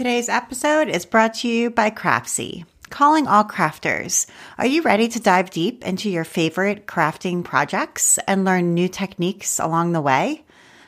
Today's 0.00 0.30
episode 0.30 0.88
is 0.88 1.04
brought 1.04 1.34
to 1.34 1.48
you 1.48 1.68
by 1.68 1.90
Craftsy. 1.90 2.64
Calling 2.88 3.26
all 3.26 3.44
crafters. 3.44 4.26
Are 4.56 4.64
you 4.64 4.80
ready 4.80 5.08
to 5.08 5.20
dive 5.20 5.50
deep 5.50 5.84
into 5.84 6.08
your 6.08 6.24
favorite 6.24 6.86
crafting 6.86 7.44
projects 7.44 8.18
and 8.26 8.42
learn 8.42 8.72
new 8.72 8.88
techniques 8.88 9.58
along 9.58 9.92
the 9.92 10.00
way? 10.00 10.42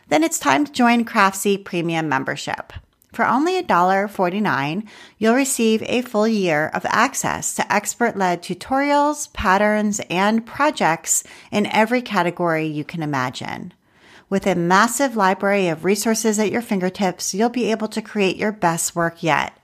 Then 0.08 0.24
it's 0.24 0.38
time 0.38 0.64
to 0.64 0.72
join 0.72 1.04
Craftsy 1.04 1.62
Premium 1.62 2.08
membership. 2.08 2.72
For 3.12 3.26
only 3.26 3.62
$1.49, 3.62 4.88
you'll 5.18 5.34
receive 5.34 5.82
a 5.82 6.00
full 6.00 6.26
year 6.26 6.70
of 6.72 6.86
access 6.86 7.54
to 7.56 7.70
expert 7.70 8.16
led 8.16 8.42
tutorials, 8.42 9.30
patterns, 9.34 10.00
and 10.08 10.46
projects 10.46 11.22
in 11.50 11.66
every 11.66 12.00
category 12.00 12.66
you 12.66 12.82
can 12.82 13.02
imagine. 13.02 13.74
With 14.32 14.46
a 14.46 14.54
massive 14.54 15.14
library 15.14 15.68
of 15.68 15.84
resources 15.84 16.38
at 16.38 16.50
your 16.50 16.62
fingertips, 16.62 17.34
you'll 17.34 17.50
be 17.50 17.70
able 17.70 17.88
to 17.88 18.00
create 18.00 18.38
your 18.38 18.50
best 18.50 18.96
work 18.96 19.22
yet 19.22 19.54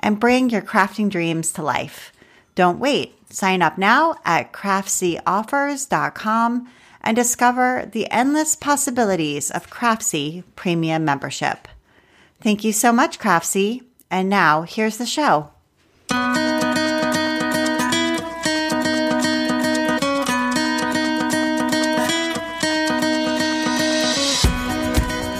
and 0.00 0.18
bring 0.18 0.48
your 0.48 0.62
crafting 0.62 1.10
dreams 1.10 1.52
to 1.52 1.62
life. 1.62 2.10
Don't 2.54 2.78
wait. 2.78 3.18
Sign 3.28 3.60
up 3.60 3.76
now 3.76 4.14
at 4.24 4.50
craftsyOffers.com 4.50 6.68
and 7.02 7.14
discover 7.14 7.86
the 7.92 8.10
endless 8.10 8.56
possibilities 8.56 9.50
of 9.50 9.68
Craftsy 9.68 10.42
Premium 10.56 11.04
membership. 11.04 11.68
Thank 12.40 12.64
you 12.64 12.72
so 12.72 12.94
much, 12.94 13.18
Craftsy. 13.18 13.82
And 14.10 14.30
now 14.30 14.62
here's 14.62 14.96
the 14.96 15.04
show. 15.04 15.50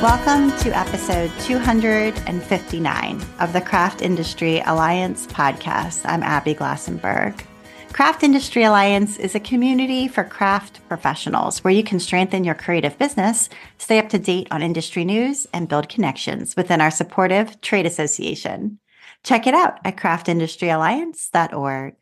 Welcome 0.05 0.53
to 0.59 0.69
episode 0.77 1.33
259 1.41 3.25
of 3.41 3.55
the 3.55 3.61
Craft 3.63 4.03
Industry 4.03 4.61
Alliance 4.67 5.27
podcast. 5.29 6.03
I'm 6.05 6.23
Abby 6.23 6.55
Glassenberg. 6.55 7.41
Craft 7.95 8.23
Industry 8.23 8.65
Alliance 8.65 9.17
is 9.17 9.35
a 9.35 9.41
community 9.41 10.07
for 10.07 10.23
craft 10.23 10.87
professionals 10.89 11.65
where 11.65 11.73
you 11.73 11.83
can 11.83 11.99
strengthen 11.99 12.45
your 12.45 12.55
creative 12.55 12.99
business, 12.99 13.49
stay 13.79 13.99
up 13.99 14.11
to 14.11 14.19
date 14.19 14.47
on 14.51 14.61
industry 14.63 15.07
news, 15.07 15.47
and 15.55 15.71
build 15.71 15.89
connections 15.89 16.55
within 16.55 16.83
our 16.83 16.91
supportive 16.91 17.59
trade 17.63 17.87
association. 17.87 18.79
Check 19.23 19.47
it 19.47 19.55
out 19.55 19.79
at 19.87 19.97
craftindustryalliance.org. 19.97 21.95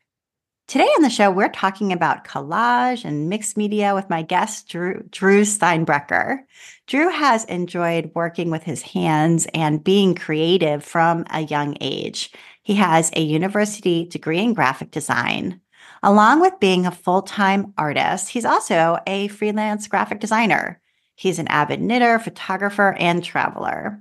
Today 0.72 0.88
on 0.96 1.02
the 1.02 1.10
show, 1.10 1.30
we're 1.30 1.50
talking 1.50 1.92
about 1.92 2.24
collage 2.24 3.04
and 3.04 3.28
mixed 3.28 3.58
media 3.58 3.94
with 3.94 4.08
my 4.08 4.22
guest, 4.22 4.70
Drew, 4.70 5.02
Drew 5.10 5.42
Steinbrecher. 5.42 6.38
Drew 6.86 7.10
has 7.10 7.44
enjoyed 7.44 8.10
working 8.14 8.50
with 8.50 8.62
his 8.62 8.80
hands 8.80 9.46
and 9.52 9.84
being 9.84 10.14
creative 10.14 10.82
from 10.82 11.26
a 11.28 11.42
young 11.42 11.76
age. 11.82 12.32
He 12.62 12.76
has 12.76 13.10
a 13.14 13.20
university 13.20 14.06
degree 14.06 14.38
in 14.38 14.54
graphic 14.54 14.90
design. 14.90 15.60
Along 16.02 16.40
with 16.40 16.58
being 16.58 16.86
a 16.86 16.90
full 16.90 17.20
time 17.20 17.74
artist, 17.76 18.30
he's 18.30 18.46
also 18.46 18.98
a 19.06 19.28
freelance 19.28 19.86
graphic 19.88 20.20
designer. 20.20 20.80
He's 21.16 21.38
an 21.38 21.48
avid 21.48 21.82
knitter, 21.82 22.18
photographer, 22.18 22.96
and 22.98 23.22
traveler. 23.22 24.00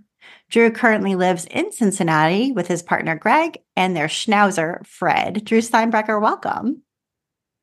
Drew 0.51 0.69
currently 0.69 1.15
lives 1.15 1.45
in 1.45 1.71
Cincinnati 1.71 2.51
with 2.51 2.67
his 2.67 2.83
partner 2.83 3.15
Greg 3.15 3.57
and 3.77 3.95
their 3.95 4.07
schnauzer, 4.07 4.85
Fred. 4.85 5.45
Drew 5.45 5.59
Steinbrecher, 5.59 6.21
welcome. 6.21 6.83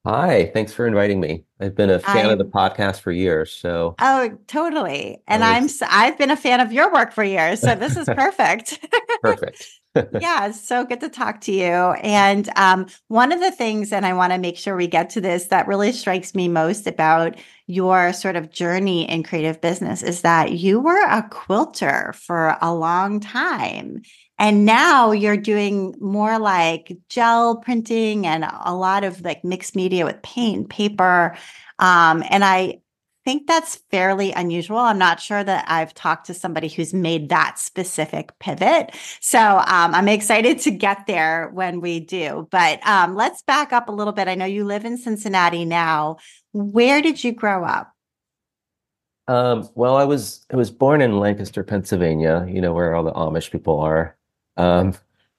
Hi, 0.07 0.51
thanks 0.55 0.73
for 0.73 0.87
inviting 0.87 1.21
me. 1.21 1.45
I've 1.61 1.75
been 1.75 1.91
a 1.91 1.99
fan 1.99 2.27
I'm, 2.27 2.33
of 2.33 2.39
the 2.39 2.45
podcast 2.45 3.01
for 3.01 3.11
years, 3.11 3.53
so 3.53 3.95
Oh, 4.01 4.37
totally. 4.47 5.19
And 5.27 5.43
was, 5.43 5.83
I'm 5.83 5.89
I've 5.91 6.19
been 6.19 6.31
a 6.31 6.37
fan 6.37 6.61
of 6.61 6.73
your 6.73 6.93
work 6.93 7.13
for 7.13 7.25
years, 7.25 7.61
so 7.61 7.75
this 7.75 7.97
is 7.97 8.07
perfect. 8.15 8.87
perfect. 9.23 9.67
yeah, 10.21 10.51
so 10.51 10.85
good 10.85 11.01
to 11.01 11.09
talk 11.09 11.41
to 11.43 11.53
you. 11.53 11.65
And 11.65 12.49
um, 12.57 12.87
one 13.09 13.33
of 13.33 13.41
the 13.41 13.51
things, 13.51 13.93
and 13.93 14.07
I 14.07 14.13
want 14.13 14.33
to 14.33 14.39
make 14.39 14.57
sure 14.57 14.77
we 14.77 14.87
get 14.87 15.11
to 15.11 15.21
this, 15.21 15.47
that 15.47 15.67
really 15.67 15.93
strikes 15.93 16.35
me 16.35 16.49
most 16.49 16.87
about 16.87 17.37
your 17.67 18.13
sort 18.13 18.37
of 18.37 18.51
journey 18.51 19.09
in 19.09 19.23
creative 19.23 19.61
business 19.61 20.03
is 20.03 20.23
that 20.23 20.53
you 20.53 20.81
were 20.81 21.05
a 21.07 21.23
quilter 21.31 22.15
for 22.15 22.57
a 22.61 22.75
long 22.75 23.21
time. 23.21 24.03
And 24.39 24.65
now 24.65 25.11
you're 25.11 25.37
doing 25.37 25.95
more 26.01 26.39
like 26.39 26.97
gel 27.09 27.57
printing 27.57 28.27
and 28.27 28.45
a 28.45 28.75
lot 28.75 29.05
of 29.05 29.21
like 29.23 29.45
mixed 29.45 29.75
media 29.75 30.05
with 30.05 30.23
paint 30.23 30.57
and 30.57 30.71
paper. 30.71 31.37
Um, 31.79 32.23
and 32.31 32.45
I 32.45 32.81
think 33.25 33.47
that's 33.47 33.77
fairly 33.91 34.33
unusual. 34.33 34.79
I'm 34.79 34.97
not 34.97 35.21
sure 35.21 35.45
that 35.45 35.67
I've 35.69 35.93
talked 35.93 36.27
to 36.29 36.35
somebody 36.35 36.69
who's 36.69 36.95
made 36.95 37.29
that 37.29 37.59
specific 37.59 38.33
pivot. 38.39 38.95
So 39.21 39.39
um, 39.39 39.95
I'm 39.95 40.09
excited 40.09 40.61
to 40.61 40.71
get 40.71 41.07
there 41.07 41.51
when 41.53 41.81
we 41.81 42.01
do. 42.01 42.49
But 42.51 42.85
um, 42.87 43.17
let's 43.17 43.43
back 43.43 43.73
up 43.73 43.89
a 43.89 43.93
little 43.93 44.15
bit. 44.15 44.29
I 44.29 44.35
know 44.35 44.47
you 44.47 44.65
live 44.65 44.87
in 44.87 44.97
Cincinnati 44.97 45.67
now. 45.67 46.17
Where 46.53 47.03
did 47.03 47.23
you 47.23 47.33
grow 47.33 47.65
up? 47.65 47.93
Um, 49.27 49.69
well, 49.75 49.97
I 49.97 50.05
was 50.05 50.47
I 50.51 50.57
was 50.57 50.71
born 50.71 51.03
in 51.03 51.19
Lancaster, 51.19 51.63
Pennsylvania. 51.63 52.47
You 52.49 52.63
know 52.63 52.73
where 52.73 52.95
all 52.95 53.05
the 53.05 53.13
Amish 53.13 53.51
people 53.51 53.79
are. 53.79 54.17
Um, 54.59 54.95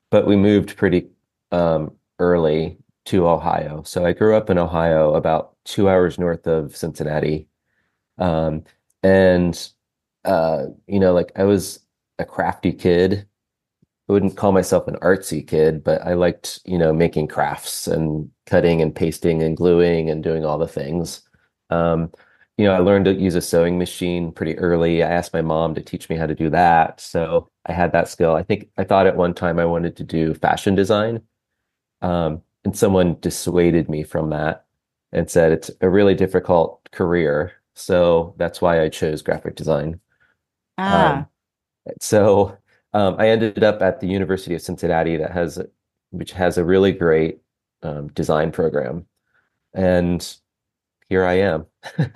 but 0.10 0.26
we 0.26 0.36
moved 0.36 0.76
pretty 0.76 1.08
um, 1.52 1.92
early 2.18 2.78
to 3.06 3.28
Ohio. 3.28 3.84
So 3.84 4.06
I 4.06 4.14
grew 4.14 4.36
up 4.36 4.50
in 4.50 4.58
Ohio, 4.58 5.14
about 5.14 5.56
two 5.66 5.90
hours 5.90 6.18
north 6.18 6.48
of 6.48 6.76
Cincinnati. 6.76 7.48
Um, 8.18 8.64
and, 9.04 9.70
uh, 10.26 10.66
you 10.88 11.00
know, 11.00 11.14
like 11.14 11.32
I 11.36 11.44
was 11.44 11.80
a 12.18 12.26
crafty 12.26 12.74
kid. 12.74 13.28
I 14.08 14.14
wouldn't 14.14 14.38
call 14.38 14.52
myself 14.52 14.88
an 14.88 14.96
artsy 14.96 15.46
kid, 15.46 15.84
but 15.84 16.02
I 16.02 16.14
liked, 16.14 16.62
you 16.66 16.78
know, 16.80 16.92
making 16.92 17.28
crafts 17.28 17.88
and 17.88 18.30
cutting 18.48 18.82
and 18.82 18.96
pasting 18.96 19.44
and 19.44 19.56
gluing 19.56 20.10
and 20.10 20.24
doing 20.24 20.44
all 20.44 20.58
the 20.58 20.68
things. 20.68 21.22
Um, 21.70 22.12
you 22.60 22.66
know, 22.66 22.74
I 22.74 22.80
learned 22.80 23.06
to 23.06 23.14
use 23.14 23.36
a 23.36 23.42
sewing 23.42 23.78
machine 23.78 24.34
pretty 24.34 24.58
early. 24.58 25.02
I 25.02 25.10
asked 25.10 25.32
my 25.32 25.42
mom 25.42 25.76
to 25.76 25.82
teach 25.82 26.10
me 26.10 26.18
how 26.18 26.26
to 26.26 26.36
do 26.36 26.50
that. 26.50 27.00
So 27.00 27.50
I 27.66 27.72
had 27.72 27.94
that 27.94 28.10
skill. 28.10 28.36
I 28.36 28.44
think 28.44 28.68
I 28.78 28.84
thought 28.84 29.08
at 29.08 29.16
one 29.16 29.34
time 29.34 29.60
I 29.60 29.66
wanted 29.66 29.96
to 29.96 30.04
do 30.04 30.34
fashion 30.34 30.76
design. 30.76 31.22
Um, 32.02 32.42
and 32.66 32.78
someone 32.78 33.16
dissuaded 33.22 33.88
me 33.88 34.04
from 34.04 34.32
that 34.32 34.66
and 35.14 35.30
said 35.30 35.54
it's 35.54 35.72
a 35.80 35.90
really 35.90 36.16
difficult 36.16 36.82
career. 36.92 37.54
So 37.76 38.36
that's 38.36 38.60
why 38.60 38.84
I 38.84 38.90
chose 38.90 39.22
graphic 39.22 39.56
design. 39.56 40.02
Ah. 40.78 41.20
Um, 41.20 41.28
so 42.02 42.58
um, 42.92 43.16
I 43.20 43.30
ended 43.30 43.64
up 43.64 43.82
at 43.82 44.02
the 44.02 44.08
University 44.08 44.54
of 44.54 44.62
Cincinnati 44.62 45.16
that 45.16 45.32
has, 45.32 45.62
which 46.10 46.34
has 46.34 46.58
a 46.58 46.66
really 46.66 46.92
great 46.92 47.40
um, 47.84 48.10
design 48.10 48.52
program. 48.52 49.06
And 49.74 50.22
here 51.08 51.24
I 51.24 51.36
am. 51.36 51.69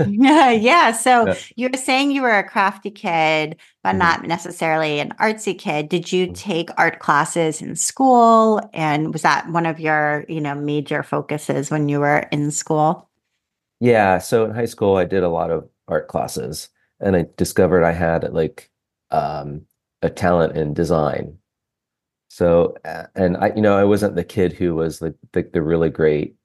Yeah, 0.08 0.52
yeah. 0.52 0.92
So 0.92 1.28
yeah. 1.28 1.36
you 1.56 1.70
were 1.70 1.78
saying 1.78 2.12
you 2.12 2.22
were 2.22 2.38
a 2.38 2.48
crafty 2.48 2.92
kid, 2.92 3.58
but 3.84 3.90
mm-hmm. 3.90 4.00
not 4.00 4.24
necessarily 4.24 5.00
an 5.00 5.14
artsy 5.20 5.58
kid. 5.58 5.90
Did 5.90 6.12
you 6.12 6.26
mm-hmm. 6.26 6.34
take 6.34 6.70
art 6.78 7.00
classes 7.00 7.62
in 7.62 7.76
school? 7.76 8.62
And 8.74 9.14
was 9.14 9.22
that 9.22 9.50
one 9.50 9.66
of 9.66 9.80
your, 9.80 10.26
you 10.28 10.42
know, 10.42 10.56
major 10.56 11.04
focuses 11.04 11.72
when 11.72 11.90
you 11.90 12.00
were 12.00 12.28
in 12.32 12.52
school? 12.52 13.10
Yeah. 13.80 14.18
So 14.20 14.46
in 14.46 14.52
high 14.52 14.66
school, 14.66 14.98
I 14.98 15.06
did 15.06 15.24
a 15.24 15.30
lot 15.30 15.52
of 15.52 15.68
art 15.88 16.08
classes, 16.08 16.70
and 17.00 17.16
I 17.16 17.26
discovered 17.38 17.84
I 17.84 17.92
had 17.92 18.32
like 18.34 18.70
um, 19.12 19.66
a 20.02 20.10
talent 20.10 20.56
in 20.56 20.74
design. 20.74 21.38
So, 22.30 22.76
and 23.16 23.38
I, 23.38 23.54
you 23.56 23.62
know, 23.62 23.78
I 23.78 23.84
wasn't 23.84 24.16
the 24.16 24.24
kid 24.24 24.54
who 24.54 24.74
was 24.74 25.04
like 25.04 25.14
the, 25.34 25.44
the 25.54 25.62
really 25.62 25.92
great 25.92 26.36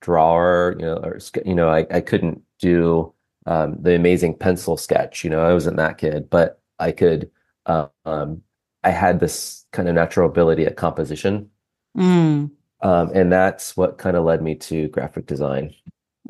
drawer, 0.00 0.74
you 0.78 0.84
know, 0.84 0.96
or 0.96 1.20
you 1.44 1.54
know, 1.54 1.68
I, 1.68 1.86
I 1.90 2.00
couldn't 2.00 2.42
do 2.60 3.12
um, 3.46 3.76
the 3.80 3.94
amazing 3.94 4.36
pencil 4.36 4.76
sketch. 4.76 5.24
You 5.24 5.30
know, 5.30 5.40
I 5.40 5.52
wasn't 5.52 5.76
that 5.78 5.98
kid, 5.98 6.30
but 6.30 6.60
I 6.78 6.92
could. 6.92 7.30
Um, 7.66 8.42
I 8.82 8.90
had 8.90 9.20
this 9.20 9.66
kind 9.72 9.88
of 9.88 9.94
natural 9.94 10.28
ability 10.28 10.64
at 10.66 10.76
composition, 10.76 11.50
mm. 11.96 12.50
um, 12.80 13.10
and 13.14 13.30
that's 13.30 13.76
what 13.76 13.98
kind 13.98 14.16
of 14.16 14.24
led 14.24 14.42
me 14.42 14.54
to 14.56 14.88
graphic 14.88 15.26
design. 15.26 15.74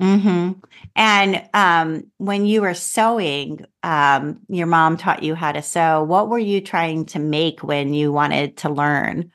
Mm-hmm. 0.01 0.53
And 0.97 1.49
um, 1.53 2.11
when 2.17 2.47
you 2.47 2.63
were 2.63 2.75
sewing, 2.75 3.67
um, 3.83 4.41
your 4.49 4.67
mom 4.67 4.97
taught 4.97 5.23
you 5.23 5.35
how 5.35 5.53
to 5.53 5.63
sew. 5.63 6.03
What 6.03 6.29
were 6.29 6.39
you 6.39 6.61
trying 6.61 7.05
to 7.07 7.19
make 7.19 7.63
when 7.63 7.93
you 7.93 8.13
wanted 8.13 8.57
to 8.59 8.71
learn? 8.71 9.31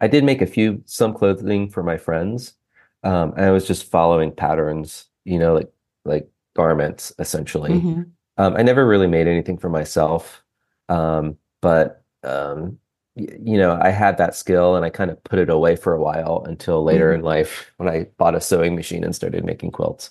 I 0.00 0.08
did 0.08 0.24
make 0.24 0.42
a 0.42 0.46
few 0.46 0.82
some 0.86 1.14
clothing 1.14 1.70
for 1.70 1.82
my 1.82 1.96
friends, 1.96 2.54
um, 3.02 3.32
and 3.36 3.46
I 3.46 3.50
was 3.50 3.66
just 3.66 3.90
following 3.90 4.32
patterns, 4.32 5.06
you 5.24 5.38
know, 5.38 5.54
like 5.54 5.70
like 6.06 6.28
garments 6.54 7.12
essentially. 7.18 7.72
Mm-hmm. 7.72 8.02
Um, 8.38 8.56
I 8.56 8.62
never 8.62 8.86
really 8.86 9.06
made 9.06 9.26
anything 9.26 9.58
for 9.58 9.68
myself, 9.68 10.42
um, 10.88 11.36
but 11.62 12.04
um, 12.22 12.78
y- 13.14 13.38
you 13.42 13.56
know, 13.56 13.78
I 13.80 13.90
had 13.90 14.18
that 14.18 14.34
skill, 14.34 14.76
and 14.76 14.84
I 14.84 14.90
kind 14.90 15.10
of 15.10 15.22
put 15.24 15.38
it 15.38 15.48
away 15.48 15.76
for 15.76 15.94
a 15.94 16.00
while 16.00 16.44
until 16.46 16.84
later 16.84 17.08
mm-hmm. 17.08 17.20
in 17.20 17.24
life 17.24 17.72
when 17.78 17.88
I 17.88 18.08
bought 18.18 18.34
a 18.34 18.40
sewing 18.40 18.74
machine 18.74 19.04
and 19.04 19.14
started 19.14 19.44
making 19.44 19.70
quilts. 19.70 20.10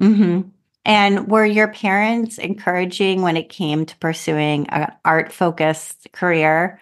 Mm-hmm. 0.00 0.48
And 0.86 1.28
were 1.28 1.44
your 1.44 1.68
parents 1.68 2.38
encouraging 2.38 3.20
when 3.20 3.36
it 3.36 3.48
came 3.48 3.84
to 3.86 3.98
pursuing 3.98 4.68
an 4.68 4.92
art 5.04 5.32
focused 5.32 6.06
career? 6.12 6.80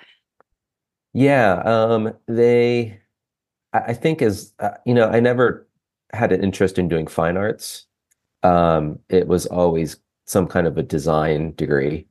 Yeah, 1.14 1.62
um, 1.64 2.12
they, 2.28 3.00
I 3.72 3.78
I 3.78 3.94
think 3.94 4.20
as, 4.20 4.52
uh, 4.58 4.76
you 4.84 4.94
know, 4.94 5.08
I 5.08 5.20
never 5.20 5.66
had 6.12 6.32
an 6.32 6.44
interest 6.44 6.78
in 6.78 6.86
doing 6.86 7.06
fine 7.06 7.36
arts. 7.36 7.86
Um, 8.44 8.98
it 9.08 9.26
was 9.26 9.46
always 9.46 9.96
some 10.26 10.46
kind 10.46 10.66
of 10.66 10.78
a 10.78 10.82
design 10.82 11.54
degree. 11.54 12.06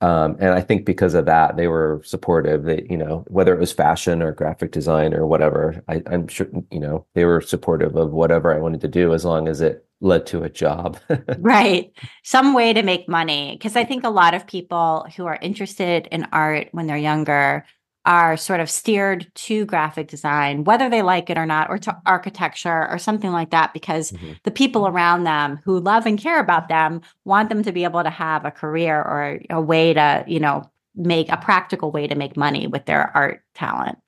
Um, 0.00 0.36
and 0.40 0.50
I 0.50 0.60
think 0.60 0.84
because 0.84 1.14
of 1.14 1.26
that, 1.26 1.56
they 1.56 1.68
were 1.68 2.02
supportive. 2.04 2.64
That 2.64 2.90
you 2.90 2.96
know, 2.96 3.24
whether 3.28 3.54
it 3.54 3.60
was 3.60 3.72
fashion 3.72 4.20
or 4.20 4.32
graphic 4.32 4.72
design 4.72 5.14
or 5.14 5.26
whatever, 5.26 5.84
I, 5.88 6.02
I'm 6.06 6.26
sure, 6.26 6.48
you 6.72 6.80
know, 6.80 7.06
they 7.14 7.24
were 7.24 7.40
supportive 7.40 7.94
of 7.94 8.10
whatever 8.10 8.52
I 8.52 8.58
wanted 8.58 8.80
to 8.80 8.88
do 8.88 9.14
as 9.14 9.24
long 9.24 9.46
as 9.46 9.60
it 9.60 9.86
led 10.00 10.26
to 10.26 10.42
a 10.42 10.50
job. 10.50 10.98
Right. 11.38 11.92
Some 12.24 12.54
way 12.54 12.72
to 12.72 12.82
make 12.82 13.08
money. 13.08 13.56
Because 13.56 13.76
I 13.76 13.84
think 13.84 14.04
a 14.04 14.10
lot 14.10 14.34
of 14.34 14.46
people 14.46 15.06
who 15.16 15.26
are 15.26 15.38
interested 15.40 16.08
in 16.10 16.26
art 16.32 16.68
when 16.72 16.86
they're 16.86 16.96
younger 16.96 17.64
are 18.04 18.36
sort 18.36 18.60
of 18.60 18.68
steered 18.68 19.30
to 19.34 19.64
graphic 19.64 20.08
design, 20.08 20.64
whether 20.64 20.90
they 20.90 21.02
like 21.02 21.30
it 21.30 21.38
or 21.38 21.46
not, 21.46 21.70
or 21.70 21.78
to 21.78 21.96
architecture 22.04 22.88
or 22.90 22.98
something 22.98 23.30
like 23.30 23.50
that, 23.50 23.72
because 23.72 24.10
Mhm. 24.12 24.38
the 24.42 24.50
people 24.50 24.88
around 24.88 25.24
them 25.24 25.60
who 25.64 25.78
love 25.78 26.04
and 26.04 26.18
care 26.18 26.40
about 26.40 26.68
them 26.68 27.00
want 27.24 27.48
them 27.48 27.62
to 27.62 27.72
be 27.72 27.84
able 27.84 28.02
to 28.02 28.10
have 28.10 28.44
a 28.44 28.50
career 28.50 28.96
or 29.00 29.38
a 29.50 29.60
way 29.60 29.94
to, 29.94 30.24
you 30.26 30.40
know, 30.40 30.64
make 30.96 31.30
a 31.30 31.36
practical 31.36 31.90
way 31.90 32.06
to 32.06 32.14
make 32.14 32.36
money 32.36 32.66
with 32.66 32.86
their 32.86 33.10
art 33.16 33.42
talent. 33.54 33.98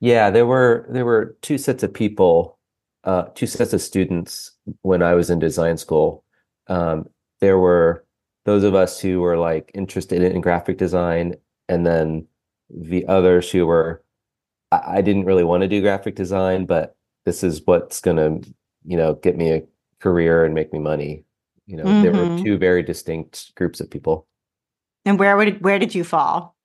Yeah, 0.00 0.30
there 0.30 0.46
were 0.46 0.86
there 0.88 1.04
were 1.04 1.36
two 1.42 1.58
sets 1.58 1.82
of 1.82 1.92
people, 1.92 2.58
uh, 3.04 3.24
two 3.34 3.46
sets 3.46 3.72
of 3.72 3.80
students 3.80 4.52
when 4.82 5.02
I 5.02 5.14
was 5.14 5.28
in 5.28 5.38
design 5.38 5.76
school. 5.76 6.24
Um, 6.68 7.06
there 7.40 7.58
were 7.58 8.04
those 8.44 8.64
of 8.64 8.74
us 8.74 9.00
who 9.00 9.20
were 9.20 9.36
like 9.36 9.70
interested 9.74 10.22
in 10.22 10.40
graphic 10.40 10.78
design, 10.78 11.34
and 11.68 11.84
then 11.86 12.26
the 12.74 13.06
others 13.06 13.50
who 13.50 13.66
were, 13.66 14.04
I, 14.72 14.98
I 14.98 15.02
didn't 15.02 15.26
really 15.26 15.44
want 15.44 15.62
to 15.62 15.68
do 15.68 15.80
graphic 15.82 16.16
design, 16.16 16.66
but 16.66 16.96
this 17.24 17.44
is 17.44 17.62
what's 17.66 18.00
gonna, 18.00 18.40
you 18.84 18.96
know, 18.96 19.14
get 19.14 19.36
me 19.36 19.52
a 19.52 19.62
career 20.00 20.44
and 20.44 20.54
make 20.54 20.72
me 20.72 20.78
money. 20.80 21.24
You 21.66 21.76
know, 21.78 21.94
there 21.94 22.12
were 22.14 22.26
hmm 22.26 22.36
two 22.36 22.58
very 22.58 22.82
distinct 22.82 23.54
groups 23.56 23.80
of 23.80 23.90
people. 23.90 24.26
And 25.06 25.18
where 25.18 25.34
would 25.36 25.62
where 25.62 25.78
did 25.78 25.94
you 25.94 26.04
fall? 26.04 26.56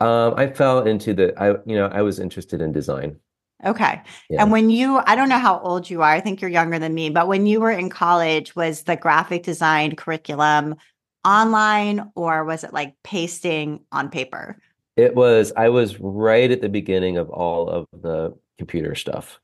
Um, 0.00 0.34
I 0.36 0.48
fell 0.48 0.86
into 0.86 1.14
the, 1.14 1.40
I, 1.40 1.50
you 1.66 1.76
know, 1.76 1.86
I 1.86 2.02
was 2.02 2.18
interested 2.20 2.60
in 2.60 2.72
design. 2.72 3.18
Okay. 3.64 4.02
Yeah. 4.30 4.42
And 4.42 4.52
when 4.52 4.70
you, 4.70 5.00
I 5.04 5.16
don't 5.16 5.28
know 5.28 5.38
how 5.38 5.58
old 5.58 5.90
you 5.90 6.02
are. 6.02 6.10
I 6.10 6.20
think 6.20 6.40
you're 6.40 6.50
younger 6.50 6.78
than 6.78 6.94
me, 6.94 7.10
but 7.10 7.26
when 7.26 7.46
you 7.46 7.60
were 7.60 7.72
in 7.72 7.90
college, 7.90 8.54
was 8.54 8.82
the 8.84 8.96
graphic 8.96 9.42
design 9.42 9.96
curriculum 9.96 10.76
online 11.24 12.12
or 12.14 12.44
was 12.44 12.62
it 12.62 12.72
like 12.72 12.94
pasting 13.02 13.80
on 13.90 14.10
paper? 14.10 14.58
It 14.98 15.14
was, 15.14 15.52
I 15.56 15.68
was 15.68 16.00
right 16.00 16.50
at 16.50 16.60
the 16.60 16.68
beginning 16.68 17.18
of 17.18 17.30
all 17.30 17.70
of 17.70 17.86
the 17.92 18.36
computer 18.58 18.96
stuff. 18.96 19.40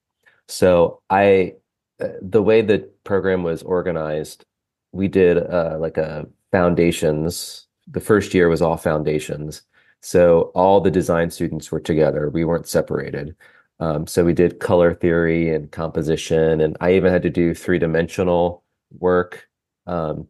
So 0.48 1.00
I, 1.10 1.54
uh, 2.02 2.08
the 2.20 2.42
way 2.42 2.60
the 2.60 2.90
program 3.04 3.44
was 3.44 3.62
organized, 3.62 4.44
we 4.90 5.06
did 5.06 5.38
uh, 5.38 5.76
like 5.78 5.96
a 5.96 6.26
foundations. 6.50 7.68
The 7.86 8.00
first 8.00 8.34
year 8.34 8.48
was 8.48 8.62
all 8.62 8.76
foundations. 8.76 9.62
So 10.00 10.50
all 10.56 10.80
the 10.80 10.90
design 10.90 11.30
students 11.30 11.70
were 11.70 11.80
together. 11.80 12.30
We 12.30 12.44
weren't 12.44 12.66
separated. 12.66 13.36
Um, 13.78 14.08
so 14.08 14.24
we 14.24 14.34
did 14.34 14.58
color 14.58 14.92
theory 14.92 15.54
and 15.54 15.70
composition, 15.70 16.60
and 16.60 16.76
I 16.80 16.94
even 16.94 17.12
had 17.12 17.22
to 17.22 17.30
do 17.30 17.54
three-dimensional 17.54 18.64
work. 18.98 19.48
Um, 19.86 20.26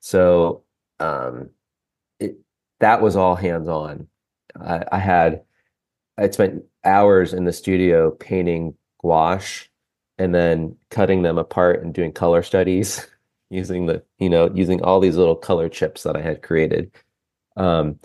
so 0.00 0.64
um, 1.00 1.48
it, 2.20 2.36
that 2.80 3.00
was 3.00 3.16
all 3.16 3.36
hands-on. 3.36 4.08
I, 4.60 4.84
I 4.92 4.98
had 4.98 5.42
I 6.18 6.30
spent 6.30 6.64
hours 6.84 7.32
in 7.34 7.44
the 7.44 7.52
studio 7.52 8.10
painting 8.10 8.74
gouache 9.02 9.68
and 10.18 10.34
then 10.34 10.76
cutting 10.90 11.22
them 11.22 11.38
apart 11.38 11.82
and 11.82 11.92
doing 11.92 12.12
color 12.12 12.42
studies 12.42 13.06
using 13.50 13.86
the, 13.86 14.02
you 14.18 14.30
know, 14.30 14.50
using 14.54 14.82
all 14.82 14.98
these 14.98 15.16
little 15.16 15.36
color 15.36 15.68
chips 15.68 16.02
that 16.02 16.16
I 16.16 16.22
had 16.22 16.42
created. 16.42 16.90
Um, 17.56 17.98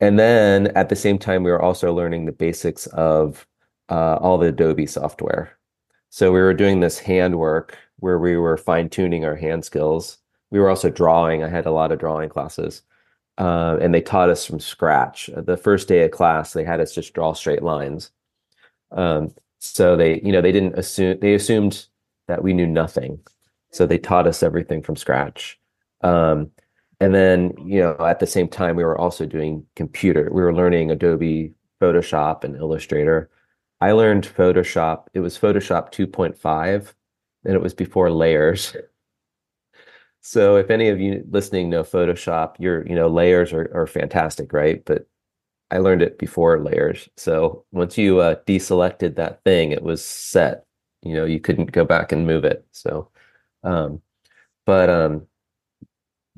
and 0.00 0.18
then 0.18 0.68
at 0.76 0.88
the 0.88 0.96
same 0.96 1.18
time, 1.18 1.44
we 1.44 1.50
were 1.50 1.62
also 1.62 1.94
learning 1.94 2.26
the 2.26 2.32
basics 2.32 2.86
of 2.88 3.46
uh, 3.88 4.16
all 4.16 4.38
the 4.38 4.48
Adobe 4.48 4.86
software. 4.86 5.56
So 6.10 6.32
we 6.32 6.40
were 6.40 6.54
doing 6.54 6.80
this 6.80 6.98
handwork 6.98 7.78
where 8.00 8.18
we 8.18 8.36
were 8.36 8.56
fine-tuning 8.56 9.24
our 9.24 9.36
hand 9.36 9.64
skills. 9.64 10.18
We 10.50 10.58
were 10.58 10.68
also 10.68 10.90
drawing. 10.90 11.42
I 11.42 11.48
had 11.48 11.66
a 11.66 11.70
lot 11.70 11.92
of 11.92 11.98
drawing 11.98 12.28
classes 12.28 12.82
uh, 13.38 13.78
and 13.80 13.94
they 13.94 14.00
taught 14.00 14.30
us 14.30 14.44
from 14.44 14.60
scratch. 14.60 15.28
The 15.36 15.56
first 15.56 15.88
day 15.88 16.04
of 16.04 16.10
class, 16.10 16.52
they 16.52 16.64
had 16.64 16.80
us 16.80 16.94
just 16.94 17.14
draw 17.14 17.32
straight 17.32 17.62
lines. 17.62 18.10
Um, 18.92 19.34
so 19.58 19.96
they, 19.96 20.20
you 20.20 20.30
know, 20.30 20.40
they 20.40 20.52
didn't 20.52 20.78
assume 20.78 21.18
they 21.20 21.34
assumed 21.34 21.86
that 22.28 22.42
we 22.42 22.52
knew 22.52 22.66
nothing. 22.66 23.20
So 23.72 23.86
they 23.86 23.98
taught 23.98 24.26
us 24.26 24.42
everything 24.42 24.82
from 24.82 24.96
scratch. 24.96 25.58
Um, 26.02 26.50
and 27.00 27.14
then, 27.14 27.54
you 27.58 27.80
know, 27.80 27.96
at 28.06 28.20
the 28.20 28.26
same 28.26 28.48
time, 28.48 28.76
we 28.76 28.84
were 28.84 28.98
also 28.98 29.26
doing 29.26 29.66
computer. 29.74 30.30
We 30.32 30.42
were 30.42 30.54
learning 30.54 30.90
Adobe 30.90 31.52
Photoshop 31.80 32.44
and 32.44 32.56
Illustrator. 32.56 33.30
I 33.80 33.92
learned 33.92 34.26
Photoshop. 34.26 35.06
It 35.12 35.20
was 35.20 35.36
Photoshop 35.36 35.92
2.5, 35.92 36.94
and 37.44 37.54
it 37.54 37.60
was 37.60 37.74
before 37.74 38.10
layers. 38.10 38.76
So 40.26 40.56
if 40.56 40.70
any 40.70 40.88
of 40.88 40.98
you 40.98 41.22
listening 41.30 41.68
know 41.68 41.82
Photoshop, 41.82 42.54
your, 42.58 42.86
you 42.88 42.94
know, 42.94 43.08
layers 43.08 43.52
are, 43.52 43.70
are 43.74 43.86
fantastic, 43.86 44.54
right? 44.54 44.82
But 44.82 45.06
I 45.70 45.78
learned 45.78 46.00
it 46.00 46.18
before 46.18 46.58
layers. 46.62 47.10
So 47.18 47.66
once 47.72 47.98
you 47.98 48.20
uh, 48.20 48.36
deselected 48.46 49.16
that 49.16 49.44
thing, 49.44 49.70
it 49.72 49.82
was 49.82 50.02
set. 50.02 50.64
You 51.02 51.14
know, 51.14 51.26
you 51.26 51.40
couldn't 51.40 51.72
go 51.72 51.84
back 51.84 52.10
and 52.10 52.26
move 52.26 52.44
it. 52.44 52.64
So, 52.72 53.10
um, 53.64 54.00
but 54.64 54.88
um, 54.88 55.26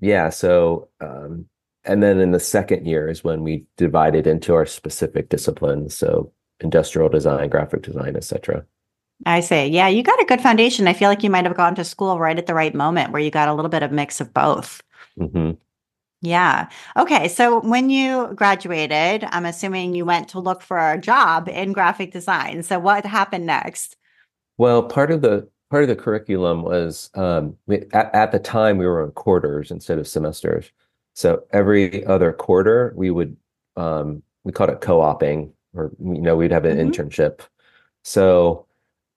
yeah. 0.01 0.31
So, 0.31 0.89
um, 1.01 1.47
and 1.85 2.03
then 2.03 2.19
in 2.19 2.33
the 2.33 2.41
second 2.41 2.87
year 2.87 3.09
is 3.09 3.23
when 3.23 3.45
we 3.45 3.67
divided 3.77 4.27
into 4.27 4.53
our 4.53 4.67
specific 4.67 5.29
disciplines. 5.29 5.97
So 5.97 6.33
industrial 6.59 7.09
design, 7.09 7.51
graphic 7.51 7.83
design, 7.83 8.17
etc. 8.17 8.67
I 9.25 9.41
say, 9.41 9.67
yeah, 9.69 9.89
you 9.89 10.03
got 10.03 10.21
a 10.21 10.27
good 10.27 10.41
foundation. 10.41 10.87
I 10.89 10.93
feel 10.93 11.09
like 11.09 11.23
you 11.23 11.31
might 11.31 11.47
have 11.47 11.57
gone 11.57 11.75
to 11.77 11.85
school 11.85 12.19
right 12.19 12.39
at 12.39 12.47
the 12.47 12.55
right 12.55 12.75
moment 12.75 13.13
where 13.13 13.23
you 13.23 13.31
got 13.31 13.49
a 13.49 13.55
little 13.55 13.69
bit 13.71 13.83
of 13.83 13.91
mix 13.93 14.21
of 14.21 14.33
both. 14.35 14.83
hmm 15.19 15.57
Yeah. 16.23 16.69
Okay. 16.97 17.29
So 17.29 17.61
when 17.61 17.91
you 17.91 18.33
graduated, 18.35 19.25
I'm 19.31 19.47
assuming 19.47 19.95
you 19.95 20.05
went 20.05 20.29
to 20.31 20.41
look 20.41 20.63
for 20.63 20.79
a 20.79 20.99
job 20.99 21.49
in 21.49 21.73
graphic 21.73 22.13
design. 22.13 22.63
So 22.63 22.79
what 22.79 23.05
happened 23.07 23.47
next? 23.47 23.97
Well, 24.59 24.83
part 24.85 25.11
of 25.11 25.23
the 25.23 25.49
part 25.71 25.83
of 25.83 25.89
the 25.89 25.97
curriculum 25.97 26.63
was 26.63 27.11
um, 27.15 27.57
we, 27.67 27.79
at, 27.93 28.15
at 28.15 28.33
the 28.33 28.39
time 28.39 28.79
we 28.79 28.87
were 28.87 29.03
on 29.03 29.11
quarters 29.13 29.71
instead 29.71 29.99
of 29.99 30.09
semesters. 30.09 30.71
So 31.15 31.45
every 31.53 32.05
other 32.07 32.33
quarter 32.33 32.93
we 32.97 33.11
would 33.11 33.37
um, 33.77 34.23
we 34.45 34.53
called 34.53 34.71
it 34.71 34.81
co-oping, 34.81 35.53
or 35.75 35.91
you 35.99 36.21
know 36.21 36.37
we'd 36.37 36.51
have 36.53 36.65
an 36.65 36.77
hmm 36.77 36.91
internship. 36.91 37.41
So 38.05 38.66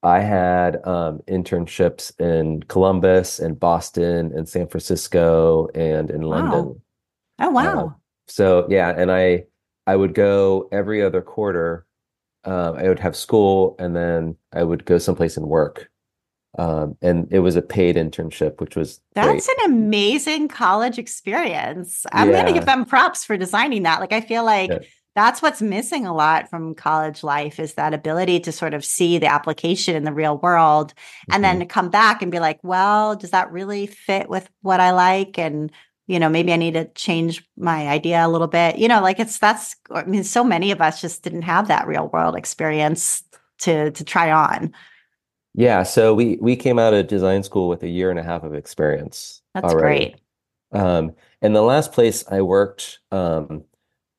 I 0.02 0.20
had 0.20 0.84
um, 0.86 1.20
internships 1.28 2.18
in 2.20 2.62
Columbus 2.64 3.38
and 3.38 3.58
Boston 3.60 4.32
and 4.34 4.48
San 4.48 4.66
Francisco 4.66 5.68
and 5.74 6.10
in 6.10 6.22
Wow. 6.26 6.30
London. 6.30 6.82
Oh, 7.38 7.48
Uh, 7.48 7.50
wow. 7.50 7.96
so 8.26 8.66
yeah, 8.70 8.94
and 8.96 9.10
I 9.12 9.44
I 9.86 9.96
would 9.96 10.14
go 10.14 10.68
every 10.72 11.02
other 11.02 11.20
quarter. 11.20 11.86
Um, 12.44 12.76
I 12.76 12.88
would 12.88 12.98
have 13.00 13.14
school 13.16 13.76
and 13.78 13.94
then 13.94 14.36
I 14.52 14.62
would 14.64 14.84
go 14.86 14.96
someplace 14.98 15.36
and 15.36 15.46
work. 15.46 15.90
Um, 16.58 16.96
and 17.02 17.28
it 17.30 17.40
was 17.40 17.54
a 17.56 17.62
paid 17.62 17.96
internship, 17.96 18.60
which 18.60 18.74
was 18.76 19.00
That's 19.14 19.46
great. 19.46 19.58
an 19.66 19.72
amazing 19.72 20.48
college 20.48 20.98
experience. 20.98 22.04
I'm 22.12 22.30
going 22.30 22.46
to 22.46 22.52
give 22.52 22.66
them 22.66 22.84
props 22.86 23.24
for 23.24 23.36
designing 23.36 23.84
that. 23.84 24.00
Like, 24.00 24.12
I 24.12 24.20
feel 24.20 24.42
yeah. 24.70 24.78
That's 25.14 25.42
what's 25.42 25.60
missing 25.60 26.06
a 26.06 26.14
lot 26.14 26.48
from 26.48 26.74
college 26.74 27.22
life 27.24 27.58
is 27.58 27.74
that 27.74 27.94
ability 27.94 28.40
to 28.40 28.52
sort 28.52 28.74
of 28.74 28.84
see 28.84 29.18
the 29.18 29.26
application 29.26 29.96
in 29.96 30.04
the 30.04 30.12
real 30.12 30.38
world 30.38 30.94
and 31.30 31.42
then 31.42 31.58
hmm 31.58 31.60
to 31.60 31.66
come 31.66 31.90
back 31.90 32.22
and 32.22 32.30
be 32.30 32.38
like, 32.38 32.60
well, 32.62 33.16
does 33.16 33.30
that 33.30 33.50
really 33.50 33.86
fit 33.86 34.28
with 34.28 34.48
what 34.62 34.80
I 34.80 34.92
like? 34.92 35.38
And, 35.38 35.72
you 36.06 36.18
know, 36.20 36.28
maybe 36.28 36.52
I 36.52 36.56
need 36.56 36.74
to 36.74 36.86
change 36.94 37.44
my 37.56 37.88
idea 37.88 38.24
a 38.24 38.28
little 38.28 38.46
bit. 38.46 38.78
You 38.78 38.88
know, 38.88 39.02
like 39.02 39.18
it's 39.18 39.38
that's, 39.38 39.76
I 39.90 40.04
mean, 40.04 40.24
so 40.24 40.44
many 40.44 40.70
of 40.70 40.80
us 40.80 41.00
just 41.00 41.22
didn't 41.22 41.42
have 41.42 41.68
that 41.68 41.86
real 41.88 42.08
world 42.08 42.36
experience 42.36 43.22
to 43.60 43.90
to 43.90 44.04
try 44.04 44.30
on. 44.30 44.72
Yeah, 45.54 45.82
so 45.82 46.14
we 46.14 46.36
we 46.40 46.56
came 46.56 46.78
out 46.78 46.94
of 46.94 47.06
design 47.08 47.42
school 47.42 47.68
with 47.68 47.82
a 47.82 47.88
year 47.88 48.10
and 48.10 48.18
a 48.18 48.22
half 48.22 48.42
of 48.44 48.54
experience 48.54 49.42
That's 49.54 49.64
already. 49.64 50.12
great. 50.12 50.20
Um, 50.72 51.14
and 51.42 51.54
the 51.56 51.62
last 51.62 51.92
place 51.92 52.24
I 52.28 52.42
worked, 52.42 53.00
um, 53.12 53.64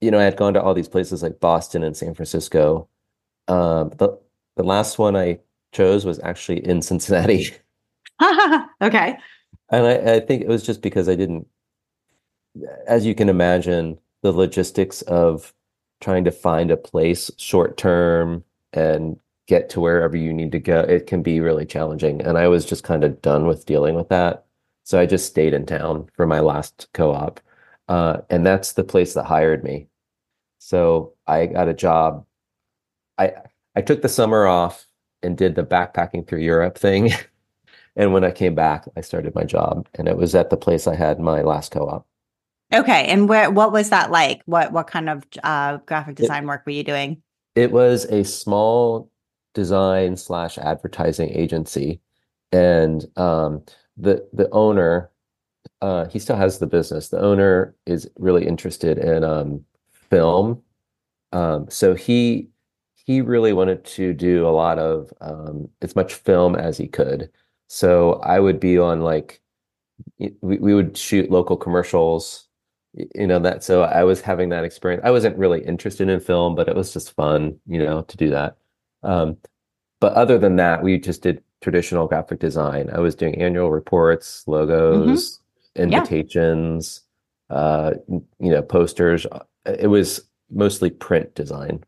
you 0.01 0.11
know, 0.11 0.19
I 0.19 0.23
had 0.23 0.37
gone 0.37 0.53
to 0.55 0.61
all 0.61 0.73
these 0.73 0.89
places 0.89 1.23
like 1.23 1.39
Boston 1.39 1.83
and 1.83 1.95
San 1.95 2.13
Francisco. 2.15 2.87
Um, 3.47 3.89
the 3.97 4.19
the 4.57 4.63
last 4.63 4.99
one 4.99 5.15
I 5.15 5.39
chose 5.71 6.05
was 6.05 6.19
actually 6.19 6.65
in 6.65 6.81
Cincinnati. 6.81 7.51
okay. 8.81 9.17
And 9.69 9.87
I, 9.87 10.15
I 10.15 10.19
think 10.19 10.41
it 10.41 10.47
was 10.47 10.63
just 10.63 10.81
because 10.81 11.07
I 11.09 11.15
didn't, 11.15 11.47
as 12.87 13.05
you 13.05 13.15
can 13.15 13.29
imagine, 13.29 13.97
the 14.21 14.31
logistics 14.31 15.01
of 15.03 15.53
trying 16.01 16.23
to 16.25 16.31
find 16.31 16.71
a 16.71 16.77
place 16.77 17.31
short 17.37 17.77
term 17.77 18.43
and 18.73 19.19
get 19.47 19.69
to 19.69 19.81
wherever 19.81 20.15
you 20.15 20.33
need 20.33 20.51
to 20.51 20.59
go, 20.59 20.81
it 20.81 21.07
can 21.07 21.21
be 21.21 21.39
really 21.39 21.65
challenging. 21.65 22.21
And 22.21 22.37
I 22.37 22.47
was 22.47 22.65
just 22.65 22.83
kind 22.83 23.03
of 23.03 23.21
done 23.21 23.47
with 23.47 23.65
dealing 23.65 23.95
with 23.95 24.09
that. 24.09 24.45
So 24.83 24.99
I 24.99 25.05
just 25.05 25.27
stayed 25.27 25.53
in 25.53 25.65
town 25.65 26.09
for 26.15 26.25
my 26.25 26.39
last 26.39 26.87
co-op. 26.93 27.39
Uh, 27.87 28.17
and 28.29 28.45
that's 28.45 28.73
the 28.73 28.83
place 28.83 29.13
that 29.13 29.25
hired 29.25 29.63
me. 29.63 29.87
So 30.63 31.13
I 31.25 31.47
got 31.47 31.69
a 31.69 31.73
job. 31.73 32.23
I 33.17 33.33
I 33.75 33.81
took 33.81 34.03
the 34.03 34.07
summer 34.07 34.45
off 34.45 34.85
and 35.23 35.35
did 35.35 35.55
the 35.55 35.63
backpacking 35.63 36.27
through 36.27 36.41
Europe 36.41 36.77
thing. 36.77 37.11
and 37.95 38.13
when 38.13 38.23
I 38.23 38.29
came 38.29 38.53
back, 38.53 38.85
I 38.95 39.01
started 39.01 39.33
my 39.33 39.43
job, 39.43 39.87
and 39.95 40.07
it 40.07 40.17
was 40.17 40.35
at 40.35 40.51
the 40.51 40.57
place 40.57 40.85
I 40.85 40.93
had 40.93 41.19
my 41.19 41.41
last 41.41 41.71
co-op. 41.71 42.05
Okay, 42.71 43.07
and 43.07 43.27
where 43.27 43.49
what 43.49 43.71
was 43.71 43.89
that 43.89 44.11
like? 44.11 44.43
What 44.45 44.71
what 44.71 44.85
kind 44.85 45.09
of 45.09 45.25
uh, 45.43 45.77
graphic 45.87 46.15
design 46.15 46.43
it, 46.43 46.47
work 46.47 46.63
were 46.67 46.73
you 46.73 46.83
doing? 46.83 47.23
It 47.55 47.71
was 47.71 48.05
a 48.05 48.23
small 48.23 49.09
design 49.55 50.15
slash 50.15 50.59
advertising 50.59 51.31
agency, 51.31 52.01
and 52.51 53.03
um, 53.17 53.63
the 53.97 54.29
the 54.31 54.47
owner, 54.51 55.09
uh, 55.81 56.05
he 56.05 56.19
still 56.19 56.35
has 56.35 56.59
the 56.59 56.67
business. 56.67 57.09
The 57.09 57.19
owner 57.19 57.75
is 57.87 58.07
really 58.19 58.45
interested 58.45 58.99
in 58.99 59.23
um, 59.23 59.65
film, 60.11 60.61
um, 61.31 61.67
so 61.69 61.95
he 61.95 62.49
he 62.93 63.21
really 63.21 63.53
wanted 63.53 63.83
to 63.83 64.13
do 64.13 64.47
a 64.47 64.49
lot 64.49 64.77
of 64.77 65.11
um, 65.21 65.67
as 65.81 65.95
much 65.95 66.13
film 66.13 66.55
as 66.55 66.77
he 66.77 66.87
could. 66.87 67.31
So 67.67 68.15
I 68.23 68.39
would 68.39 68.59
be 68.59 68.77
on 68.77 69.01
like 69.01 69.41
we, 70.19 70.57
we 70.57 70.73
would 70.73 70.97
shoot 70.97 71.31
local 71.31 71.57
commercials 71.57 72.47
you 72.93 73.27
know 73.27 73.39
that 73.39 73.63
so 73.63 73.83
i 73.83 74.03
was 74.03 74.21
having 74.21 74.49
that 74.49 74.63
experience 74.63 75.01
i 75.05 75.11
wasn't 75.11 75.37
really 75.37 75.63
interested 75.63 76.09
in 76.09 76.19
film 76.19 76.55
but 76.55 76.67
it 76.67 76.75
was 76.75 76.91
just 76.91 77.13
fun 77.13 77.57
you 77.65 77.79
know 77.79 78.01
to 78.03 78.17
do 78.17 78.29
that 78.29 78.57
um, 79.03 79.37
but 79.99 80.13
other 80.13 80.37
than 80.37 80.57
that 80.57 80.83
we 80.83 80.99
just 80.99 81.21
did 81.21 81.41
traditional 81.61 82.07
graphic 82.07 82.39
design 82.39 82.89
i 82.93 82.99
was 82.99 83.15
doing 83.15 83.35
annual 83.41 83.71
reports 83.71 84.43
logos 84.47 85.39
mm-hmm. 85.77 85.83
invitations 85.83 87.01
yeah. 87.49 87.55
uh, 87.55 87.93
you 88.09 88.51
know 88.51 88.61
posters 88.61 89.25
it 89.65 89.87
was 89.87 90.21
mostly 90.49 90.89
print 90.89 91.33
design 91.35 91.83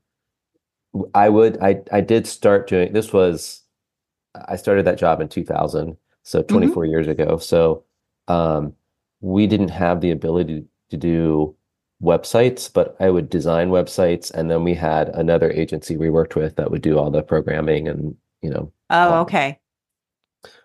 i 1.14 1.28
would 1.30 1.58
i 1.62 1.82
i 1.92 2.02
did 2.02 2.26
start 2.28 2.68
doing 2.68 2.94
this 2.94 3.12
was 3.12 3.64
i 4.48 4.56
started 4.56 4.86
that 4.86 4.98
job 4.98 5.22
in 5.22 5.28
2000 5.28 5.98
so 6.24 6.40
mm-hmm. 6.40 6.54
24 6.54 6.84
mm-hmm. 6.84 6.92
years 6.92 7.08
ago 7.08 7.38
so 7.38 7.84
um, 8.30 8.74
we 9.20 9.48
didn't 9.48 9.70
have 9.70 10.02
the 10.02 10.12
ability 10.12 10.64
to 10.90 10.98
do 10.98 11.56
websites, 12.04 12.72
but 12.72 12.96
I 13.00 13.10
would 13.10 13.30
design 13.30 13.70
websites, 13.70 14.32
and 14.32 14.52
then 14.52 14.64
we 14.64 14.74
had 14.74 15.10
another 15.10 15.50
agency 15.52 15.98
we 15.98 16.10
worked 16.10 16.36
with 16.36 16.56
that 16.58 16.70
would 16.70 16.82
do 16.82 17.00
all 17.00 17.10
the 17.10 17.24
programming 17.24 17.88
and 17.88 18.16
you 18.42 18.50
know. 18.50 18.72
Oh, 18.90 19.22
okay. 19.22 19.60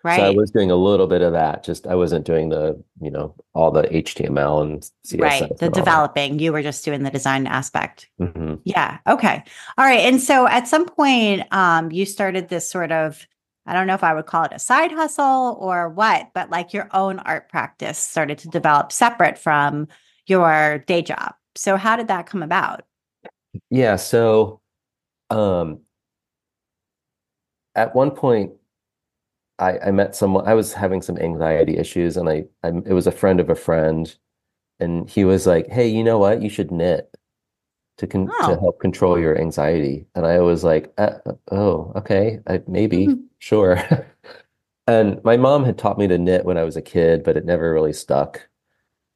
Right. 0.03 0.17
So 0.17 0.25
I 0.25 0.29
was 0.31 0.51
doing 0.51 0.71
a 0.71 0.75
little 0.75 1.07
bit 1.07 1.21
of 1.21 1.33
that. 1.33 1.63
Just 1.63 1.87
I 1.87 1.95
wasn't 1.95 2.25
doing 2.25 2.49
the 2.49 2.81
you 3.01 3.11
know 3.11 3.35
all 3.53 3.71
the 3.71 3.83
HTML 3.83 4.61
and 4.61 4.81
CSS. 5.05 5.19
Right. 5.19 5.57
The 5.57 5.69
developing. 5.69 6.37
That. 6.37 6.43
You 6.43 6.53
were 6.53 6.61
just 6.61 6.83
doing 6.85 7.03
the 7.03 7.11
design 7.11 7.47
aspect. 7.47 8.07
Mm-hmm. 8.19 8.55
Yeah. 8.63 8.99
Okay. 9.07 9.43
All 9.77 9.85
right. 9.85 10.01
And 10.01 10.21
so 10.21 10.47
at 10.47 10.67
some 10.67 10.85
point, 10.85 11.51
um, 11.51 11.91
you 11.91 12.05
started 12.05 12.49
this 12.49 12.69
sort 12.69 12.91
of 12.91 13.25
I 13.65 13.73
don't 13.73 13.87
know 13.87 13.93
if 13.93 14.03
I 14.03 14.13
would 14.13 14.25
call 14.25 14.45
it 14.45 14.53
a 14.53 14.59
side 14.59 14.91
hustle 14.91 15.57
or 15.59 15.89
what, 15.89 16.31
but 16.33 16.49
like 16.49 16.73
your 16.73 16.89
own 16.91 17.19
art 17.19 17.49
practice 17.49 17.99
started 17.99 18.39
to 18.39 18.49
develop 18.49 18.91
separate 18.91 19.37
from 19.37 19.87
your 20.25 20.79
day 20.79 21.03
job. 21.03 21.35
So 21.55 21.77
how 21.77 21.95
did 21.95 22.07
that 22.07 22.25
come 22.25 22.41
about? 22.41 22.83
Yeah, 23.69 23.97
so 23.97 24.61
um 25.29 25.81
at 27.75 27.93
one 27.93 28.11
point 28.11 28.53
I, 29.59 29.77
I 29.79 29.91
met 29.91 30.15
someone 30.15 30.47
I 30.47 30.53
was 30.53 30.73
having 30.73 31.01
some 31.01 31.17
anxiety 31.17 31.77
issues 31.77 32.17
and 32.17 32.29
I, 32.29 32.45
I 32.63 32.69
it 32.69 32.93
was 32.93 33.07
a 33.07 33.11
friend 33.11 33.39
of 33.39 33.49
a 33.49 33.55
friend 33.55 34.15
and 34.79 35.09
he 35.09 35.25
was 35.25 35.45
like, 35.45 35.67
"Hey, 35.67 35.87
you 35.87 36.03
know 36.03 36.17
what? 36.17 36.41
You 36.41 36.49
should 36.49 36.71
knit 36.71 37.13
to 37.97 38.07
con- 38.07 38.29
oh. 38.41 38.53
to 38.53 38.59
help 38.59 38.79
control 38.79 39.19
your 39.19 39.37
anxiety." 39.37 40.07
And 40.15 40.25
I 40.25 40.39
was 40.39 40.63
like, 40.63 40.93
uh, 40.97 41.17
"Oh, 41.51 41.91
okay, 41.97 42.39
I, 42.47 42.61
maybe, 42.67 43.07
mm-hmm. 43.07 43.21
sure." 43.39 43.79
and 44.87 45.23
my 45.23 45.37
mom 45.37 45.65
had 45.65 45.77
taught 45.77 45.97
me 45.97 46.07
to 46.07 46.17
knit 46.17 46.45
when 46.45 46.57
I 46.57 46.63
was 46.63 46.77
a 46.77 46.81
kid, 46.81 47.23
but 47.23 47.37
it 47.37 47.45
never 47.45 47.73
really 47.73 47.93
stuck. 47.93 48.47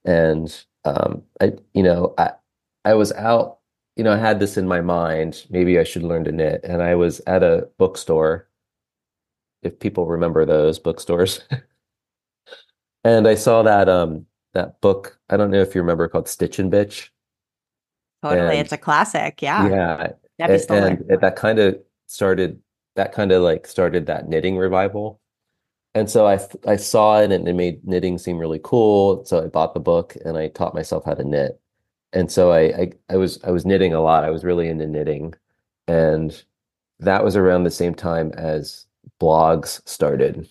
And 0.05 0.53
um, 0.85 1.23
I, 1.41 1.53
you 1.73 1.83
know, 1.83 2.13
I, 2.17 2.31
I 2.85 2.93
was 2.95 3.11
out, 3.13 3.59
you 3.95 4.03
know, 4.03 4.13
I 4.13 4.17
had 4.17 4.39
this 4.39 4.57
in 4.57 4.67
my 4.67 4.81
mind, 4.81 5.45
maybe 5.49 5.79
I 5.79 5.83
should 5.83 6.03
learn 6.03 6.25
to 6.25 6.31
knit. 6.31 6.61
And 6.63 6.81
I 6.81 6.95
was 6.95 7.21
at 7.27 7.43
a 7.43 7.69
bookstore, 7.77 8.49
if 9.63 9.79
people 9.79 10.05
remember 10.05 10.45
those 10.45 10.79
bookstores. 10.79 11.41
and 13.03 13.27
I 13.27 13.35
saw 13.35 13.63
that, 13.63 13.89
um, 13.89 14.25
that 14.53 14.79
book, 14.81 15.19
I 15.29 15.37
don't 15.37 15.51
know 15.51 15.61
if 15.61 15.75
you 15.75 15.81
remember 15.81 16.07
called 16.07 16.27
Stitch 16.27 16.59
and 16.59 16.71
Bitch. 16.71 17.09
Totally. 18.21 18.57
And, 18.57 18.59
it's 18.59 18.71
a 18.71 18.77
classic. 18.77 19.41
Yeah. 19.41 19.67
Yeah. 19.67 20.07
And, 20.39 21.05
and 21.09 21.21
that 21.21 21.35
kind 21.35 21.59
of 21.59 21.79
started, 22.07 22.59
that 22.95 23.13
kind 23.13 23.31
of 23.31 23.41
like 23.41 23.67
started 23.67 24.05
that 24.07 24.27
knitting 24.27 24.57
revival 24.57 25.19
and 25.95 26.09
so 26.09 26.27
I 26.27 26.39
I 26.65 26.75
saw 26.75 27.19
it 27.19 27.31
and 27.31 27.47
it 27.47 27.53
made 27.53 27.85
knitting 27.85 28.17
seem 28.17 28.37
really 28.39 28.59
cool. 28.63 29.23
So 29.25 29.43
I 29.43 29.47
bought 29.47 29.73
the 29.73 29.79
book 29.79 30.15
and 30.25 30.37
I 30.37 30.47
taught 30.49 30.73
myself 30.73 31.05
how 31.05 31.13
to 31.13 31.23
knit. 31.23 31.59
And 32.13 32.31
so 32.31 32.51
I, 32.51 32.61
I 32.61 32.91
I, 33.09 33.17
was 33.17 33.39
I 33.43 33.51
was 33.51 33.65
knitting 33.65 33.93
a 33.93 34.01
lot. 34.01 34.23
I 34.23 34.29
was 34.31 34.43
really 34.43 34.67
into 34.69 34.87
knitting, 34.87 35.35
and 35.87 36.43
that 36.99 37.23
was 37.23 37.35
around 37.35 37.63
the 37.63 37.71
same 37.71 37.95
time 37.95 38.31
as 38.37 38.85
blogs 39.23 39.81
started 39.87 40.49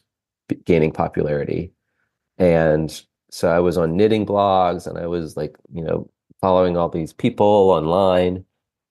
gaining 0.65 0.93
popularity. 0.93 1.73
And 2.39 3.03
so 3.31 3.51
I 3.51 3.61
was 3.61 3.77
on 3.77 3.97
knitting 3.97 4.25
blogs 4.25 4.87
and 4.87 4.99
I 4.99 5.07
was 5.07 5.37
like, 5.37 5.57
you 5.73 5.85
know, 5.85 6.09
following 6.41 6.77
all 6.77 6.89
these 6.89 7.13
people 7.13 7.47
online. 7.47 8.45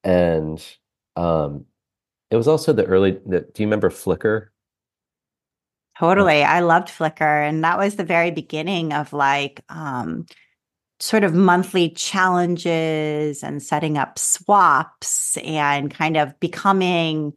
And 0.03 0.63
um, 1.15 1.65
it 2.29 2.35
was 2.35 2.47
also 2.47 2.73
the 2.73 2.85
early. 2.85 3.19
The, 3.25 3.41
do 3.41 3.63
you 3.63 3.67
remember 3.67 3.89
Flickr? 3.89 4.47
Totally. 5.99 6.43
I 6.43 6.59
loved 6.61 6.87
Flickr. 6.89 7.47
And 7.47 7.63
that 7.63 7.77
was 7.77 7.95
the 7.95 8.03
very 8.03 8.31
beginning 8.31 8.93
of 8.93 9.13
like 9.13 9.63
um, 9.69 10.25
sort 10.99 11.23
of 11.23 11.33
monthly 11.33 11.89
challenges 11.89 13.43
and 13.43 13.61
setting 13.61 13.97
up 13.97 14.19
swaps 14.19 15.37
and 15.37 15.91
kind 15.91 16.17
of 16.17 16.39
becoming 16.39 17.33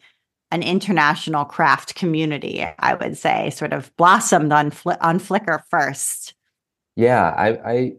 an 0.55 0.63
international 0.63 1.45
craft 1.45 1.97
community, 1.97 2.65
I 2.79 2.95
would 2.95 3.19
say, 3.19 3.51
sort 3.51 3.73
of 3.73 3.95
blossomed 3.97 4.53
on 4.53 4.71
Fli- 4.71 4.97
on 5.01 5.19
Flickr 5.19 5.65
first. 5.69 6.35
Yeah, 6.95 7.31
I, 7.31 7.49
I 7.73 7.93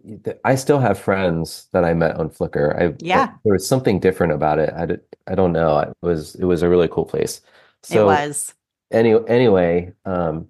I 0.45 0.55
still 0.55 0.79
have 0.79 0.97
friends 0.97 1.67
that 1.73 1.83
I 1.83 1.93
met 1.93 2.15
on 2.15 2.29
Flickr. 2.29 2.81
I 2.81 2.95
yeah, 2.99 3.33
there 3.43 3.51
was 3.51 3.67
something 3.67 3.99
different 3.99 4.31
about 4.31 4.57
it. 4.57 4.73
I, 4.73 5.31
I 5.31 5.35
don't 5.35 5.51
know. 5.51 5.79
It 5.79 5.93
was 6.01 6.35
it 6.35 6.45
was 6.45 6.61
a 6.61 6.69
really 6.69 6.87
cool 6.87 7.03
place. 7.03 7.41
So 7.83 8.03
it 8.03 8.05
was. 8.05 8.53
Any 8.91 9.15
anyway, 9.27 9.91
um, 10.05 10.47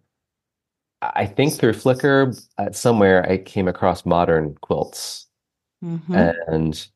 I 1.01 1.25
think 1.25 1.53
through 1.53 1.73
Flickr, 1.73 2.39
at 2.59 2.75
somewhere 2.75 3.27
I 3.27 3.39
came 3.39 3.67
across 3.67 4.05
modern 4.05 4.55
quilts, 4.61 5.25
mm-hmm. 5.83 6.13
and 6.13 6.87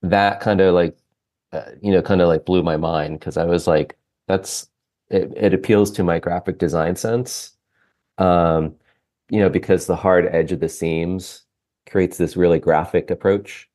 that 0.00 0.40
kind 0.40 0.62
of 0.62 0.74
like, 0.74 0.96
uh, 1.52 1.72
you 1.82 1.92
know, 1.92 2.00
kind 2.00 2.22
of 2.22 2.28
like 2.28 2.46
blew 2.46 2.62
my 2.62 2.78
mind 2.78 3.18
because 3.18 3.36
I 3.36 3.44
was 3.44 3.66
like, 3.66 3.98
that's 4.28 4.68
it. 5.10 5.32
It 5.36 5.54
appeals 5.54 5.90
to 5.92 6.04
my 6.04 6.18
graphic 6.18 6.58
design 6.58 6.96
sense, 6.96 7.52
um, 8.18 8.74
you 9.30 9.40
know, 9.40 9.50
because 9.50 9.86
the 9.86 9.96
hard 9.96 10.26
edge 10.26 10.52
of 10.52 10.60
the 10.60 10.68
seams 10.68 11.42
creates 11.88 12.18
this 12.18 12.36
really 12.36 12.58
graphic 12.58 13.10
approach. 13.10 13.68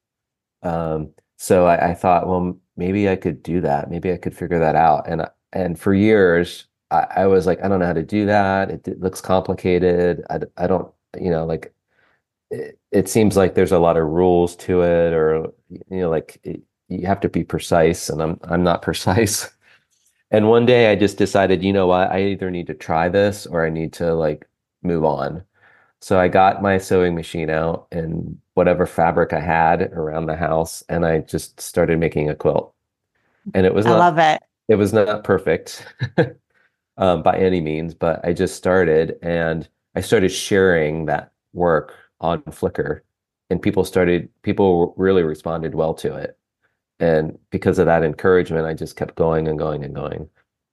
Um, 0.64 1.12
so 1.38 1.66
I, 1.66 1.92
I 1.92 1.94
thought, 1.96 2.28
well, 2.28 2.58
maybe 2.78 3.10
I 3.10 3.16
could 3.16 3.42
do 3.44 3.62
that. 3.62 3.90
Maybe 3.90 4.12
I 4.12 4.18
could 4.18 4.36
figure 4.36 4.60
that 4.60 4.76
out. 4.76 5.08
And 5.10 5.28
and 5.54 5.80
for 5.80 5.94
years, 5.94 6.68
I, 6.92 7.08
I 7.18 7.28
was 7.28 7.46
like, 7.48 7.64
I 7.64 7.68
don't 7.68 7.80
know 7.80 7.88
how 7.88 7.94
to 7.94 8.04
do 8.04 8.26
that. 8.28 8.70
It, 8.72 8.88
it 8.88 9.00
looks 9.02 9.22
complicated. 9.22 10.24
I, 10.30 10.40
I 10.58 10.68
don't, 10.68 10.92
you 11.20 11.30
know, 11.32 11.46
like 11.46 11.74
it, 12.52 12.80
it, 12.92 13.10
seems 13.10 13.38
like 13.38 13.56
there's 13.56 13.72
a 13.72 13.80
lot 13.80 13.98
of 13.98 14.08
rules 14.08 14.56
to 14.58 14.82
it, 14.84 15.14
or 15.14 15.52
you 15.70 16.02
know, 16.02 16.10
like 16.10 16.40
it, 16.44 16.62
you 16.90 17.08
have 17.08 17.22
to 17.22 17.30
be 17.30 17.44
precise, 17.44 18.10
and 18.10 18.22
I'm 18.22 18.40
I'm 18.44 18.64
not 18.64 18.82
precise. 18.88 19.50
And 20.32 20.50
one 20.50 20.66
day 20.66 20.92
I 20.92 20.96
just 20.96 21.18
decided, 21.18 21.62
you 21.62 21.74
know 21.74 21.88
what, 21.88 22.10
I 22.10 22.24
either 22.28 22.50
need 22.50 22.68
to 22.68 22.74
try 22.74 23.10
this 23.10 23.46
or 23.46 23.66
I 23.66 23.70
need 23.70 23.94
to 23.94 24.14
like 24.14 24.48
move 24.82 25.04
on. 25.04 25.44
So 26.00 26.20
I 26.20 26.30
got 26.30 26.64
my 26.64 26.78
sewing 26.78 27.14
machine 27.14 27.50
out 27.50 27.88
and 27.92 28.40
whatever 28.56 28.86
fabric 28.86 29.34
I 29.34 29.40
had 29.40 29.84
around 29.94 30.26
the 30.26 30.36
house, 30.36 30.84
and 30.90 31.06
I 31.06 31.20
just 31.20 31.60
started 31.62 32.00
making 32.00 32.30
a 32.30 32.36
quilt. 32.36 32.74
And 33.54 33.66
it 33.66 33.74
was 33.74 33.86
I 33.86 33.92
love 33.92 34.18
it. 34.18 34.42
It 34.68 34.76
was 34.76 34.94
not 34.94 35.24
perfect. 35.24 35.86
um, 36.98 37.24
by 37.24 37.38
any 37.38 37.62
means, 37.62 37.94
but 37.94 38.24
I 38.24 38.34
just 38.34 38.56
started 38.56 39.18
and 39.22 39.68
I 39.96 40.02
started 40.02 40.30
sharing 40.30 41.06
that 41.06 41.32
work 41.54 41.94
on 42.20 42.42
Flickr, 42.44 43.02
and 43.50 43.62
people 43.62 43.84
started 43.84 44.30
people 44.44 44.94
really 44.98 45.24
responded 45.24 45.76
well 45.76 45.94
to 45.96 46.16
it, 46.16 46.38
and 47.02 47.38
because 47.52 47.80
of 47.80 47.88
that 47.88 48.04
encouragement, 48.04 48.66
I 48.68 48.74
just 48.74 48.96
kept 48.96 49.16
going 49.16 49.48
and 49.48 49.60
going 49.60 49.84
and 49.84 49.96
going. 49.96 50.30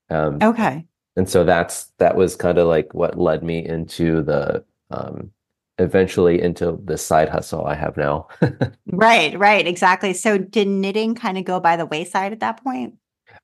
Um, 0.09 0.39
Okay. 0.41 0.85
and 1.15 1.29
so 1.29 1.43
that's 1.45 1.87
that 1.99 2.15
was 2.17 2.35
kind 2.35 2.57
of 2.59 2.67
like 2.67 2.93
what 2.93 3.19
led 3.19 3.43
me 3.43 3.65
into 3.65 4.23
the 4.23 4.65
um, 4.91 5.31
eventually 5.79 6.41
into 6.41 6.79
the 6.85 6.97
side 6.97 7.29
hustle 7.29 7.65
I 7.65 7.75
have 7.75 7.97
now. 7.97 8.27
Right, 8.91 9.37
right, 9.37 9.65
exactly. 9.67 10.13
So 10.13 10.37
did 10.37 10.67
knitting 10.67 11.15
kind 11.15 11.37
of 11.37 11.45
go 11.45 11.59
by 11.59 11.75
the 11.77 11.85
wayside 11.85 12.33
at 12.33 12.39
that 12.39 12.63
point? 12.63 12.95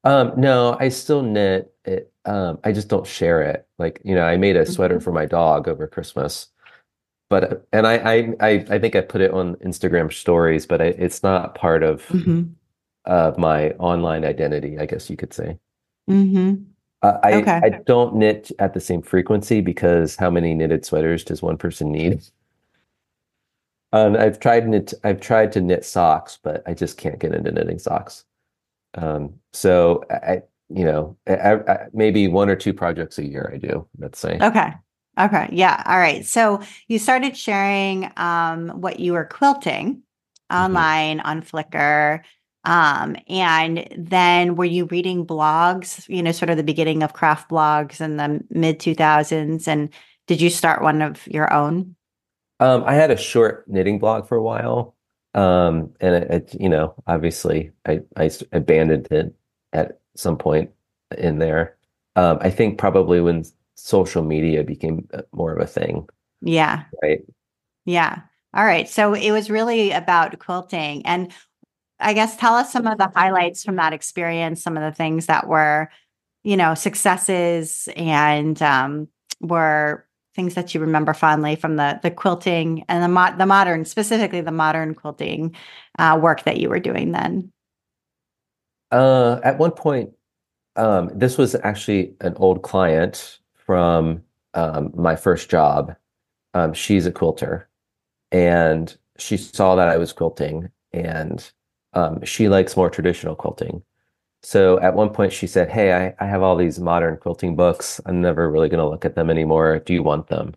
Um, 0.03 0.33
no, 0.37 0.77
I 0.79 0.89
still 0.89 1.21
knit 1.21 1.73
it. 1.85 2.11
Um, 2.25 2.59
I 2.63 2.71
just 2.71 2.87
don't 2.89 3.05
share 3.07 3.41
it. 3.43 3.67
Like, 3.77 4.01
you 4.03 4.15
know, 4.15 4.23
I 4.23 4.37
made 4.37 4.55
a 4.55 4.65
sweater 4.65 4.99
Mhm. 4.99 5.03
for 5.03 5.11
my 5.11 5.25
dog 5.25 5.67
over 5.67 5.87
Christmas, 5.87 6.47
but 7.29 7.67
and 7.73 7.87
I 7.87 7.95
I 7.97 8.33
I, 8.41 8.49
I 8.71 8.79
think 8.79 8.95
I 8.95 9.01
put 9.01 9.21
it 9.21 9.31
on 9.31 9.55
Instagram 9.57 10.13
stories, 10.13 10.65
but 10.67 10.81
I, 10.81 10.87
it's 10.87 11.23
not 11.23 11.55
part 11.55 11.83
of 11.83 12.05
hmm 12.11 12.55
of 13.05 13.38
my 13.38 13.71
online 13.71 14.25
identity, 14.25 14.77
I 14.79 14.85
guess 14.85 15.09
you 15.09 15.17
could 15.17 15.33
say. 15.33 15.57
hmm 16.07 16.55
Uh, 17.01 17.19
I 17.24 17.33
Okay. 17.35 17.59
I 17.63 17.69
don't 17.69 18.15
knit 18.15 18.51
at 18.59 18.74
the 18.74 18.79
same 18.79 19.01
frequency 19.01 19.62
because 19.62 20.15
how 20.15 20.29
many 20.29 20.53
knitted 20.53 20.85
sweaters 20.85 21.24
does 21.24 21.41
one 21.41 21.57
person 21.57 21.91
need? 21.91 22.24
Um, 23.93 24.15
I've 24.15 24.39
tried 24.39 24.67
knit 24.67 24.93
I've 25.03 25.21
tried 25.21 25.51
to 25.53 25.62
knit 25.62 25.85
socks, 25.85 26.38
but 26.43 26.63
I 26.67 26.74
just 26.74 26.97
can't 26.97 27.19
get 27.19 27.33
into 27.33 27.51
knitting 27.51 27.79
socks. 27.79 28.25
Um, 28.95 29.35
so 29.53 30.03
I, 30.09 30.41
you 30.69 30.85
know, 30.85 31.17
I, 31.27 31.53
I, 31.53 31.88
maybe 31.93 32.27
one 32.27 32.50
or 32.50 32.55
two 32.55 32.74
projects 32.74 33.19
a 33.19 33.25
year 33.25 33.51
I 33.53 33.57
do, 33.57 33.88
let's 34.00 34.19
say. 34.19 34.39
Okay. 34.41 34.74
Okay. 35.19 35.50
Yeah. 35.51 35.81
All 35.85 35.97
right. 35.97 36.25
So 36.25 36.62
you 36.88 37.00
started 37.00 37.38
sharing 37.38 38.12
um, 38.17 38.69
what 38.81 39.00
you 39.00 39.13
were 39.13 39.25
quilting 39.25 40.01
online 40.51 41.19
on 41.21 41.41
Flickr. 41.41 42.21
Um, 42.65 43.15
and 43.27 43.88
then 43.98 44.55
were 44.55 44.65
you 44.65 44.86
reading 44.86 45.25
blogs, 45.25 46.07
you 46.10 46.24
know, 46.24 46.31
sort 46.31 46.50
of 46.50 46.57
the 46.57 46.63
beginning 46.63 47.03
of 47.03 47.13
craft 47.13 47.50
blogs 47.50 48.01
in 48.01 48.17
the 48.17 48.43
mid 48.50 48.79
2000s? 48.79 49.67
And 49.67 49.89
did 50.27 50.41
you 50.41 50.50
start 50.50 50.81
one 50.81 51.01
of 51.01 51.25
your 51.27 51.51
own? 51.53 51.95
Um, 52.60 52.84
I 52.86 52.93
had 52.93 53.12
a 53.12 53.17
short 53.17 53.67
knitting 53.67 54.00
blog 54.00 54.27
for 54.27 54.38
a 54.38 54.43
while. 54.43 54.95
Um, 55.34 55.93
and 56.00 56.15
it, 56.15 56.31
it, 56.31 56.55
you 56.62 56.69
know, 56.69 56.95
obviously 57.07 57.72
I 57.86 58.01
abandoned 58.53 59.07
it 59.12 59.36
at 59.74 60.00
some 60.15 60.38
point 60.38 60.72
in 61.17 61.39
there. 61.39 61.77
Um, 62.15 62.38
I 62.39 62.50
think 62.50 62.77
probably 62.77 63.19
when 63.19 63.43
social 63.75 64.24
media 64.24 64.63
became 64.63 65.07
uh, 65.13 65.24
more 65.34 65.51
of 65.53 65.62
a 65.62 65.67
thing, 65.67 66.07
Yeah. 66.41 66.86
right? 67.03 67.22
Yeah. 67.86 68.22
All 68.53 68.65
right. 68.65 68.88
So 68.88 69.13
it 69.13 69.31
was 69.31 69.50
really 69.50 69.91
about 69.91 70.38
quilting. 70.39 71.05
And 71.05 71.34
I 71.99 72.13
guess 72.13 72.35
tell 72.37 72.55
us 72.55 72.71
some 72.71 72.87
of 72.87 72.97
the 72.97 73.11
highlights 73.15 73.63
from 73.63 73.77
that 73.77 73.93
experience, 73.93 74.61
some 74.61 74.77
of 74.77 74.83
the 74.83 74.95
things 74.95 75.27
that 75.27 75.47
were, 75.47 75.89
you 76.43 76.57
know, 76.57 76.73
successes 76.73 77.87
and 77.95 78.61
um, 78.61 79.07
were 79.39 80.05
things 80.35 80.55
that 80.55 80.73
you 80.73 80.81
remember 80.81 81.13
fondly 81.13 81.55
from 81.55 81.77
the 81.77 81.99
the 82.03 82.11
quilting 82.11 82.83
and 82.89 83.01
the 83.01 83.07
mo- 83.07 83.35
the 83.37 83.45
modern, 83.45 83.85
specifically 83.85 84.41
the 84.41 84.51
modern 84.51 84.93
quilting 84.93 85.55
uh, 85.97 86.19
work 86.21 86.43
that 86.43 86.57
you 86.57 86.69
were 86.69 86.79
doing 86.79 87.11
then. 87.11 87.51
Uh, 88.91 89.39
at 89.43 89.57
one 89.57 89.71
point, 89.71 90.11
um, 90.75 91.09
this 91.13 91.37
was 91.37 91.55
actually 91.55 92.13
an 92.21 92.33
old 92.35 92.61
client 92.61 93.39
from 93.53 94.21
um, 94.53 94.91
my 94.95 95.15
first 95.15 95.49
job. 95.49 95.95
Um, 96.53 96.73
she's 96.73 97.05
a 97.05 97.11
quilter, 97.11 97.69
and 98.31 98.95
she 99.17 99.37
saw 99.37 99.75
that 99.75 99.87
I 99.87 99.97
was 99.97 100.13
quilting, 100.13 100.69
and 100.91 101.51
um, 101.95 102.23
she 102.23 102.49
likes 102.49 102.77
more 102.77 102.89
traditional 102.89 103.35
quilting. 103.35 103.81
So 104.43 104.79
at 104.81 104.93
one 104.93 105.09
point, 105.09 105.33
she 105.33 105.47
said, 105.47 105.69
"Hey, 105.71 105.93
I, 105.93 106.13
I 106.23 106.27
have 106.27 106.43
all 106.43 106.55
these 106.55 106.79
modern 106.79 107.17
quilting 107.17 107.55
books. 107.55 107.99
I'm 108.05 108.21
never 108.21 108.49
really 108.49 108.69
going 108.69 108.83
to 108.83 108.87
look 108.89 109.05
at 109.05 109.15
them 109.15 109.29
anymore. 109.29 109.79
Do 109.79 109.93
you 109.93 110.03
want 110.03 110.27
them?" 110.27 110.53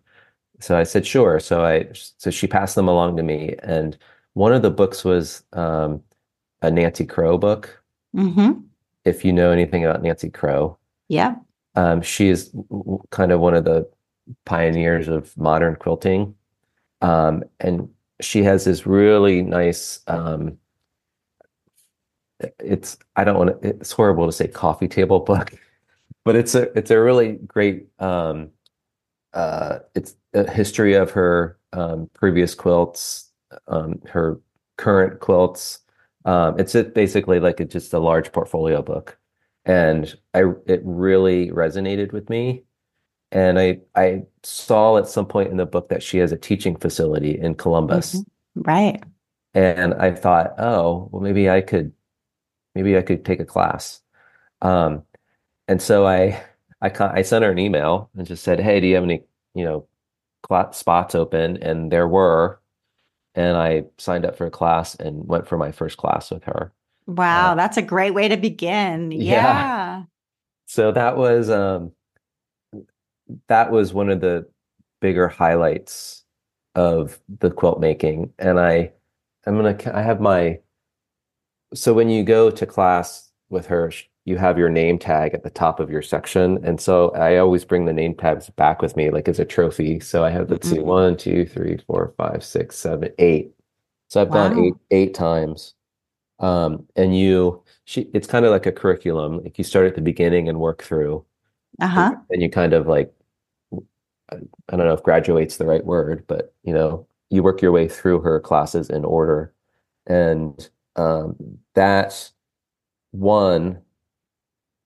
So 0.59 0.77
I 0.77 0.83
said, 0.83 1.07
"Sure." 1.07 1.39
So 1.39 1.63
I 1.65 1.87
so 1.93 2.29
she 2.29 2.45
passed 2.47 2.75
them 2.75 2.87
along 2.87 3.17
to 3.17 3.23
me, 3.23 3.55
and 3.63 3.97
one 4.33 4.53
of 4.53 4.61
the 4.61 4.69
books 4.71 5.03
was 5.03 5.43
um, 5.53 6.03
a 6.61 6.69
Nancy 6.69 7.05
Crow 7.05 7.37
book. 7.37 7.81
Mm-hmm. 8.15 8.61
If 9.05 9.25
you 9.25 9.33
know 9.33 9.51
anything 9.51 9.85
about 9.85 10.03
Nancy 10.03 10.29
Crow, 10.29 10.77
Yeah. 11.07 11.35
um, 11.75 12.01
she 12.01 12.27
is 12.29 12.51
kind 13.09 13.31
of 13.31 13.39
one 13.39 13.55
of 13.55 13.63
the 13.65 13.89
pioneers 14.45 15.07
of 15.07 15.35
modern 15.37 15.75
quilting. 15.77 16.35
Um, 17.01 17.43
and 17.59 17.89
she 18.21 18.43
has 18.43 18.65
this 18.65 18.85
really 18.85 19.41
nice, 19.41 20.01
um, 20.07 20.57
it's, 22.59 22.97
I 23.15 23.23
don't 23.23 23.37
want 23.37 23.61
to, 23.61 23.69
it's 23.69 23.91
horrible 23.91 24.25
to 24.25 24.31
say 24.31 24.47
coffee 24.47 24.87
table 24.87 25.19
book, 25.19 25.53
but 26.25 26.35
it's 26.35 26.55
a, 26.55 26.75
it's 26.77 26.91
a 26.91 26.99
really 26.99 27.33
great, 27.47 27.87
um, 27.99 28.49
uh, 29.33 29.79
it's 29.95 30.15
a 30.33 30.49
history 30.49 30.93
of 30.93 31.11
her, 31.11 31.57
um, 31.73 32.09
previous 32.13 32.55
quilts, 32.55 33.29
um, 33.67 34.01
her 34.07 34.39
current 34.77 35.19
quilts. 35.19 35.79
Um, 36.25 36.59
it's 36.59 36.75
a, 36.75 36.83
basically 36.83 37.39
like 37.39 37.59
a, 37.59 37.65
just 37.65 37.93
a 37.93 37.99
large 37.99 38.31
portfolio 38.31 38.81
book. 38.81 39.17
And 39.65 40.15
I, 40.33 40.43
it 40.67 40.81
really 40.83 41.49
resonated 41.51 42.11
with 42.11 42.29
me. 42.29 42.63
And 43.31 43.59
I 43.59 43.79
I 43.93 44.23
saw 44.41 44.97
at 44.97 45.07
some 45.07 45.27
point 45.27 45.51
in 45.51 45.57
the 45.57 45.65
book 45.65 45.89
that 45.89 46.01
she 46.01 46.17
has 46.17 46.31
a 46.31 46.37
teaching 46.37 46.75
facility 46.75 47.39
in 47.39 47.53
Columbus. 47.53 48.15
Mhm. 48.15 48.23
Right. 48.55 49.03
And 49.53 49.93
I 49.95 50.13
thought, 50.13 50.55
oh, 50.57 51.09
well, 51.11 51.21
maybe 51.21 51.49
I 51.49 51.61
could 51.61 51.91
maybe 52.75 52.97
I 52.97 53.01
could 53.01 53.25
take 53.25 53.39
a 53.39 53.45
class. 53.45 54.01
Um, 54.61 55.03
and 55.67 55.81
so 55.81 56.05
I 56.05 56.41
I 56.81 56.91
I 56.99 57.21
sent 57.21 57.43
her 57.43 57.51
an 57.51 57.59
email 57.59 58.09
and 58.15 58.27
just 58.27 58.43
said, 58.43 58.59
hey, 58.59 58.79
do 58.79 58.87
you 58.87 58.95
have 58.95 59.03
any, 59.03 59.23
you 59.53 59.63
know, 59.65 59.87
spots 60.71 61.15
open? 61.15 61.57
And 61.57 61.91
there 61.91 62.07
were. 62.07 62.59
And 63.35 63.55
I 63.55 63.83
signed 63.97 64.25
up 64.25 64.35
for 64.37 64.47
a 64.47 64.51
class 64.51 64.95
and 64.95 65.27
went 65.27 65.47
for 65.47 65.57
my 65.57 65.71
first 65.71 65.97
class 65.97 66.31
with 66.31 66.43
her. 66.45 66.73
Wow. 67.05 67.51
Uh, 67.51 67.55
That's 67.55 67.77
a 67.77 67.81
great 67.81 68.13
way 68.13 68.27
to 68.27 68.37
begin. 68.37 69.11
yeah. 69.11 69.33
Yeah. 69.33 70.03
So 70.65 70.91
that 70.91 71.17
was 71.17 71.49
um 71.49 71.91
that 73.47 73.71
was 73.71 73.93
one 73.93 74.09
of 74.09 74.21
the 74.21 74.47
bigger 75.01 75.27
highlights 75.27 76.23
of 76.75 77.19
the 77.39 77.51
quilt 77.51 77.79
making. 77.79 78.33
And 78.39 78.59
I, 78.59 78.91
I'm 79.45 79.55
gonna, 79.55 79.77
I 79.93 80.01
have 80.01 80.21
my, 80.21 80.59
so 81.73 81.93
when 81.93 82.09
you 82.09 82.23
go 82.23 82.49
to 82.49 82.65
class 82.65 83.29
with 83.49 83.65
her, 83.67 83.91
you 84.25 84.37
have 84.37 84.57
your 84.57 84.69
name 84.69 84.99
tag 84.99 85.33
at 85.33 85.43
the 85.43 85.49
top 85.49 85.79
of 85.79 85.89
your 85.89 86.01
section. 86.01 86.63
And 86.63 86.79
so 86.79 87.09
I 87.11 87.37
always 87.37 87.65
bring 87.65 87.85
the 87.85 87.93
name 87.93 88.13
tags 88.13 88.49
back 88.51 88.81
with 88.81 88.95
me, 88.95 89.09
like 89.09 89.27
as 89.27 89.39
a 89.39 89.45
trophy. 89.45 89.99
So 89.99 90.23
I 90.23 90.29
have, 90.29 90.49
let's 90.51 90.69
see, 90.69 90.77
Mhm. 90.77 90.83
one, 90.85 91.17
two, 91.17 91.45
three, 91.45 91.77
four, 91.87 92.13
five, 92.17 92.43
six, 92.43 92.77
seven, 92.77 93.11
eight. 93.17 93.51
So 94.07 94.21
I've 94.21 94.29
gone 94.31 94.57
eight, 94.59 94.73
eight 94.91 95.13
times. 95.13 95.73
Um, 96.39 96.85
and 96.95 97.17
you, 97.17 97.63
she, 97.85 98.09
it's 98.13 98.27
kind 98.27 98.45
of 98.45 98.51
like 98.51 98.65
a 98.67 98.71
curriculum. 98.71 99.41
Like 99.43 99.57
you 99.57 99.63
start 99.63 99.87
at 99.87 99.95
the 99.95 100.01
beginning 100.01 100.47
and 100.47 100.59
work 100.59 100.83
through, 100.83 101.25
Uh-huh. 101.81 102.15
and 102.29 102.41
you 102.41 102.49
kind 102.49 102.73
of 102.73 102.87
like 102.87 103.11
I 104.31 104.35
I 104.69 104.75
don't 104.77 104.85
know 104.87 104.93
if 104.93 105.01
graduate's 105.03 105.57
the 105.57 105.65
right 105.65 105.83
word, 105.85 106.23
but 106.27 106.53
you 106.63 106.73
know, 106.73 107.07
you 107.29 107.41
work 107.41 107.61
your 107.63 107.71
way 107.71 107.87
through 107.87 108.21
her 108.21 108.39
classes 108.39 108.89
in 108.89 109.03
order. 109.05 109.53
And 110.07 110.69
um, 110.99 111.35
that 111.75 112.29
one, 113.11 113.81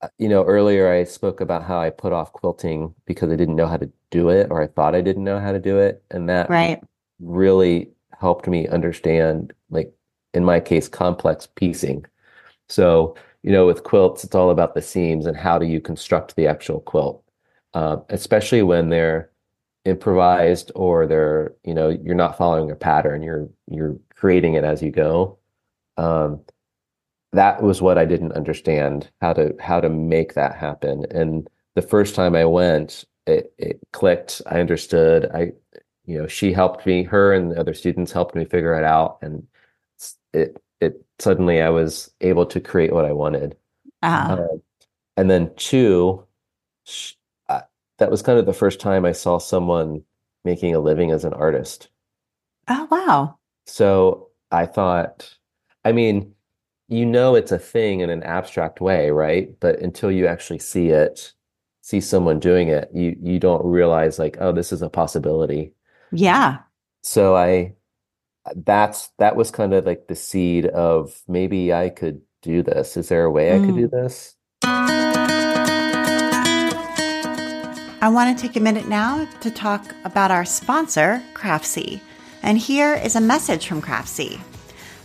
uh, 0.00 0.08
you 0.18 0.28
know, 0.28 0.44
earlier 0.44 0.90
I 0.92 1.04
spoke 1.04 1.40
about 1.40 1.64
how 1.64 1.80
I 1.80 1.90
put 1.90 2.12
off 2.12 2.32
quilting 2.32 2.94
because 3.04 3.30
I 3.32 3.36
didn't 3.36 3.56
know 3.56 3.66
how 3.66 3.76
to 3.78 3.90
do 4.10 4.28
it, 4.28 4.48
or 4.50 4.62
I 4.62 4.68
thought 4.68 4.94
I 4.94 5.00
didn't 5.00 5.24
know 5.24 5.40
how 5.40 5.50
to 5.50 5.58
do 5.58 5.78
it. 5.78 6.04
And 6.10 6.28
that 6.28 6.48
Right. 6.48 6.80
really 7.20 7.90
helped 8.20 8.46
me 8.46 8.68
understand, 8.68 9.52
like 9.70 9.92
in 10.34 10.44
my 10.44 10.60
case, 10.60 10.88
complex 10.88 11.46
piecing. 11.46 12.06
So, 12.68 13.16
you 13.42 13.50
know, 13.52 13.66
with 13.66 13.82
quilts, 13.82 14.24
it's 14.24 14.34
all 14.34 14.50
about 14.50 14.74
the 14.74 14.82
seams 14.82 15.26
and 15.26 15.36
how 15.36 15.58
do 15.58 15.66
you 15.66 15.80
construct 15.80 16.36
the 16.36 16.46
actual 16.46 16.80
quilt, 16.80 17.22
uh, 17.74 17.98
especially 18.08 18.62
when 18.62 18.88
they're 18.88 19.30
improvised 19.84 20.70
or 20.76 21.06
they're, 21.06 21.54
you 21.64 21.74
know, 21.74 21.88
you're 21.88 22.14
not 22.14 22.38
following 22.38 22.70
a 22.70 22.76
pattern, 22.76 23.22
you're 23.22 23.48
you're 23.68 23.96
creating 24.14 24.54
it 24.54 24.64
as 24.64 24.80
you 24.82 24.90
go. 24.92 25.38
Um, 25.96 26.40
that 27.32 27.62
was 27.62 27.82
what 27.82 27.98
I 27.98 28.04
didn't 28.04 28.32
understand 28.32 29.10
how 29.20 29.32
to 29.32 29.54
how 29.60 29.80
to 29.80 29.88
make 29.88 30.34
that 30.34 30.56
happen. 30.56 31.06
And 31.10 31.48
the 31.74 31.82
first 31.82 32.14
time 32.14 32.34
I 32.34 32.44
went, 32.44 33.04
it 33.26 33.52
it 33.58 33.80
clicked. 33.92 34.42
I 34.46 34.60
understood. 34.60 35.30
I, 35.34 35.52
you 36.06 36.18
know, 36.18 36.26
she 36.26 36.52
helped 36.52 36.86
me, 36.86 37.02
her 37.04 37.32
and 37.32 37.50
the 37.50 37.58
other 37.58 37.74
students 37.74 38.12
helped 38.12 38.34
me 38.34 38.44
figure 38.44 38.74
it 38.74 38.84
out, 38.84 39.18
and 39.22 39.46
it 40.32 40.62
it 40.80 41.04
suddenly 41.18 41.60
I 41.60 41.70
was 41.70 42.10
able 42.20 42.46
to 42.46 42.60
create 42.60 42.92
what 42.92 43.04
I 43.04 43.12
wanted. 43.12 43.56
Uh-huh. 44.02 44.34
Um, 44.34 44.62
and 45.16 45.30
then 45.30 45.50
two, 45.56 46.24
sh 46.84 47.14
uh, 47.48 47.62
that 47.98 48.10
was 48.10 48.22
kind 48.22 48.38
of 48.38 48.46
the 48.46 48.52
first 48.52 48.80
time 48.80 49.04
I 49.04 49.12
saw 49.12 49.38
someone 49.38 50.02
making 50.44 50.74
a 50.74 50.80
living 50.80 51.10
as 51.10 51.24
an 51.24 51.32
artist. 51.32 51.88
Oh, 52.68 52.86
wow. 52.90 53.38
So 53.66 54.28
I 54.50 54.66
thought, 54.66 55.36
I 55.84 55.92
mean, 55.92 56.34
you 56.88 57.06
know 57.06 57.34
it's 57.34 57.52
a 57.52 57.58
thing 57.58 58.00
in 58.00 58.10
an 58.10 58.22
abstract 58.22 58.80
way, 58.80 59.10
right? 59.10 59.48
But 59.60 59.80
until 59.80 60.10
you 60.10 60.26
actually 60.26 60.58
see 60.58 60.88
it, 60.88 61.32
see 61.82 62.00
someone 62.00 62.40
doing 62.40 62.68
it, 62.68 62.90
you 62.94 63.16
you 63.20 63.38
don't 63.38 63.64
realize 63.64 64.18
like, 64.18 64.36
oh, 64.40 64.52
this 64.52 64.72
is 64.72 64.82
a 64.82 64.88
possibility. 64.88 65.72
Yeah. 66.12 66.58
So 67.02 67.36
I 67.36 67.74
that's 68.56 69.08
that 69.18 69.36
was 69.36 69.50
kind 69.50 69.72
of 69.74 69.86
like 69.86 70.06
the 70.08 70.14
seed 70.14 70.66
of 70.66 71.22
maybe 71.28 71.72
I 71.72 71.88
could 71.90 72.20
do 72.42 72.62
this. 72.62 72.96
Is 72.96 73.08
there 73.08 73.24
a 73.24 73.30
way 73.30 73.54
I 73.54 73.58
could 73.58 73.74
do 73.76 73.88
Mm. 73.88 73.90
this? 73.90 74.36
I 78.02 78.08
want 78.12 78.36
to 78.38 78.46
take 78.46 78.56
a 78.56 78.60
minute 78.60 78.86
now 78.86 79.26
to 79.40 79.50
talk 79.50 79.94
about 80.04 80.30
our 80.30 80.44
sponsor, 80.44 81.22
Craftsy. 81.32 82.00
And 82.42 82.58
here 82.58 82.92
is 82.94 83.16
a 83.16 83.20
message 83.20 83.66
from 83.66 83.80
Craftsy. 83.80 84.40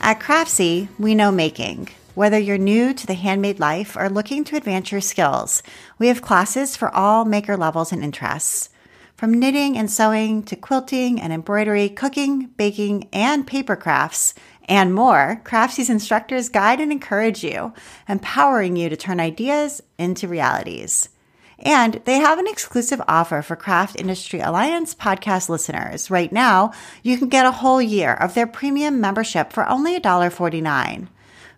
At 0.02 0.22
Craftsy, 0.22 0.88
we 0.98 1.14
know 1.14 1.30
making. 1.30 1.90
Whether 2.16 2.40
you're 2.40 2.58
new 2.58 2.94
to 2.94 3.06
the 3.06 3.16
handmade 3.16 3.60
life 3.60 3.98
or 3.98 4.10
looking 4.10 4.46
to 4.46 4.56
advance 4.56 4.92
your 4.92 5.02
skills, 5.02 5.62
we 5.98 6.08
have 6.08 6.22
classes 6.22 6.78
for 6.78 6.94
all 6.96 7.26
maker 7.26 7.58
levels 7.58 7.92
and 7.92 8.02
interests. 8.02 8.70
From 9.18 9.38
knitting 9.38 9.78
and 9.78 9.92
sewing 9.92 10.44
to 10.44 10.56
quilting 10.56 11.20
and 11.20 11.34
embroidery, 11.34 11.90
cooking, 11.90 12.48
baking, 12.56 13.10
and 13.12 13.46
paper 13.46 13.76
crafts, 13.76 14.34
and 14.70 14.94
more, 14.96 15.42
Craftsy's 15.44 15.90
instructors 15.90 16.48
guide 16.48 16.80
and 16.80 16.92
encourage 16.92 17.44
you, 17.44 17.74
empowering 18.08 18.78
you 18.78 18.88
to 18.88 18.96
turn 18.96 19.20
ideas 19.20 19.82
into 19.98 20.30
realities. 20.30 21.10
And 21.62 22.02
they 22.06 22.20
have 22.20 22.40
an 22.40 22.48
exclusive 22.48 23.02
offer 23.08 23.42
for 23.42 23.56
Craft 23.56 24.00
Industry 24.00 24.40
Alliance 24.40 24.96
podcast 24.96 25.50
listeners. 25.50 26.10
Right 26.10 26.32
now, 26.32 26.72
you 27.04 27.18
can 27.18 27.28
get 27.28 27.46
a 27.46 27.52
whole 27.52 27.82
year 27.82 28.14
of 28.14 28.34
their 28.34 28.48
premium 28.48 29.02
membership 29.02 29.52
for 29.52 29.68
only 29.68 30.00
$1.49. 30.00 31.08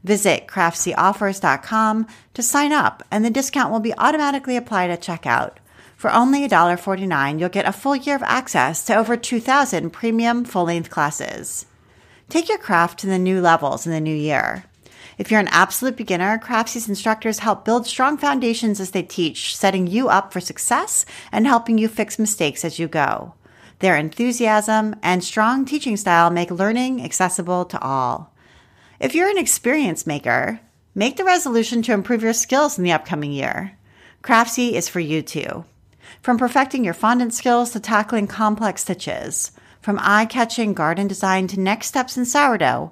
Visit 0.04 0.48
craftsyoffers.com 0.48 2.08
to 2.34 2.42
sign 2.42 2.72
up, 2.72 3.04
and 3.12 3.24
the 3.24 3.30
discount 3.30 3.72
will 3.72 3.80
be 3.80 3.94
automatically 3.98 4.58
applied 4.58 4.90
at 4.90 5.02
checkout. 5.02 5.58
For 5.96 6.12
only 6.12 6.48
$1.49, 6.48 7.40
you'll 7.40 7.50
get 7.50 7.68
a 7.68 7.72
full 7.72 7.96
year 7.96 8.16
of 8.16 8.24
access 8.24 8.84
to 8.86 8.96
over 8.96 9.16
2,000 9.16 9.92
premium 9.92 10.46
full 10.46 10.64
length 10.64 10.90
classes. 10.90 11.68
Take 12.28 12.50
your 12.50 12.58
craft 12.58 13.00
to 13.00 13.08
the 13.08 13.20
new 13.20 13.40
levels 13.40 13.86
in 13.86 13.92
the 13.92 14.02
new 14.02 14.16
year. 14.16 14.64
If 15.22 15.30
you're 15.30 15.40
an 15.40 15.50
absolute 15.50 15.98
beginner, 15.98 16.40
Craftsy's 16.40 16.90
instructors 16.90 17.38
help 17.38 17.64
build 17.64 17.86
strong 17.86 18.18
foundations 18.18 18.80
as 18.80 18.90
they 18.90 19.04
teach, 19.04 19.56
setting 19.56 19.86
you 19.86 20.10
up 20.10 20.34
for 20.34 20.40
success 20.40 21.06
and 21.32 21.46
helping 21.46 21.78
you 21.78 21.88
fix 21.90 22.18
mistakes 22.18 22.66
as 22.66 22.80
you 22.80 22.88
go. 22.88 23.36
Their 23.78 23.98
enthusiasm 23.98 24.96
and 25.04 25.24
strong 25.24 25.64
teaching 25.64 25.96
style 25.96 26.32
make 26.32 26.50
learning 26.50 27.04
accessible 27.04 27.66
to 27.66 27.80
all. 27.84 28.34
If 29.00 29.14
you're 29.14 29.30
an 29.30 29.38
experienced 29.38 30.08
maker, 30.08 30.60
make 30.96 31.18
the 31.18 31.24
resolution 31.24 31.84
to 31.84 31.94
improve 31.94 32.24
your 32.24 32.34
skills 32.34 32.80
in 32.80 32.84
the 32.84 32.92
upcoming 32.92 33.32
year. 33.32 33.78
Craftsy 34.24 34.74
is 34.74 34.90
for 34.90 35.00
you 35.00 35.22
too. 35.22 35.66
From 36.24 36.40
perfecting 36.40 36.84
your 36.84 36.96
fondant 36.96 37.36
skills 37.36 37.70
to 37.74 37.80
tackling 37.80 38.26
complex 38.26 38.82
stitches, 38.82 39.52
from 39.84 40.00
eye 40.02 40.26
catching 40.26 40.74
garden 40.74 41.08
design 41.08 41.46
to 41.46 41.60
next 41.60 41.90
steps 41.90 42.18
in 42.18 42.26
sourdough, 42.26 42.92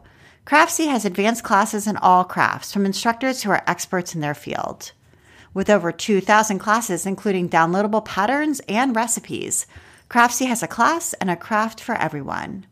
Craftsy 0.50 0.88
has 0.88 1.06
advanced 1.06 1.44
classes 1.44 1.86
in 1.86 1.96
all 1.98 2.24
crafts 2.24 2.74
from 2.74 2.84
instructors 2.84 3.44
who 3.44 3.52
are 3.52 3.62
experts 3.68 4.16
in 4.16 4.22
their 4.22 4.34
field. 4.34 4.94
With 5.54 5.70
over 5.70 5.92
2,000 5.92 6.58
classes, 6.58 7.06
including 7.06 7.50
downloadable 7.50 8.04
patterns 8.04 8.60
and 8.68 8.96
recipes, 8.96 9.68
Craftsy 10.10 10.48
has 10.48 10.64
a 10.64 10.68
class 10.68 11.14
and 11.22 11.30
a 11.30 11.36
craft 11.36 11.80
for 11.80 11.94
everyone. 11.94 12.66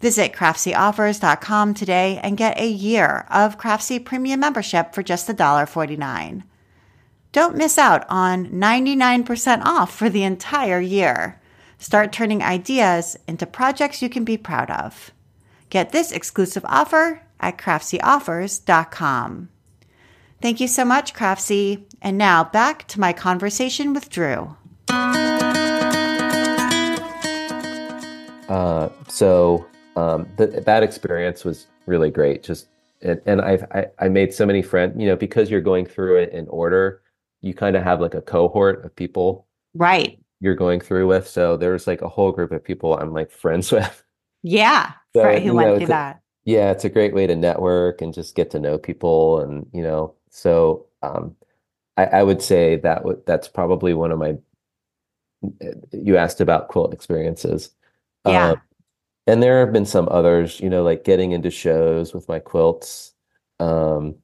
Visit 0.00 0.32
craftsyoffers.com 0.32 1.74
today 1.74 2.18
and 2.24 2.36
get 2.36 2.58
a 2.58 2.66
year 2.66 3.24
of 3.30 3.56
Craftsy 3.56 4.04
premium 4.04 4.40
membership 4.40 4.92
for 4.92 5.04
just 5.04 5.28
$1.49. 5.28 6.42
Don't 7.30 7.56
miss 7.56 7.78
out 7.78 8.04
on 8.08 8.48
99% 8.48 9.62
off 9.64 9.94
for 9.94 10.10
the 10.10 10.24
entire 10.24 10.80
year. 10.80 11.40
Start 11.78 12.10
turning 12.10 12.42
ideas 12.42 13.16
into 13.28 13.46
projects 13.46 14.02
you 14.02 14.08
can 14.08 14.24
be 14.24 14.36
proud 14.36 14.72
of. 14.72 15.11
Get 15.72 15.90
this 15.90 16.12
exclusive 16.12 16.66
offer 16.66 17.22
at 17.40 17.56
craftsyoffers.com. 17.56 19.48
Thank 20.42 20.60
you 20.60 20.68
so 20.68 20.84
much, 20.84 21.14
Craftsy. 21.14 21.86
And 22.02 22.18
now 22.18 22.44
back 22.44 22.86
to 22.88 23.00
my 23.00 23.14
conversation 23.14 23.94
with 23.94 24.10
Drew. 24.10 24.54
Uh, 28.50 28.90
so 29.08 29.64
um, 29.96 30.28
th 30.36 30.62
that 30.62 30.82
experience 30.82 31.42
was 31.42 31.68
really 31.86 32.10
great. 32.10 32.42
Just 32.42 32.68
and, 33.00 33.22
and 33.24 33.40
I've 33.40 33.64
I, 33.72 33.86
I 33.98 34.08
made 34.10 34.34
so 34.34 34.44
many 34.44 34.60
friends, 34.60 35.00
you 35.00 35.06
know, 35.06 35.16
because 35.16 35.50
you're 35.50 35.62
going 35.62 35.86
through 35.86 36.16
it 36.18 36.34
in 36.34 36.48
order, 36.48 37.00
you 37.40 37.54
kind 37.54 37.76
of 37.76 37.82
have 37.82 37.98
like 37.98 38.12
a 38.12 38.20
cohort 38.20 38.84
of 38.84 38.94
people 38.94 39.46
Right. 39.72 40.18
you're 40.38 40.54
going 40.54 40.80
through 40.80 41.06
with. 41.06 41.26
So 41.26 41.56
there's 41.56 41.86
like 41.86 42.02
a 42.02 42.10
whole 42.10 42.30
group 42.30 42.52
of 42.52 42.62
people 42.62 42.98
I'm 42.98 43.14
like 43.14 43.30
friends 43.30 43.72
with. 43.76 44.04
Yeah. 44.42 44.92
So, 45.14 45.30
you 45.30 45.40
who 45.50 45.54
went 45.54 45.68
know, 45.68 45.74
through 45.76 45.82
it's 45.82 45.88
a- 45.90 45.92
that. 45.92 46.18
Yeah, 46.44 46.72
it's 46.72 46.84
a 46.84 46.88
great 46.90 47.14
way 47.14 47.26
to 47.28 47.36
network 47.36 48.02
and 48.02 48.12
just 48.12 48.34
get 48.34 48.50
to 48.50 48.58
know 48.58 48.76
people 48.76 49.40
and 49.40 49.64
you 49.72 49.82
know, 49.82 50.14
so 50.30 50.86
um 51.02 51.36
I, 51.96 52.04
I 52.06 52.22
would 52.24 52.42
say 52.42 52.76
that 52.76 53.04
would 53.04 53.24
that's 53.26 53.46
probably 53.48 53.94
one 53.94 54.10
of 54.10 54.18
my 54.18 54.36
you 55.92 56.16
asked 56.16 56.40
about 56.40 56.68
quilt 56.68 56.92
experiences. 56.92 57.70
Yeah. 58.26 58.50
Um, 58.52 58.60
and 59.26 59.42
there 59.42 59.60
have 59.64 59.72
been 59.72 59.86
some 59.86 60.08
others, 60.10 60.58
you 60.60 60.68
know, 60.70 60.82
like 60.82 61.04
getting 61.04 61.32
into 61.32 61.50
shows 61.50 62.12
with 62.14 62.28
my 62.28 62.38
quilts. 62.38 63.14
Um, 63.60 64.16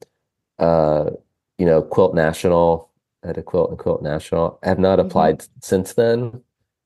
uh, 0.59 1.11
you 1.57 1.65
know, 1.65 1.81
Quilt 1.81 2.13
National, 2.15 2.89
at 3.23 3.37
a 3.37 3.41
Quilt 3.41 3.69
and 3.69 3.79
Quilt 3.79 4.01
National. 4.01 4.59
I 4.63 4.67
have 4.69 4.79
not 4.79 4.99
Mhm. 4.99 5.05
applied 5.05 5.45
since 5.61 5.93
then. 5.93 6.41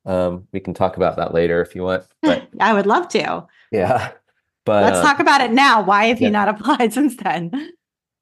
Um, 0.06 0.48
we 0.52 0.60
can 0.60 0.74
talk 0.76 0.98
about 0.98 1.16
that 1.18 1.34
later 1.34 1.62
if 1.62 1.76
you 1.76 1.84
want. 1.84 2.04
But 2.22 2.44
I 2.60 2.74
would 2.74 2.86
love 2.86 3.08
to. 3.10 3.48
Yeah. 3.74 4.12
But 4.66 4.84
Let's 4.84 4.98
um, 5.00 5.04
talk 5.04 5.20
about 5.20 5.42
it 5.42 5.52
now. 5.52 5.84
Why 5.84 6.06
have 6.06 6.22
you 6.22 6.30
not 6.30 6.48
applied 6.54 6.94
since 6.94 7.18
then? 7.18 7.52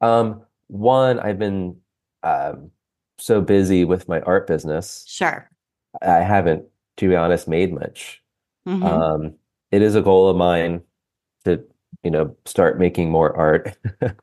um, 0.01 0.41
one, 0.67 1.19
I've 1.19 1.37
been 1.37 1.75
um 2.23 2.71
so 3.19 3.41
busy 3.41 3.85
with 3.85 4.07
my 4.07 4.21
art 4.21 4.47
business. 4.47 5.05
Sure. 5.07 5.49
I 6.01 6.21
haven't, 6.21 6.65
to 6.97 7.09
be 7.09 7.15
honest, 7.15 7.47
made 7.47 7.73
much. 7.73 8.23
Mhm. 8.67 8.83
Um, 8.83 9.33
it 9.71 9.81
is 9.81 9.95
a 9.95 10.01
goal 10.01 10.29
of 10.29 10.37
mine 10.37 10.81
to, 11.45 11.63
you 12.03 12.09
know, 12.11 12.35
start 12.45 12.79
making 12.79 13.11
more 13.11 13.35
art. 13.35 13.77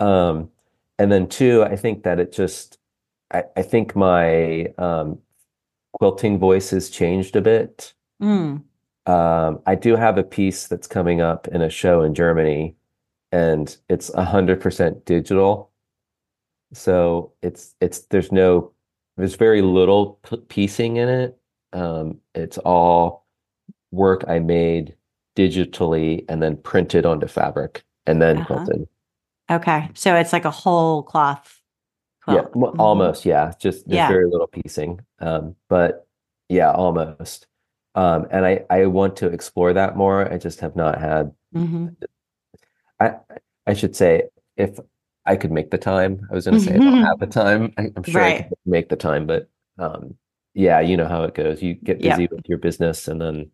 Um, 0.00 0.50
and 0.98 1.10
then 1.10 1.28
two, 1.28 1.62
I 1.62 1.76
think 1.76 2.02
that 2.02 2.20
it 2.20 2.32
just, 2.32 2.78
I, 3.32 3.44
I 3.56 3.62
think 3.62 3.96
my 3.96 4.66
um, 4.78 5.18
quilting 5.92 6.38
voice 6.38 6.70
has 6.70 6.90
changed 6.90 7.36
a 7.36 7.40
bit. 7.40 7.94
Mm. 8.22 8.62
Um, 9.06 9.60
I 9.66 9.74
do 9.76 9.96
have 9.96 10.18
a 10.18 10.24
piece 10.24 10.66
that's 10.66 10.86
coming 10.88 11.20
up 11.20 11.46
in 11.48 11.62
a 11.62 11.70
show 11.70 12.02
in 12.02 12.14
Germany, 12.14 12.74
and 13.32 13.76
it's 13.88 14.10
a 14.14 14.24
hundred 14.24 14.60
percent 14.60 15.04
digital. 15.04 15.70
So 16.72 17.32
it's 17.42 17.74
it's 17.80 18.00
there's 18.06 18.32
no 18.32 18.72
there's 19.16 19.36
very 19.36 19.62
little 19.62 20.18
p- 20.28 20.36
piecing 20.48 20.96
in 20.96 21.08
it. 21.08 21.38
Um, 21.72 22.20
it's 22.34 22.58
all 22.58 23.26
work 23.92 24.24
I 24.28 24.40
made 24.40 24.94
digitally 25.36 26.24
and 26.28 26.42
then 26.42 26.56
printed 26.56 27.06
onto 27.06 27.26
fabric 27.28 27.84
and 28.06 28.20
then 28.20 28.38
Uh-huh. 28.38 28.46
quilted. 28.64 28.88
Okay. 29.50 29.88
So 29.94 30.14
it's 30.16 30.32
like 30.32 30.44
a 30.44 30.50
whole 30.50 31.02
cloth 31.02 31.62
Yeah, 32.28 32.42
quilt. 32.42 32.74
Mhm. 32.74 32.80
almost. 32.80 33.24
Yeah, 33.24 33.52
just 33.60 33.86
there's 33.86 33.96
Yeah. 33.98 34.08
very 34.08 34.28
little 34.28 34.48
piecing. 34.48 35.00
Um, 35.20 35.54
but 35.68 36.06
yeah, 36.48 36.72
almost. 36.72 37.46
Um, 37.96 38.26
and 38.30 38.44
I 38.46 38.64
I 38.70 38.86
want 38.86 39.16
to 39.16 39.26
explore 39.28 39.72
that 39.72 39.96
more. 39.96 40.30
I 40.32 40.36
just 40.38 40.60
have 40.60 40.76
not 40.76 41.00
had. 41.00 41.32
Mhm. 41.54 41.96
I 43.00 43.14
I 43.66 43.74
should 43.74 43.96
say 43.96 44.24
if 44.56 44.78
I 45.24 45.36
could 45.36 45.50
make 45.50 45.70
the 45.70 45.78
time. 45.78 46.26
I 46.30 46.34
was 46.34 46.44
going 46.44 46.58
to 46.58 46.62
say 46.64 46.74
I 46.74 46.78
don't 46.78 47.02
have 47.02 47.18
the 47.18 47.26
time. 47.26 47.72
I, 47.78 47.90
I'm 47.96 48.04
sure 48.04 48.22
I 48.22 48.42
could 48.42 48.58
make 48.64 48.88
the 48.88 48.96
time, 48.96 49.26
but 49.26 49.48
um, 49.78 50.14
yeah, 50.54 50.80
you 50.80 50.96
know 50.96 51.08
how 51.08 51.24
it 51.24 51.34
goes. 51.34 51.62
You 51.62 51.74
get 51.74 52.00
Yep. 52.00 52.16
busy 52.16 52.28
with 52.30 52.48
your 52.48 52.58
business, 52.58 53.08
and 53.08 53.20
then 53.20 53.50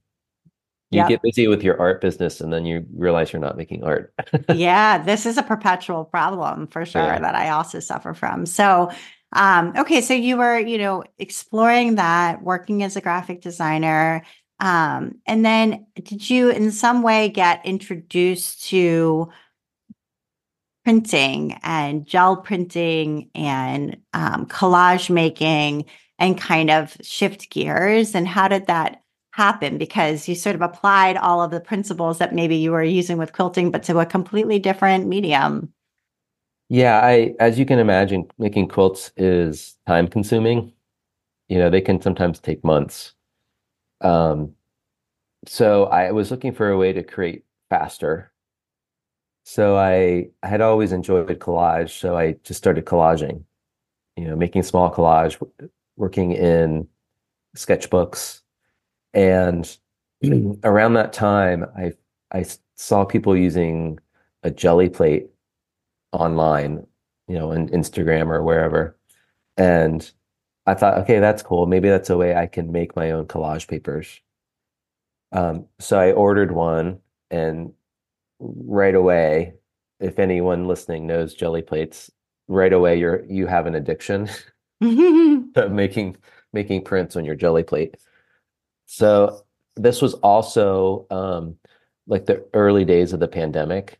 you 0.90 0.98
Yep. 0.98 1.09
get 1.09 1.22
busy 1.22 1.48
with 1.48 1.62
your 1.62 1.81
art 1.81 2.00
business, 2.02 2.40
and 2.42 2.52
then 2.52 2.66
you 2.66 2.85
realize 2.94 3.33
you're 3.33 3.40
not 3.40 3.57
making 3.57 3.85
art. 3.85 4.12
yeah, 4.52 4.98
this 4.98 5.24
is 5.24 5.38
a 5.38 5.42
perpetual 5.42 6.05
problem 6.05 6.66
for 6.66 6.85
sure 6.85 7.02
Yeah. 7.02 7.20
that 7.20 7.35
I 7.35 7.48
also 7.50 7.81
suffer 7.81 8.12
from. 8.12 8.44
So, 8.44 8.90
um, 9.33 9.73
okay, 9.77 10.01
so 10.01 10.14
you 10.14 10.37
were, 10.37 10.59
you 10.59 10.79
know, 10.79 11.05
exploring 11.18 11.95
that, 11.95 12.42
working 12.42 12.83
as 12.83 12.97
a 12.97 13.01
graphic 13.01 13.40
designer. 13.40 14.25
Um, 14.61 15.16
and 15.27 15.45
then 15.45 15.87
did 15.95 16.29
you 16.29 16.51
in 16.51 16.71
some 16.71 17.03
way 17.03 17.29
get 17.29 17.64
introduced 17.64 18.68
to 18.68 19.31
printing 20.85 21.59
and 21.62 22.07
gel 22.07 22.37
printing 22.37 23.31
and 23.35 23.97
um, 24.12 24.47
collage 24.47 25.11
making 25.11 25.87
and 26.18 26.38
kind 26.38 26.71
of 26.71 26.97
shift 27.03 27.51
gears? 27.51 28.14
And 28.14 28.29
how 28.29 28.49
did 28.49 28.66
that 28.66 29.03
happen? 29.33 29.79
Because 29.79 30.29
you 30.29 30.35
sort 30.35 30.55
of 30.55 30.62
applied 30.62 31.16
all 31.16 31.42
of 31.42 31.51
the 31.51 31.61
principles 31.61 32.18
that 32.18 32.35
maybe 32.35 32.57
you 32.57 32.71
were 32.71 32.85
using 32.85 33.16
with 33.16 33.33
quilting, 33.33 33.71
but 33.71 33.83
to 33.85 33.99
a 33.99 34.07
completely 34.07 34.59
different 34.59 35.07
medium. 35.07 35.73
Yeah, 36.72 37.00
I 37.04 37.35
as 37.38 37.58
you 37.58 37.66
can 37.66 37.78
imagine, 37.78 38.30
making 38.38 38.68
quilts 38.68 39.12
is 39.18 39.76
time 39.87 40.08
consuming. 40.08 40.72
You 41.48 41.58
know, 41.58 41.70
they 41.70 41.80
can 41.82 42.00
sometimes 42.02 42.40
take 42.40 42.64
months. 42.64 43.14
Um, 44.02 44.54
so 45.46 45.87
I 45.87 46.12
was 46.12 46.30
looking 46.30 46.52
for 46.54 46.70
a 46.70 46.78
way 46.78 46.92
to 46.94 47.02
create 47.04 47.44
faster. 47.70 48.32
So 49.44 49.76
I, 49.76 50.30
I 50.42 50.46
had 50.48 50.61
always 50.61 50.92
enjoyed 50.92 51.26
collage, 51.40 51.90
so 51.98 52.16
I 52.16 52.32
just 52.44 52.58
started 52.58 52.85
collaging, 52.85 53.44
you 54.16 54.26
know, 54.28 54.37
making 54.37 54.64
small 54.64 54.92
collage, 54.94 55.42
working 55.96 56.32
in 56.32 56.88
sketchbooks. 57.56 58.42
And 59.14 59.76
around 60.64 60.94
that 60.94 61.14
time, 61.14 61.66
I 61.76 61.94
I 62.32 62.46
saw 62.76 63.04
people 63.06 63.37
using 63.37 64.00
a 64.44 64.52
jelly 64.52 64.90
plate 64.90 65.30
online, 66.12 66.87
you 67.29 67.38
know, 67.38 67.53
in 67.53 67.68
Instagram 67.68 68.29
or 68.29 68.42
wherever. 68.42 68.96
And 69.57 70.11
I 70.66 70.75
thought, 70.75 70.98
okay, 70.98 71.18
that's 71.18 71.42
cool. 71.42 71.66
Maybe 71.66 71.88
that's 71.88 72.11
a 72.11 72.16
way 72.16 72.35
I 72.35 72.46
can 72.46 72.72
make 72.72 72.96
my 72.96 73.11
own 73.11 73.27
collage 73.27 73.68
papers. 73.68 74.20
Um, 75.33 75.66
so 75.79 75.98
I 75.98 76.12
ordered 76.12 76.53
one, 76.53 77.01
and 77.31 77.72
right 78.38 78.94
away, 78.94 79.55
if 79.98 80.18
anyone 80.18 80.68
listening 80.68 81.07
knows 81.07 81.35
jelly 81.35 81.62
plates, 81.62 82.11
right 82.48 82.72
away 82.72 82.98
you're 82.98 83.25
you 83.27 83.46
have 83.46 83.66
an 83.66 83.75
addiction 83.75 84.29
making 84.81 86.16
making 86.53 86.85
prints 86.85 87.16
on 87.16 87.25
your 87.25 87.35
jelly 87.35 87.62
plate. 87.62 87.96
So 88.87 89.44
this 89.77 90.03
was 90.03 90.14
also 90.14 91.07
um, 91.11 91.57
like 92.07 92.27
the 92.27 92.44
early 92.53 92.85
days 92.85 93.12
of 93.12 93.20
the 93.20 93.29
pandemic. 93.29 93.98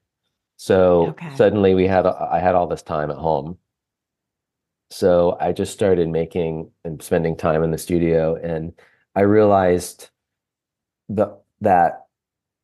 So 0.63 1.09
Okay. 1.09 1.35
suddenly 1.35 1.75
we 1.75 1.89
had 1.89 2.07
I 2.07 2.39
had 2.39 2.55
all 2.55 2.69
this 2.69 2.83
time 2.83 3.11
at 3.11 3.17
home. 3.17 3.59
So 4.93 5.37
I 5.41 5.51
just 5.51 5.73
started 5.73 6.09
making 6.09 6.71
and 6.85 7.03
spending 7.03 7.37
time 7.37 7.65
in 7.65 7.73
the 7.73 7.79
studio, 7.79 8.37
and 8.37 8.73
I 9.17 9.23
realized 9.23 10.11
the 11.09 11.37
that 11.63 12.07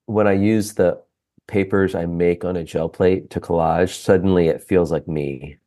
when 0.06 0.28
I 0.28 0.34
use 0.34 0.74
the 0.74 1.02
papers 1.48 1.96
I 1.96 2.06
make 2.06 2.44
on 2.44 2.54
a 2.54 2.62
gel 2.62 2.88
plate 2.88 3.30
to 3.30 3.40
collage, 3.40 3.96
suddenly 3.96 4.46
it 4.46 4.62
feels 4.62 4.92
like 4.92 5.08
me, 5.08 5.58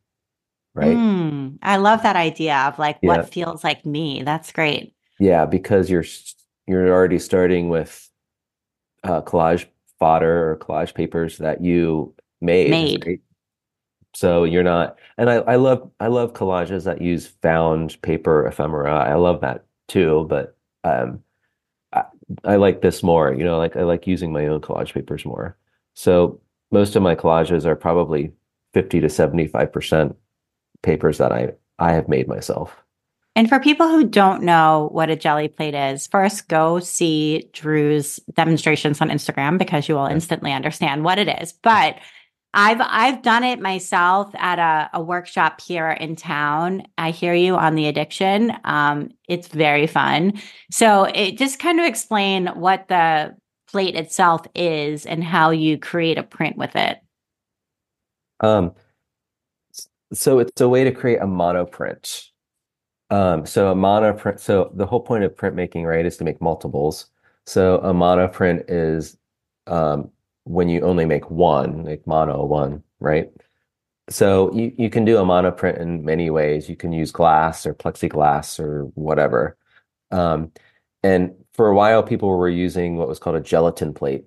right? 0.72 0.96
Mm, 0.96 1.58
I 1.62 1.76
love 1.76 2.02
that 2.02 2.16
idea 2.16 2.56
of 2.60 2.78
like 2.78 3.02
Yeah. 3.02 3.08
what 3.10 3.28
feels 3.28 3.62
like 3.62 3.84
me. 3.84 4.22
That's 4.22 4.52
great. 4.52 4.94
Yeah, 5.20 5.44
because 5.44 5.90
you're 5.90 6.06
you're 6.66 6.88
already 6.88 7.18
starting 7.18 7.68
with 7.68 8.08
uh, 9.04 9.20
collage 9.20 9.66
fodder 9.98 10.50
or 10.50 10.56
collage 10.56 10.94
papers 10.94 11.36
that 11.36 11.62
you 11.62 12.14
made, 12.42 12.70
Made. 12.70 13.06
right? 13.06 13.20
So 14.14 14.44
you're 14.44 14.62
not, 14.62 14.98
and 15.16 15.30
I, 15.30 15.36
I 15.36 15.56
love 15.56 15.90
I 15.98 16.08
love 16.08 16.34
collages 16.34 16.84
that 16.84 17.00
use 17.00 17.26
found 17.26 18.00
paper 18.02 18.46
ephemera. 18.46 18.94
I 18.94 19.14
love 19.14 19.40
that 19.40 19.64
too, 19.88 20.26
but 20.28 20.56
um, 20.84 21.22
I, 21.92 22.04
I 22.44 22.56
like 22.56 22.82
this 22.82 23.02
more. 23.02 23.32
You 23.32 23.44
know, 23.44 23.56
like 23.58 23.76
I 23.76 23.84
like 23.84 24.06
using 24.06 24.32
my 24.32 24.46
own 24.46 24.60
collage 24.60 24.92
papers 24.92 25.24
more. 25.24 25.56
So 25.94 26.40
most 26.70 26.94
of 26.94 27.02
my 27.02 27.14
collages 27.14 27.64
are 27.64 27.76
probably 27.76 28.32
50 28.74 29.00
to 29.00 29.06
75% 29.06 30.14
papers 30.82 31.18
that 31.18 31.32
I 31.32 31.52
I 31.78 31.92
have 31.92 32.08
made 32.08 32.28
myself. 32.28 32.76
And 33.34 33.48
for 33.48 33.58
people 33.58 33.88
who 33.88 34.04
don't 34.04 34.42
know 34.42 34.90
what 34.92 35.08
a 35.08 35.16
jelly 35.16 35.48
plate 35.48 35.74
is, 35.74 36.06
first 36.06 36.48
go 36.48 36.80
see 36.80 37.48
Drew's 37.54 38.20
demonstrations 38.34 39.00
on 39.00 39.08
Instagram 39.08 39.58
because 39.58 39.88
you 39.88 39.94
will 39.94 40.06
instantly 40.06 40.52
understand 40.52 41.02
what 41.02 41.18
it 41.18 41.28
is. 41.40 41.52
But 41.52 41.96
I've 42.54 42.80
I've 42.80 43.22
done 43.22 43.44
it 43.44 43.60
myself 43.60 44.34
at 44.34 44.58
a, 44.58 44.90
a 44.98 45.02
workshop 45.02 45.60
here 45.60 45.90
in 45.90 46.16
town. 46.16 46.82
I 46.98 47.10
hear 47.10 47.34
you 47.34 47.56
on 47.56 47.74
the 47.74 47.86
addiction. 47.86 48.52
Um, 48.64 49.10
it's 49.28 49.48
very 49.48 49.86
fun. 49.86 50.34
So 50.70 51.04
it 51.04 51.38
just 51.38 51.58
kind 51.58 51.80
of 51.80 51.86
explain 51.86 52.48
what 52.48 52.88
the 52.88 53.34
plate 53.68 53.94
itself 53.94 54.46
is 54.54 55.06
and 55.06 55.24
how 55.24 55.50
you 55.50 55.78
create 55.78 56.18
a 56.18 56.22
print 56.22 56.56
with 56.58 56.76
it. 56.76 56.98
Um, 58.40 58.74
so 60.12 60.38
it's 60.40 60.60
a 60.60 60.68
way 60.68 60.84
to 60.84 60.92
create 60.92 61.20
a 61.20 61.26
monoprint. 61.26 62.28
Um, 63.08 63.46
so 63.46 63.70
a 63.70 63.74
monoprint, 63.74 64.40
so 64.40 64.70
the 64.74 64.86
whole 64.86 65.00
point 65.00 65.24
of 65.24 65.34
printmaking, 65.36 65.84
right, 65.84 66.04
is 66.04 66.16
to 66.18 66.24
make 66.24 66.40
multiples. 66.40 67.06
So 67.46 67.78
a 67.78 67.92
monoprint 67.94 68.64
is 68.68 69.16
um, 69.66 70.10
when 70.44 70.68
you 70.68 70.80
only 70.82 71.04
make 71.04 71.30
one, 71.30 71.84
like 71.84 72.06
mono 72.06 72.44
one, 72.44 72.82
right? 73.00 73.30
So 74.10 74.52
you, 74.52 74.72
you 74.76 74.90
can 74.90 75.04
do 75.04 75.18
a 75.18 75.22
monoprint 75.24 75.78
in 75.80 76.04
many 76.04 76.28
ways. 76.30 76.68
You 76.68 76.76
can 76.76 76.92
use 76.92 77.12
glass 77.12 77.64
or 77.66 77.74
plexiglass 77.74 78.58
or 78.58 78.84
whatever. 78.94 79.56
Um, 80.10 80.50
and 81.02 81.32
for 81.54 81.68
a 81.68 81.74
while, 81.74 82.02
people 82.02 82.28
were 82.28 82.48
using 82.48 82.96
what 82.96 83.08
was 83.08 83.18
called 83.18 83.36
a 83.36 83.40
gelatin 83.40 83.94
plate, 83.94 84.24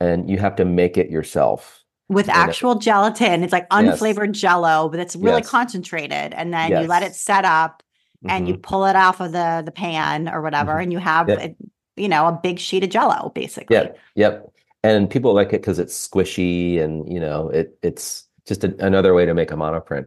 and 0.00 0.28
you 0.30 0.38
have 0.38 0.56
to 0.56 0.64
make 0.64 0.96
it 0.96 1.10
yourself. 1.10 1.78
with 2.08 2.28
And 2.28 2.36
it- 2.36 2.48
actual 2.50 2.74
gelatin. 2.74 3.42
It's 3.42 3.52
like 3.54 3.66
Yes. 3.72 3.98
unflavored 4.00 4.32
jello, 4.32 4.90
but 4.90 5.00
it's 5.00 5.16
really 5.16 5.40
Yes. 5.40 5.48
concentrated. 5.48 6.34
And 6.34 6.52
then 6.52 6.70
you 6.82 6.86
let 6.86 7.02
it 7.02 7.14
set 7.14 7.46
up 7.46 7.82
and 8.28 8.44
Mhm. 8.44 8.48
you 8.48 8.56
pull 8.58 8.84
it 8.84 8.96
off 8.96 9.20
of 9.20 9.32
the 9.32 9.62
the 9.64 9.70
pan 9.72 10.28
or 10.28 10.42
whatever, 10.42 10.74
Mhm. 10.74 10.82
and 10.82 10.92
you 10.92 10.98
have 10.98 11.28
Yep. 11.30 11.38
a, 11.40 11.56
you 11.96 12.08
know 12.08 12.26
a 12.26 12.32
big 12.32 12.58
sheet 12.58 12.84
of 12.84 12.90
jello 12.90 13.30
basically. 13.34 13.76
Yep, 13.76 13.98
yep. 14.14 14.51
And 14.84 15.08
people 15.08 15.32
like 15.32 15.48
it 15.48 15.60
because 15.62 15.78
it's 15.78 16.08
squishy 16.08 16.80
and 16.80 17.10
you 17.12 17.20
know 17.20 17.48
it 17.50 17.78
it's 17.82 18.28
just 18.46 18.64
a, 18.64 18.74
another 18.84 19.14
way 19.14 19.24
to 19.26 19.34
make 19.34 19.52
a 19.52 19.54
monoprint. 19.54 20.06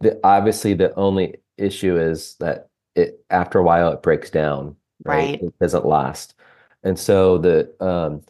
The 0.00 0.18
obviously 0.24 0.74
the 0.74 0.94
only 0.96 1.36
issue 1.56 1.96
is 1.96 2.34
that 2.40 2.68
it 2.96 3.24
after 3.30 3.58
a 3.58 3.62
while 3.62 3.92
it 3.92 4.02
breaks 4.02 4.30
down, 4.30 4.76
right? 5.04 5.30
Right. 5.30 5.42
It 5.42 5.58
doesn't 5.60 5.86
last. 5.86 6.34
And 6.82 6.98
so 6.98 7.38
the 7.38 7.72
um 7.80 8.22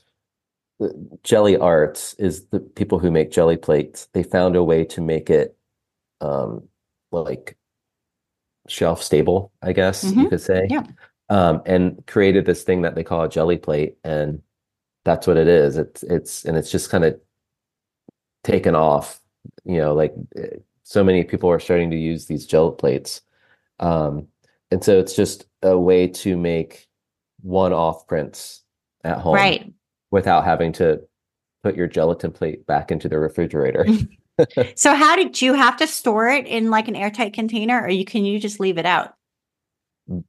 the 0.78 1.18
Gelli 1.22 1.56
Arts 1.56 2.14
is 2.14 2.46
the 2.48 2.60
people 2.60 2.98
who 2.98 3.10
make 3.10 3.30
jelly 3.30 3.56
plates. 3.56 4.08
They 4.12 4.22
found 4.22 4.56
a 4.56 4.62
way 4.64 4.84
to 4.86 5.00
make 5.00 5.30
it 5.30 5.56
um 6.20 6.68
like 7.10 7.56
shelf 8.68 9.02
stable, 9.02 9.52
I 9.62 9.72
guess 9.72 10.04
you 10.04 10.12
Mhm. 10.26 10.28
could 10.30 10.40
say. 10.40 10.66
Yeah. 10.68 10.86
Um, 11.28 11.62
and 11.64 12.06
created 12.06 12.44
this 12.44 12.62
thing 12.62 12.82
that 12.82 12.94
they 12.94 13.04
call 13.04 13.22
a 13.24 13.28
jelly 13.28 13.56
plate, 13.56 13.96
and 14.04 14.42
that's 15.04 15.26
what 15.26 15.36
it 15.36 15.48
is. 15.48 15.76
It's 15.76 16.02
it's 16.02 16.44
and 16.44 16.56
it's 16.56 16.70
just 16.70 16.90
kind 16.90 17.04
of 17.04 17.18
taken 18.44 18.74
off. 18.74 19.20
You 19.64 19.78
know, 19.78 19.94
like 19.94 20.14
so 20.82 21.02
many 21.02 21.24
people 21.24 21.50
are 21.50 21.60
starting 21.60 21.90
to 21.90 21.96
use 21.96 22.26
these 22.26 22.46
gel 22.46 22.72
plates. 22.72 23.22
Um, 23.80 24.28
and 24.70 24.82
so 24.82 24.98
it's 24.98 25.14
just 25.14 25.46
a 25.62 25.78
way 25.78 26.06
to 26.08 26.36
make 26.36 26.88
one-off 27.42 28.06
prints 28.06 28.62
at 29.04 29.18
home 29.18 29.34
Right. 29.34 29.72
without 30.10 30.44
having 30.44 30.72
to 30.74 31.00
put 31.64 31.76
your 31.76 31.88
gelatin 31.88 32.30
plate 32.32 32.66
back 32.66 32.90
into 32.90 33.08
the 33.08 33.18
refrigerator. 33.18 33.86
So 34.76 34.94
how 34.94 35.14
did 35.14 35.42
you 35.42 35.52
have 35.52 35.76
to 35.76 35.86
store 35.86 36.28
it 36.28 36.46
in 36.46 36.70
like 36.70 36.88
an 36.88 36.96
airtight 36.96 37.34
container, 37.34 37.80
or 37.80 37.90
you 37.90 38.04
can 38.04 38.24
you 38.24 38.40
just 38.40 38.60
leave 38.60 38.78
it 38.78 38.86
out? 38.86 39.14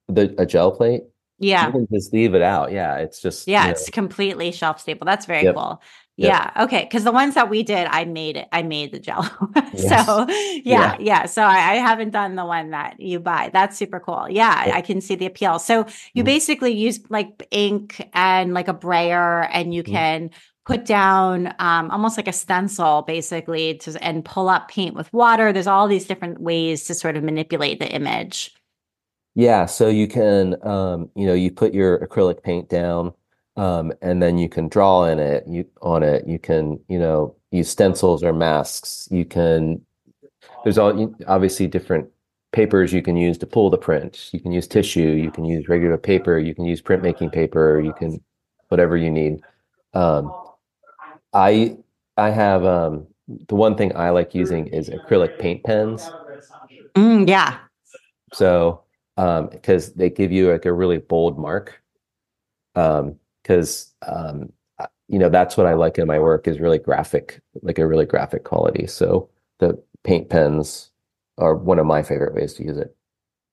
The 0.08 0.36
a 0.38 0.46
gel 0.46 0.72
plate, 0.72 1.04
you 1.44 1.50
Yeah. 1.52 1.72
can 1.72 1.88
just 1.92 2.14
leave 2.14 2.34
it 2.36 2.42
out. 2.42 2.72
Yeah, 2.72 2.98
it's 2.98 3.22
just 3.22 3.48
Yeah, 3.48 3.66
you 3.66 3.72
it's 3.72 3.88
know, 3.88 3.92
completely 3.94 4.52
shelf 4.52 4.80
stable. 4.80 5.06
That's 5.06 5.26
very 5.26 5.44
Yep. 5.44 5.56
cool. 5.56 5.82
Yep. 6.18 6.30
Yeah. 6.56 6.64
Okay. 6.66 6.84
Because 6.84 7.04
the 7.04 7.12
ones 7.12 7.34
that 7.36 7.50
we 7.50 7.64
did, 7.64 7.88
I 7.90 8.06
made 8.06 8.38
it. 8.38 8.48
I 8.52 8.62
made 8.64 8.92
the 8.92 9.00
jello. 9.00 9.28
Yes. 9.74 10.06
so 10.06 10.28
yeah, 10.64 10.96
yeah. 11.00 11.26
So 11.26 11.42
I, 11.42 11.72
I 11.72 11.76
haven't 11.76 12.12
done 12.12 12.36
the 12.36 12.46
one 12.46 12.70
that 12.72 13.00
you 13.00 13.20
buy. 13.20 13.50
That's 13.52 13.76
super 13.78 14.00
cool. 14.00 14.28
Yeah, 14.30 14.68
Yep. 14.68 14.76
I 14.76 14.82
can 14.82 15.02
see 15.02 15.16
the 15.16 15.26
appeal. 15.26 15.58
So 15.60 15.86
you 16.14 16.22
Mhm. 16.24 16.26
basically 16.28 16.72
use 16.74 17.00
like 17.10 17.48
ink 17.52 18.08
and 18.14 18.54
like 18.54 18.68
a 18.68 18.74
brayer, 18.74 19.44
and 19.52 19.74
you 19.74 19.82
Mhm. 19.84 19.92
can 19.92 20.30
put 20.66 20.86
down 20.86 21.54
um, 21.60 21.90
almost 21.92 22.16
like 22.18 22.28
a 22.28 22.32
stencil 22.34 23.02
basically 23.02 23.76
to 23.80 24.02
and 24.04 24.24
pull 24.24 24.48
up 24.50 24.70
paint 24.70 24.96
with 24.96 25.12
water. 25.12 25.52
There's 25.52 25.68
all 25.68 25.88
these 25.88 26.06
different 26.06 26.40
ways 26.40 26.86
to 26.86 26.94
sort 26.94 27.18
of 27.18 27.24
manipulate 27.24 27.80
the 27.80 27.90
image. 27.92 28.52
Yeah, 29.36 29.66
so 29.66 29.88
you 29.88 30.08
can, 30.08 30.56
um, 30.66 31.10
you 31.16 31.26
know, 31.26 31.34
you 31.34 31.52
put 31.52 31.74
your 31.74 32.06
acrylic 32.06 32.44
paint 32.44 32.70
down, 32.70 33.14
um, 33.56 33.92
and 34.02 34.22
then 34.22 34.38
you 34.38 34.48
can 34.48 34.68
draw 34.68 35.06
in 35.06 35.20
it. 35.20 35.44
You 35.48 35.66
on 35.82 36.04
it. 36.04 36.28
You 36.28 36.38
can, 36.38 36.80
you 36.88 37.00
know, 37.00 37.36
use 37.52 37.70
stencils 37.70 38.24
or 38.24 38.34
masks. 38.34 39.08
You 39.12 39.26
can. 39.26 39.82
There's 40.64 40.78
all 40.78 41.16
obviously 41.28 41.68
different 41.68 42.10
papers 42.52 42.94
you 42.94 43.02
can 43.02 43.18
use 43.18 43.38
to 43.40 43.48
pull 43.48 43.70
the 43.70 43.78
print. 43.78 44.30
You 44.32 44.40
can 44.40 44.52
use 44.52 44.68
tissue. 44.68 45.02
You 45.02 45.32
can 45.32 45.46
use 45.46 45.68
regular 45.68 45.98
paper. 45.98 46.38
You 46.38 46.54
can 46.54 46.66
use 46.66 46.82
printmaking 46.82 47.32
paper. 47.34 47.82
You 47.82 47.94
can 47.94 48.24
whatever 48.70 48.96
you 48.96 49.10
need. 49.10 49.42
Um, 49.94 50.32
I 51.34 51.78
I 52.18 52.30
have 52.30 52.64
um, 52.66 53.08
the 53.48 53.56
one 53.56 53.76
thing 53.76 53.96
I 53.96 54.12
like 54.12 54.36
using 54.36 54.68
is 54.68 54.90
acrylic 54.90 55.40
paint 55.40 55.64
pens. 55.64 56.10
Mm, 56.96 57.28
yeah. 57.28 57.58
So, 58.34 58.83
um, 59.18 59.48
because 59.48 59.94
they 59.94 60.10
give 60.10 60.32
you 60.32 60.52
like 60.52 60.66
a 60.66 60.74
really 60.74 60.98
bold 60.98 61.38
mark. 61.38 61.82
Um, 62.76 63.18
because 63.44 63.94
um, 64.08 64.52
I- 64.80 64.88
you 65.08 65.20
know, 65.20 65.30
that's 65.30 65.58
what 65.58 65.68
I 65.68 65.74
like 65.74 65.98
in 65.98 66.08
my 66.08 66.18
work 66.18 66.48
is 66.48 66.60
really 66.60 66.80
graphic, 66.80 67.42
like 67.62 67.78
a 67.78 67.86
really 67.86 68.06
graphic 68.06 68.46
quality. 68.46 68.88
So 68.88 69.30
the 69.60 69.82
paint 70.04 70.30
pens 70.30 70.92
are 71.38 71.56
one 71.56 71.78
of 71.78 71.86
my 71.86 72.04
favorite 72.04 72.34
ways 72.34 72.54
to 72.56 72.64
use 72.64 72.78
it. 72.78 72.96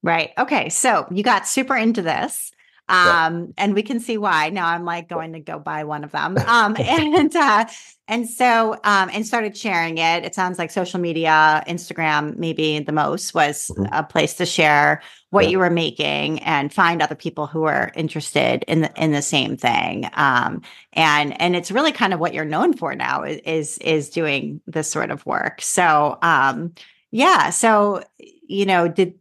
Right. 0.02 0.30
Okay. 0.38 0.68
So 0.68 1.06
you 1.10 1.22
got 1.22 1.46
super 1.46 1.76
into 1.76 2.02
this. 2.02 2.52
Um, 2.90 3.54
and 3.56 3.74
we 3.74 3.82
can 3.82 4.00
see 4.00 4.18
why. 4.18 4.50
Now 4.50 4.66
I'm 4.66 4.84
like 4.84 5.08
going 5.08 5.32
to 5.34 5.40
go 5.40 5.58
buy 5.58 5.84
one 5.84 6.04
of 6.04 6.12
them. 6.12 6.36
Um, 6.50 6.74
and 6.80 7.34
uh, 7.36 7.64
and 8.08 8.28
so 8.28 8.72
um, 8.82 9.08
and 9.12 9.24
started 9.24 9.56
sharing 9.56 9.98
it. 9.98 10.24
It 10.24 10.34
sounds 10.34 10.58
like 10.58 10.72
social 10.72 10.98
media, 10.98 11.62
Instagram, 11.68 12.36
maybe 12.36 12.80
the 12.80 12.90
most 12.90 13.34
was 13.34 13.70
mm-hmm. 13.70 13.84
a 13.92 14.02
place 14.02 14.34
to 14.34 14.46
share 14.46 15.00
what 15.30 15.44
yeah. 15.44 15.50
you 15.50 15.58
were 15.60 15.70
making 15.70 16.40
and 16.40 16.72
find 16.72 17.00
other 17.00 17.14
people 17.14 17.46
who 17.46 17.64
are 17.64 17.92
interested 17.94 18.64
in 18.66 18.80
the 18.80 18.92
in 19.00 19.12
the 19.12 19.22
same 19.22 19.56
thing. 19.56 20.10
Um, 20.14 20.62
and 20.92 21.40
and 21.40 21.54
it's 21.54 21.70
really 21.70 21.92
kind 21.92 22.12
of 22.12 22.18
what 22.18 22.34
you're 22.34 22.44
known 22.44 22.76
for 22.76 22.96
now 22.96 23.22
is 23.22 23.38
is, 23.44 23.78
is 23.78 24.10
doing 24.10 24.60
this 24.66 24.90
sort 24.90 25.12
of 25.12 25.24
work. 25.24 25.62
So 25.62 26.18
um, 26.20 26.74
yeah. 27.12 27.50
So 27.50 28.02
you 28.18 28.66
know, 28.66 28.88
did 28.88 29.14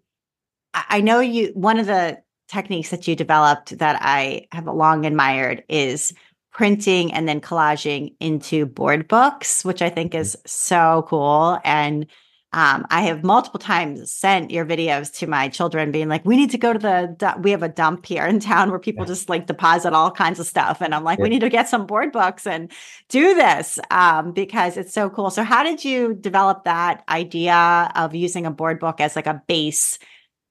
I 0.74 1.02
know 1.02 1.20
you 1.20 1.52
one 1.54 1.78
of 1.78 1.86
the 1.86 2.22
techniques 2.50 2.90
that 2.90 3.08
you 3.08 3.16
developed 3.16 3.78
that 3.78 3.98
I 4.02 4.48
have 4.52 4.66
long 4.66 5.06
admired 5.06 5.64
is 5.70 6.14
printing 6.52 7.14
and 7.14 7.28
then 7.28 7.40
collaging 7.40 8.16
into 8.20 8.66
board 8.66 9.08
books, 9.08 9.64
which 9.64 9.82
I 9.82 9.90
think 9.90 10.14
is 10.16 10.36
so 10.46 11.06
cool. 11.08 11.60
And 11.64 12.08
um, 12.52 12.88
I 12.90 13.04
have 13.04 13.24
multiple 13.24 13.60
times 13.60 14.12
sent 14.12 14.50
your 14.50 14.66
videos 14.66 15.14
to 15.20 15.28
my 15.28 15.50
children, 15.50 15.92
being 15.92 16.10
like, 16.10 16.26
"We 16.26 16.36
need 16.36 16.50
to 16.50 16.58
go 16.58 16.74
to 16.74 16.80
the. 16.80 17.36
We 17.40 17.52
have 17.52 17.62
a 17.62 17.70
dump 17.70 18.08
here 18.08 18.26
in 18.26 18.40
town 18.40 18.72
where 18.72 18.80
people 18.80 19.06
yeah. 19.06 19.10
just 19.10 19.30
like 19.30 19.46
deposit 19.46 19.94
all 19.94 20.10
kinds 20.10 20.40
of 20.40 20.48
stuff," 20.48 20.82
and 20.82 20.96
I'm 20.96 21.04
like, 21.04 21.20
yeah. 21.20 21.24
"We 21.24 21.30
need 21.30 21.42
to 21.42 21.50
get 21.50 21.70
some 21.70 21.86
board 21.86 22.12
books 22.12 22.48
and 22.48 22.72
do 23.08 23.36
this 23.36 23.78
um, 23.92 24.32
because 24.32 24.78
it's 24.78 24.94
so 24.94 25.12
cool." 25.12 25.30
So, 25.30 25.44
how 25.44 25.62
did 25.62 25.86
you 25.86 26.16
develop 26.16 26.64
that 26.64 27.04
idea 27.08 27.92
of 27.94 28.16
using 28.16 28.48
a 28.48 28.52
board 28.52 28.80
book 28.80 29.00
as 29.00 29.16
like 29.16 29.28
a 29.28 29.44
base 29.48 30.00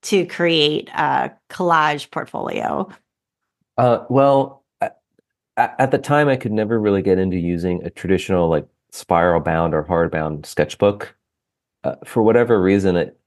to 0.02 0.26
create 0.26 0.88
a 0.90 1.32
collage 1.50 2.10
portfolio? 2.10 2.88
Uh, 3.76 4.04
well, 4.08 4.64
at, 5.56 5.90
the 5.90 5.98
time, 5.98 6.28
I 6.28 6.36
could 6.36 6.52
never 6.52 6.78
really 6.78 7.02
get 7.02 7.18
into 7.18 7.36
using 7.36 7.82
a 7.84 7.90
traditional 7.90 8.48
like 8.48 8.66
spiral 8.90 9.40
bound 9.40 9.74
or 9.74 9.84
hardbound 9.84 10.46
sketchbook. 10.46 11.14
Uh, 11.84 11.96
for 12.04 12.22
whatever 12.22 12.60
reason, 12.60 12.96
it 12.96 13.18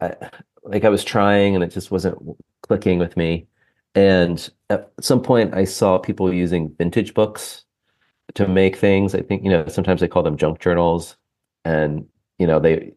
I, 0.00 0.14
like 0.62 0.84
I 0.84 0.88
was 0.88 1.04
trying 1.04 1.54
and 1.54 1.64
it 1.64 1.68
just 1.70 1.90
wasn't 1.90 2.18
clicking 2.62 2.98
with 2.98 3.16
me. 3.16 3.46
And 3.94 4.48
at 4.68 4.92
some 5.00 5.20
point, 5.20 5.54
I 5.54 5.64
saw 5.64 5.98
people 5.98 6.32
using 6.32 6.74
vintage 6.78 7.12
books 7.12 7.64
to 8.34 8.46
make 8.46 8.76
things. 8.76 9.14
I 9.14 9.22
think 9.22 9.42
you 9.42 9.50
know 9.50 9.66
sometimes 9.66 10.00
they 10.00 10.08
call 10.08 10.22
them 10.22 10.36
junk 10.36 10.60
journals, 10.60 11.16
and 11.64 12.06
you 12.38 12.46
know 12.46 12.60
they 12.60 12.94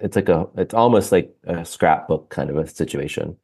it's 0.00 0.16
like 0.16 0.28
a 0.28 0.48
it's 0.56 0.74
almost 0.74 1.12
like 1.12 1.34
a 1.44 1.64
scrapbook 1.64 2.30
kind 2.30 2.50
of 2.50 2.56
a 2.56 2.66
situation. 2.66 3.36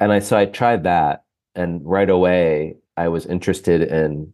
And 0.00 0.12
i 0.12 0.18
so 0.18 0.36
i 0.36 0.46
tried 0.46 0.84
that 0.84 1.24
and 1.54 1.80
right 1.84 2.10
away 2.10 2.76
i 2.96 3.08
was 3.08 3.26
interested 3.26 3.82
in 3.82 4.32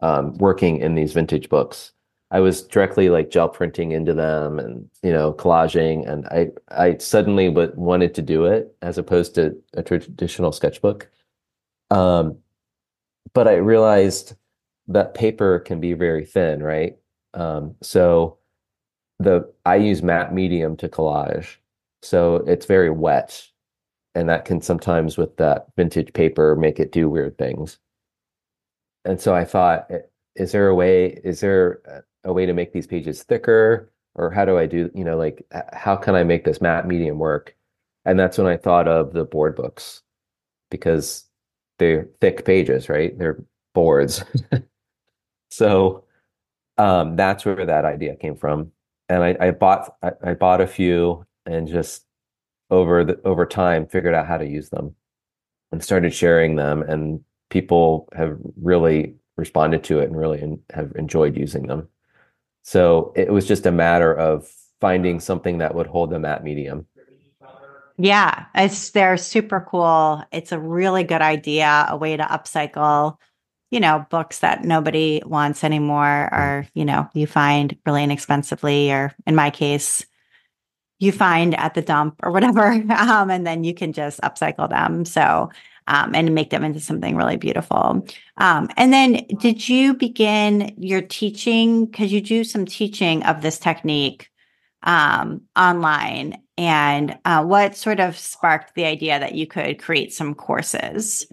um, 0.00 0.36
working 0.38 0.78
in 0.78 0.94
these 0.94 1.12
vintage 1.12 1.48
books. 1.48 1.92
I 2.32 2.40
was 2.40 2.62
directly 2.62 3.08
like 3.08 3.30
gel 3.30 3.48
printing 3.48 3.92
into 3.92 4.14
them 4.14 4.58
and 4.58 4.88
you 5.02 5.12
know 5.12 5.32
collaging 5.34 6.08
and 6.08 6.26
i 6.28 6.48
i 6.70 6.96
suddenly 6.98 7.50
but 7.50 7.76
wanted 7.76 8.14
to 8.14 8.22
do 8.22 8.46
it 8.46 8.74
as 8.82 8.98
opposed 8.98 9.34
to 9.36 9.56
a 9.74 9.82
traditional 9.82 10.52
sketchbook. 10.52 11.10
Um, 11.90 12.38
but 13.34 13.48
i 13.48 13.54
realized 13.54 14.34
that 14.88 15.14
paper 15.14 15.58
can 15.60 15.80
be 15.80 15.92
very 15.94 16.24
thin 16.24 16.62
right? 16.62 16.96
Um, 17.34 17.76
so 17.82 18.38
the 19.22 19.52
I 19.64 19.76
use 19.76 20.02
matte 20.02 20.34
medium 20.34 20.76
to 20.78 20.88
collage, 20.88 21.56
so 22.02 22.36
it's 22.46 22.66
very 22.66 22.90
wet, 22.90 23.46
and 24.14 24.28
that 24.28 24.44
can 24.44 24.60
sometimes 24.60 25.16
with 25.16 25.36
that 25.36 25.66
vintage 25.76 26.12
paper 26.12 26.56
make 26.56 26.78
it 26.80 26.92
do 26.92 27.08
weird 27.08 27.38
things. 27.38 27.78
And 29.04 29.20
so 29.20 29.34
I 29.34 29.44
thought, 29.44 29.90
is 30.36 30.52
there 30.52 30.68
a 30.68 30.74
way? 30.74 31.20
Is 31.24 31.40
there 31.40 32.04
a 32.24 32.32
way 32.32 32.46
to 32.46 32.52
make 32.52 32.72
these 32.72 32.86
pages 32.86 33.22
thicker, 33.22 33.92
or 34.14 34.30
how 34.30 34.44
do 34.44 34.58
I 34.58 34.66
do? 34.66 34.90
You 34.94 35.04
know, 35.04 35.16
like 35.16 35.44
how 35.72 35.96
can 35.96 36.14
I 36.14 36.24
make 36.24 36.44
this 36.44 36.60
matte 36.60 36.86
medium 36.86 37.18
work? 37.18 37.56
And 38.04 38.18
that's 38.18 38.38
when 38.38 38.46
I 38.46 38.56
thought 38.56 38.88
of 38.88 39.12
the 39.12 39.24
board 39.24 39.56
books, 39.56 40.02
because 40.70 41.24
they're 41.78 42.08
thick 42.20 42.44
pages, 42.44 42.88
right? 42.88 43.16
They're 43.18 43.42
boards. 43.74 44.24
so 45.50 46.04
um, 46.78 47.16
that's 47.16 47.44
where 47.44 47.66
that 47.66 47.84
idea 47.84 48.16
came 48.16 48.36
from 48.36 48.72
and 49.08 49.22
I, 49.22 49.36
I 49.40 49.50
bought 49.50 49.94
I, 50.02 50.12
I, 50.24 50.34
bought 50.34 50.60
a 50.60 50.66
few 50.66 51.26
and 51.46 51.68
just 51.68 52.04
over 52.70 53.04
the 53.04 53.20
over 53.24 53.46
time 53.46 53.86
figured 53.86 54.14
out 54.14 54.26
how 54.26 54.38
to 54.38 54.46
use 54.46 54.70
them 54.70 54.94
and 55.70 55.82
started 55.82 56.14
sharing 56.14 56.56
them. 56.56 56.82
And 56.82 57.20
people 57.50 58.08
have 58.14 58.36
really 58.60 59.14
responded 59.36 59.84
to 59.84 60.00
it 60.00 60.04
and 60.04 60.16
really 60.16 60.40
in, 60.40 60.60
have 60.72 60.92
enjoyed 60.96 61.36
using 61.36 61.66
them. 61.66 61.88
So 62.62 63.12
it 63.16 63.32
was 63.32 63.46
just 63.46 63.66
a 63.66 63.72
matter 63.72 64.14
of 64.14 64.48
finding 64.80 65.20
something 65.20 65.58
that 65.58 65.74
would 65.74 65.86
hold 65.86 66.10
the 66.10 66.18
matte 66.18 66.44
medium. 66.44 66.86
Yeah 67.98 68.46
it's 68.54 68.90
they're 68.90 69.16
super 69.16 69.66
cool. 69.68 70.24
It's 70.32 70.52
a 70.52 70.58
really 70.58 71.04
good 71.04 71.22
idea 71.22 71.86
a 71.88 71.96
way 71.96 72.16
to 72.16 72.24
upcycle 72.24 73.18
you 73.72 73.80
know, 73.80 74.06
books 74.10 74.40
that 74.40 74.64
nobody 74.64 75.22
wants 75.24 75.64
anymore, 75.64 76.28
mm. 76.30 76.38
or, 76.38 76.68
you 76.74 76.84
know, 76.84 77.08
you 77.14 77.26
find 77.26 77.76
really 77.86 78.04
inexpensively, 78.04 78.92
or 78.92 79.14
in 79.26 79.34
my 79.34 79.48
case, 79.48 80.04
you 80.98 81.10
find 81.10 81.58
at 81.58 81.72
the 81.74 81.82
dump 81.82 82.20
or 82.22 82.30
whatever. 82.30 82.72
Um, 82.90 83.30
and 83.30 83.46
then 83.46 83.64
you 83.64 83.74
can 83.74 83.92
just 83.92 84.20
upcycle 84.20 84.68
them. 84.68 85.04
So, 85.06 85.50
um, 85.88 86.14
and 86.14 86.34
make 86.34 86.50
them 86.50 86.62
into 86.62 86.80
something 86.80 87.16
really 87.16 87.38
beautiful. 87.38 88.06
Um, 88.36 88.68
and 88.76 88.92
then 88.92 89.26
did 89.40 89.68
you 89.68 89.94
begin 89.94 90.74
your 90.76 91.00
teaching? 91.00 91.86
Because 91.86 92.12
you 92.12 92.20
do 92.20 92.44
some 92.44 92.66
teaching 92.66 93.24
of 93.24 93.42
this 93.42 93.58
technique 93.58 94.30
um, 94.82 95.42
online. 95.56 96.42
And 96.58 97.18
uh, 97.24 97.42
what 97.42 97.74
sort 97.74 98.00
of 98.00 98.18
sparked 98.18 98.74
the 98.74 98.84
idea 98.84 99.18
that 99.18 99.34
you 99.34 99.46
could 99.46 99.80
create 99.80 100.12
some 100.12 100.34
courses? 100.34 101.26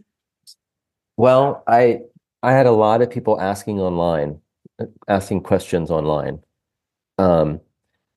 Well, 1.20 1.64
I 1.68 2.04
I 2.44 2.54
had 2.54 2.66
a 2.66 2.72
lot 2.72 3.02
of 3.02 3.10
people 3.10 3.40
asking 3.40 3.80
online, 3.80 4.40
asking 5.08 5.42
questions 5.44 5.92
online, 5.92 6.42
um, 7.18 7.62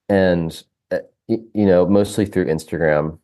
and 0.08 0.62
uh, 0.90 0.98
you 1.28 1.66
know, 1.66 1.86
mostly 1.86 2.26
through 2.26 2.46
Instagram, 2.46 3.18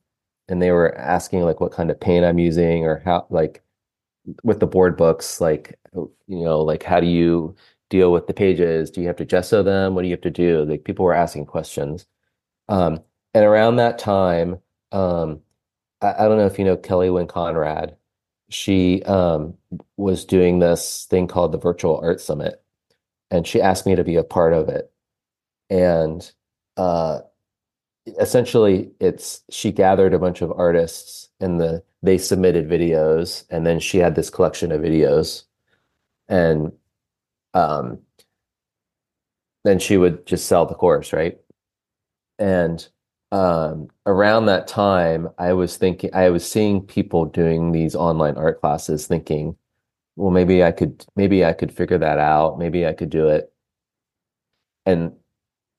and 0.48 0.60
they 0.62 0.72
were 0.72 0.96
asking 0.98 1.42
like 1.42 1.60
what 1.60 1.72
kind 1.72 1.90
of 1.90 2.00
paint 2.00 2.24
I'm 2.24 2.38
using 2.38 2.84
or 2.84 3.02
how 3.04 3.26
like 3.30 3.62
with 4.44 4.60
the 4.60 4.66
board 4.66 4.96
books, 4.96 5.40
like 5.40 5.78
you 5.94 6.10
know, 6.28 6.60
like 6.62 6.82
how 6.82 7.00
do 7.00 7.06
you 7.06 7.56
deal 7.90 8.12
with 8.12 8.26
the 8.26 8.34
pages? 8.34 8.90
Do 8.90 9.00
you 9.00 9.06
have 9.08 9.16
to 9.16 9.24
gesso 9.24 9.62
them? 9.62 9.94
What 9.94 10.02
do 10.02 10.08
you 10.08 10.14
have 10.14 10.20
to 10.22 10.30
do? 10.30 10.64
Like 10.64 10.84
people 10.84 11.04
were 11.04 11.14
asking 11.14 11.46
questions, 11.46 12.06
um, 12.68 13.00
and 13.34 13.44
around 13.44 13.76
that 13.76 13.98
time, 13.98 14.60
um, 14.92 15.42
I, 16.02 16.14
I 16.24 16.28
don't 16.28 16.38
know 16.38 16.46
if 16.46 16.58
you 16.58 16.64
know 16.64 16.76
Kellee 16.76 17.10
Wynne 17.10 17.28
Conrad 17.28 17.97
she 18.50 19.02
um, 19.04 19.54
was 19.96 20.24
doing 20.24 20.58
this 20.58 21.06
thing 21.10 21.26
called 21.26 21.52
the 21.52 21.58
Virtual 21.58 22.00
Art 22.02 22.20
Summit, 22.20 22.62
and 23.30 23.46
she 23.46 23.60
asked 23.60 23.86
me 23.86 23.94
to 23.94 24.04
be 24.04 24.16
a 24.16 24.24
part 24.24 24.52
of 24.52 24.68
it. 24.68 24.90
And 25.70 26.30
uh, 26.76 27.20
essentially, 28.20 28.90
it's 29.00 29.42
she 29.50 29.72
gathered 29.72 30.14
a 30.14 30.18
bunch 30.18 30.40
of 30.42 30.52
artists, 30.52 31.28
and 31.40 31.60
the 31.60 31.82
they 32.02 32.18
submitted 32.18 32.68
videos, 32.68 33.44
and 33.50 33.66
then 33.66 33.80
she 33.80 33.98
had 33.98 34.14
this 34.14 34.30
collection 34.30 34.72
of 34.72 34.80
videos, 34.80 35.44
and 36.28 36.72
um, 37.54 37.98
then 39.64 39.78
she 39.78 39.96
would 39.96 40.26
just 40.26 40.46
sell 40.46 40.64
the 40.64 40.74
course, 40.74 41.12
right? 41.12 41.38
And 42.38 42.86
um, 43.32 43.88
around 44.06 44.46
that 44.46 44.66
time, 44.68 45.28
I 45.38 45.52
was 45.52 45.76
thinking, 45.76 46.10
I 46.14 46.30
was 46.30 46.50
seeing 46.50 46.80
people 46.82 47.26
doing 47.26 47.72
these 47.72 47.94
online 47.94 48.36
art 48.36 48.60
classes, 48.60 49.06
thinking, 49.06 49.56
well, 50.16 50.30
maybe 50.30 50.64
I 50.64 50.72
could, 50.72 51.04
maybe 51.16 51.44
I 51.44 51.52
could 51.52 51.72
figure 51.72 51.98
that 51.98 52.18
out. 52.18 52.58
Maybe 52.58 52.86
I 52.86 52.92
could 52.92 53.10
do 53.10 53.28
it. 53.28 53.52
And 54.86 55.12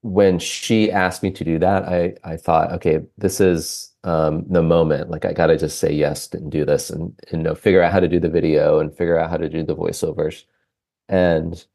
when 0.02 0.40
she 0.40 0.92
asked 0.92 1.24
me 1.24 1.32
to 1.32 1.44
do 1.44 1.60
that, 1.60 1.84
I 1.84 2.16
I 2.24 2.38
thought, 2.38 2.72
okay, 2.74 3.02
this 3.18 3.42
is 3.42 3.92
um, 4.04 4.46
the 4.50 4.64
moment. 4.64 5.10
Like 5.10 5.26
I 5.26 5.34
gotta 5.34 5.58
just 5.58 5.80
say 5.80 5.92
yes 5.92 6.34
and 6.34 6.52
do 6.52 6.66
this, 6.66 6.90
and, 6.90 7.20
and 7.32 7.42
you 7.42 7.44
know, 7.44 7.56
figure 7.56 7.82
out 7.84 7.92
how 7.92 8.00
to 8.00 8.08
do 8.08 8.20
the 8.20 8.30
video 8.30 8.80
and 8.80 8.96
figure 8.96 9.20
out 9.20 9.30
how 9.30 9.38
to 9.38 9.50
do 9.50 9.64
the 9.64 9.76
voiceovers. 9.76 10.46
And 11.10 11.66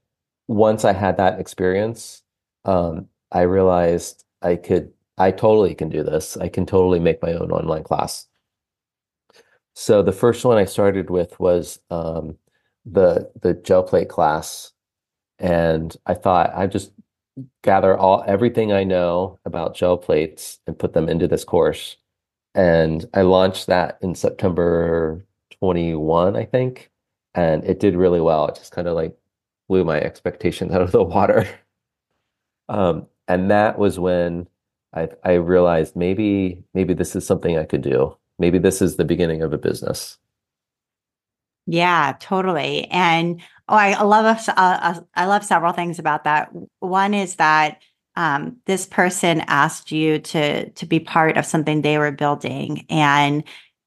once 0.49 0.85
I 0.85 0.93
had 0.93 1.17
that 1.19 1.41
experience, 1.41 2.23
um, 2.65 3.09
I 3.33 3.43
realized 3.43 4.25
I 4.43 4.57
could 4.57 4.94
I 5.19 5.31
totally 5.31 5.75
can 5.75 5.89
do 5.89 6.03
this. 6.03 6.37
I 6.37 6.49
can 6.49 6.67
totally 6.67 6.99
make 6.99 7.23
my 7.23 7.33
own 7.33 7.51
online 7.53 7.85
class. 7.85 8.27
So 9.75 10.03
the 10.03 10.13
first 10.13 10.45
one 10.45 10.57
I 10.57 10.65
started 10.65 11.11
with 11.11 11.39
was 11.41 11.81
um, 11.91 12.37
the 12.85 13.31
the 13.41 13.55
gel 13.55 13.83
plate 13.83 14.09
class, 14.09 14.73
and 15.39 15.97
I 16.07 16.15
thought 16.15 16.53
I 16.55 16.67
just 16.67 16.93
gather 17.63 17.97
all 17.97 18.25
everything 18.27 18.73
I 18.73 18.85
know 18.85 19.39
about 19.45 19.75
gel 19.75 19.97
plates 19.97 20.59
and 20.67 20.79
put 20.79 20.93
them 20.93 21.09
into 21.09 21.27
this 21.29 21.45
course. 21.45 21.97
And 22.55 23.05
I 23.15 23.23
launched 23.23 23.67
that 23.67 23.99
in 24.01 24.15
September 24.15 25.25
21, 25.61 26.37
I 26.37 26.45
think, 26.45 26.91
and 27.35 27.65
it 27.65 27.81
did 27.81 27.97
really 27.97 28.21
well. 28.21 28.47
It 28.49 28.57
just 28.57 28.73
kind 28.73 28.87
of 28.89 28.95
like 28.95 29.17
blew 29.69 29.85
my 29.85 30.01
expectations 30.01 30.73
out 30.75 30.83
of 30.83 30.93
the 30.93 31.03
water. 31.03 31.49
Um, 32.67 33.09
and 33.29 33.51
that 33.51 33.79
was 33.79 33.99
when 33.99 34.49
I 34.95 35.09
I 35.25 35.33
realized 35.35 35.97
maybe 35.97 36.65
maybe 36.73 36.95
this 36.95 37.17
is 37.17 37.27
something 37.27 37.59
I 37.59 37.65
could 37.65 37.83
do. 37.83 38.17
Maybe 38.39 38.59
this 38.59 38.81
is 38.83 38.97
the 38.97 39.05
beginning 39.05 39.43
of 39.43 39.53
a 39.53 39.59
business. 39.59 40.19
Yeah, 41.67 42.15
totally. 42.21 42.87
And 42.91 43.41
oh, 43.69 43.77
I 43.77 44.03
love 44.03 44.39
uh, 44.49 45.01
I 45.15 45.25
love 45.27 45.45
several 45.45 45.73
things 45.73 45.99
about 45.99 46.25
that. 46.25 46.51
One 46.81 47.15
is 47.15 47.37
that 47.37 47.83
um, 48.17 48.59
this 48.67 48.87
person 48.87 49.43
asked 49.47 49.91
you 49.91 50.19
to 50.19 50.71
to 50.71 50.87
be 50.87 51.01
part 51.01 51.37
of 51.37 51.47
something 51.47 51.83
they 51.83 51.99
were 51.99 52.13
building, 52.13 52.87
and 52.89 53.45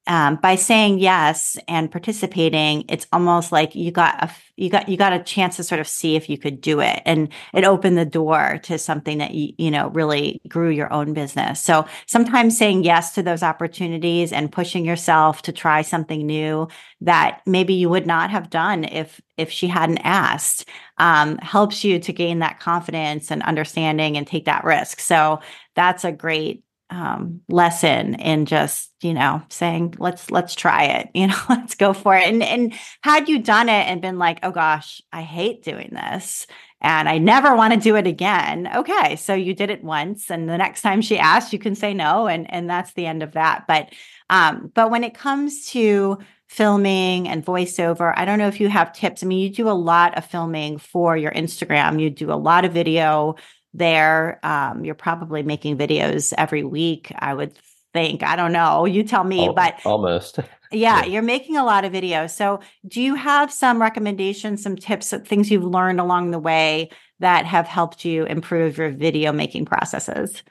um, 0.07 0.37
by 0.37 0.55
saying 0.55 0.99
yes 0.99 1.57
and 1.67 1.91
participating, 1.91 2.85
it's 2.89 3.07
almost 3.11 3.51
like 3.51 3.75
you 3.75 3.91
got 3.91 4.23
a 4.23 4.31
you 4.55 4.69
got 4.69 4.89
you 4.89 4.97
got 4.97 5.13
a 5.13 5.21
chance 5.21 5.57
to 5.57 5.63
sort 5.63 5.79
of 5.79 5.87
see 5.87 6.15
if 6.15 6.29
you 6.29 6.37
could 6.37 6.61
do 6.61 6.79
it, 6.79 7.01
and 7.05 7.29
it 7.53 7.63
opened 7.63 7.97
the 7.97 8.05
door 8.05 8.59
to 8.63 8.77
something 8.77 9.19
that 9.19 9.33
you 9.33 9.53
you 9.57 9.69
know 9.69 9.89
really 9.89 10.41
grew 10.47 10.69
your 10.69 10.91
own 10.91 11.13
business. 11.13 11.61
So 11.61 11.85
sometimes 12.07 12.57
saying 12.57 12.83
yes 12.83 13.13
to 13.15 13.23
those 13.23 13.43
opportunities 13.43 14.31
and 14.31 14.51
pushing 14.51 14.85
yourself 14.85 15.41
to 15.43 15.51
try 15.51 15.81
something 15.81 16.25
new 16.25 16.67
that 17.01 17.41
maybe 17.45 17.73
you 17.73 17.89
would 17.89 18.07
not 18.07 18.31
have 18.31 18.49
done 18.49 18.85
if 18.85 19.21
if 19.37 19.51
she 19.51 19.67
hadn't 19.67 19.99
asked 19.99 20.67
um, 20.97 21.37
helps 21.37 21.83
you 21.83 21.99
to 21.99 22.13
gain 22.13 22.39
that 22.39 22.59
confidence 22.59 23.29
and 23.29 23.43
understanding 23.43 24.17
and 24.17 24.25
take 24.25 24.45
that 24.45 24.63
risk. 24.63 24.99
So 24.99 25.39
that's 25.75 26.03
a 26.03 26.11
great 26.11 26.63
um, 26.89 27.41
lesson 27.49 28.15
in 28.15 28.45
just 28.45 28.91
you 29.01 29.13
know 29.13 29.41
saying 29.49 29.93
let's 29.97 30.31
let's 30.31 30.55
try 30.55 30.85
it 30.85 31.09
you 31.13 31.27
know 31.27 31.39
let's 31.49 31.75
go 31.75 31.93
for 31.93 32.15
it. 32.15 32.27
And 32.27 32.41
and 32.41 32.73
had 33.03 33.27
you 33.27 33.39
done 33.39 33.69
it 33.69 33.87
and 33.87 34.01
been 34.01 34.17
like 34.17 34.39
oh 34.43 34.51
gosh 34.51 35.01
i 35.11 35.21
hate 35.21 35.63
doing 35.63 35.89
this 35.91 36.47
and 36.79 37.09
i 37.09 37.17
never 37.17 37.55
want 37.55 37.73
to 37.73 37.79
do 37.79 37.95
it 37.95 38.07
again 38.07 38.69
okay 38.73 39.15
so 39.15 39.33
you 39.33 39.53
did 39.53 39.69
it 39.69 39.83
once 39.83 40.31
and 40.31 40.47
the 40.47 40.57
next 40.57 40.81
time 40.81 41.01
she 41.01 41.17
asks 41.17 41.51
you 41.51 41.59
can 41.59 41.75
say 41.75 41.93
no 41.93 42.27
and 42.27 42.51
and 42.53 42.69
that's 42.69 42.93
the 42.93 43.05
end 43.05 43.23
of 43.23 43.33
that. 43.33 43.65
But 43.67 43.93
um 44.29 44.71
but 44.73 44.89
when 44.89 45.03
it 45.03 45.13
comes 45.13 45.67
to 45.67 46.19
filming 46.47 47.27
and 47.27 47.45
voiceover 47.45 48.13
i 48.15 48.23
don't 48.23 48.39
know 48.39 48.47
if 48.47 48.61
you 48.61 48.69
have 48.69 48.93
tips. 48.93 49.23
I 49.23 49.25
mean 49.27 49.39
you 49.39 49.49
do 49.49 49.69
a 49.69 49.71
lot 49.71 50.17
of 50.17 50.25
filming 50.25 50.77
for 50.77 51.17
your 51.17 51.31
instagram. 51.31 52.01
You 52.01 52.09
do 52.09 52.31
a 52.31 52.35
lot 52.35 52.63
of 52.63 52.71
video 52.71 53.35
there. 53.77 54.39
Um, 54.43 54.83
you're 54.83 54.95
probably 54.95 55.43
making 55.43 55.77
videos 55.77 56.33
every 56.37 56.63
week, 56.63 57.11
I 57.17 57.33
would 57.33 57.57
think. 57.93 58.23
I 58.23 58.35
don't 58.35 58.51
know. 58.51 58.85
You 58.85 59.03
tell 59.03 59.23
me, 59.23 59.51
but 59.55 59.75
almost. 59.85 60.39
yeah, 60.71 61.05
you're 61.05 61.21
making 61.21 61.57
a 61.57 61.65
lot 61.65 61.85
of 61.85 61.93
videos. 61.93 62.31
So, 62.31 62.59
do 62.87 63.01
you 63.01 63.15
have 63.15 63.51
some 63.51 63.81
recommendations, 63.81 64.61
some 64.61 64.75
tips, 64.75 65.13
things 65.25 65.49
you've 65.49 65.63
learned 65.63 65.99
along 65.99 66.31
the 66.31 66.39
way 66.39 66.89
that 67.19 67.45
have 67.45 67.67
helped 67.67 68.05
you 68.05 68.25
improve 68.25 68.77
your 68.77 68.89
video 68.89 69.31
making 69.31 69.65
processes? 69.65 70.43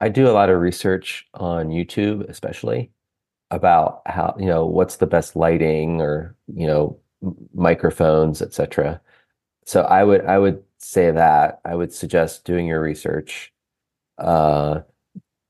I 0.00 0.08
do 0.08 0.28
a 0.28 0.32
lot 0.32 0.50
of 0.50 0.60
research 0.60 1.26
on 1.34 1.68
YouTube, 1.68 2.28
especially 2.28 2.90
about 3.50 4.02
how, 4.06 4.36
you 4.38 4.46
know, 4.46 4.66
what's 4.66 4.96
the 4.96 5.06
best 5.06 5.36
lighting 5.36 6.00
or, 6.00 6.36
you 6.54 6.66
know, 6.66 6.98
microphones, 7.54 8.42
etc. 8.42 9.00
So 9.64 9.82
I 9.82 10.04
would 10.04 10.24
I 10.26 10.38
would 10.38 10.62
say 10.78 11.10
that. 11.10 11.60
I 11.64 11.74
would 11.74 11.92
suggest 11.92 12.44
doing 12.44 12.66
your 12.66 12.80
research, 12.80 13.52
uh, 14.18 14.80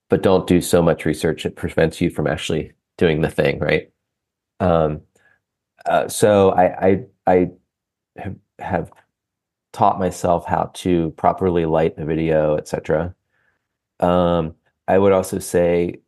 but 0.08 0.22
don't 0.22 0.46
do 0.46 0.60
so 0.60 0.82
much 0.82 1.04
research 1.04 1.46
it 1.46 1.56
prevents 1.56 2.00
you 2.00 2.10
from 2.10 2.26
actually 2.26 2.72
doing 2.96 3.22
the 3.22 3.30
thing, 3.30 3.58
right? 3.58 3.90
Um, 4.60 5.02
uh, 5.86 6.08
so 6.08 6.52
I 6.52 6.88
I 6.88 7.04
I 7.26 7.50
have, 8.16 8.36
have 8.58 8.92
taught 9.72 9.98
myself 9.98 10.46
how 10.46 10.70
to 10.74 11.10
properly 11.12 11.66
light 11.66 11.94
a 11.98 12.04
video, 12.04 12.56
etc. 12.56 13.14
Um, 14.00 14.54
I 14.88 14.98
would 14.98 15.12
also 15.12 15.38
say 15.38 16.00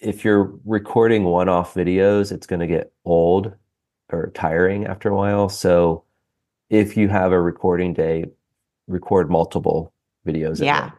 if 0.00 0.24
you're 0.24 0.52
recording 0.64 1.24
one-off 1.24 1.74
videos, 1.74 2.32
it's 2.32 2.46
going 2.46 2.60
to 2.60 2.66
get 2.66 2.92
old 3.04 3.54
or 4.10 4.30
tiring 4.34 4.86
after 4.86 5.10
a 5.10 5.16
while. 5.16 5.48
So 5.48 6.04
if 6.70 6.96
you 6.96 7.08
have 7.08 7.32
a 7.32 7.40
recording 7.40 7.94
day, 7.94 8.26
record 8.86 9.30
multiple 9.30 9.92
videos. 10.26 10.62
Yeah. 10.62 10.90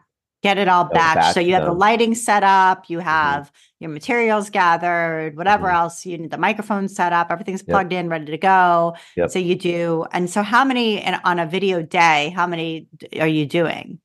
Get 0.42 0.56
it 0.56 0.68
all 0.68 0.84
batch. 0.84 1.34
So 1.34 1.40
you 1.40 1.52
have 1.52 1.64
them. 1.64 1.74
the 1.74 1.78
lighting 1.78 2.14
set 2.14 2.42
up, 2.42 2.88
you 2.88 2.98
mm-hmm. 2.98 3.06
have 3.06 3.42
mm-hmm. 3.48 3.84
your 3.84 3.90
materials 3.90 4.48
gathered, 4.48 5.36
whatever 5.36 5.66
mm-hmm. 5.66 5.76
else 5.76 6.06
you 6.06 6.16
need 6.16 6.30
the 6.30 6.38
microphone 6.38 6.88
set 6.88 7.12
up, 7.12 7.30
everything's 7.30 7.62
plugged 7.62 7.92
yep. 7.92 8.04
in, 8.04 8.08
ready 8.08 8.24
to 8.24 8.38
go. 8.38 8.96
Yep. 9.16 9.30
So 9.30 9.38
you 9.38 9.54
do. 9.54 10.06
And 10.12 10.30
so 10.30 10.42
how 10.42 10.64
many 10.64 11.04
on 11.04 11.38
a 11.38 11.46
video 11.46 11.82
day, 11.82 12.32
how 12.34 12.46
many 12.46 12.88
are 13.18 13.28
you 13.28 13.44
doing? 13.44 14.00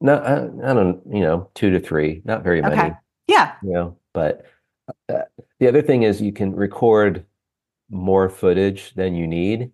No, 0.00 0.16
I, 0.16 0.70
I 0.70 0.74
don't, 0.74 1.02
you 1.12 1.20
know, 1.20 1.50
two 1.54 1.70
to 1.70 1.80
three, 1.80 2.22
not 2.24 2.42
very 2.42 2.62
many. 2.62 2.74
Okay. 2.74 2.92
Yeah. 3.26 3.52
You 3.62 3.72
know, 3.72 3.96
but 4.14 4.46
uh, 5.10 5.22
the 5.58 5.68
other 5.68 5.82
thing 5.82 6.04
is 6.04 6.22
you 6.22 6.32
can 6.32 6.54
record 6.54 7.24
more 7.90 8.30
footage 8.30 8.94
than 8.94 9.14
you 9.14 9.26
need 9.26 9.72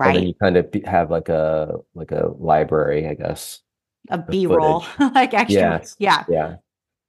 Right. 0.00 0.08
And 0.08 0.16
then 0.16 0.26
you 0.28 0.34
kind 0.34 0.56
of 0.56 0.74
have 0.86 1.10
like 1.10 1.28
a 1.28 1.76
like 1.94 2.10
a 2.10 2.32
library, 2.38 3.06
I 3.06 3.12
guess. 3.12 3.60
A 4.08 4.16
B 4.16 4.46
roll, 4.46 4.82
like 4.98 5.34
extra. 5.34 5.60
Yes. 5.60 5.94
Yeah. 5.98 6.24
Yeah. 6.26 6.56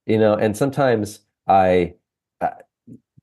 You 0.04 0.18
know, 0.18 0.34
and 0.34 0.54
sometimes 0.54 1.20
I 1.46 1.94
uh, 2.42 2.50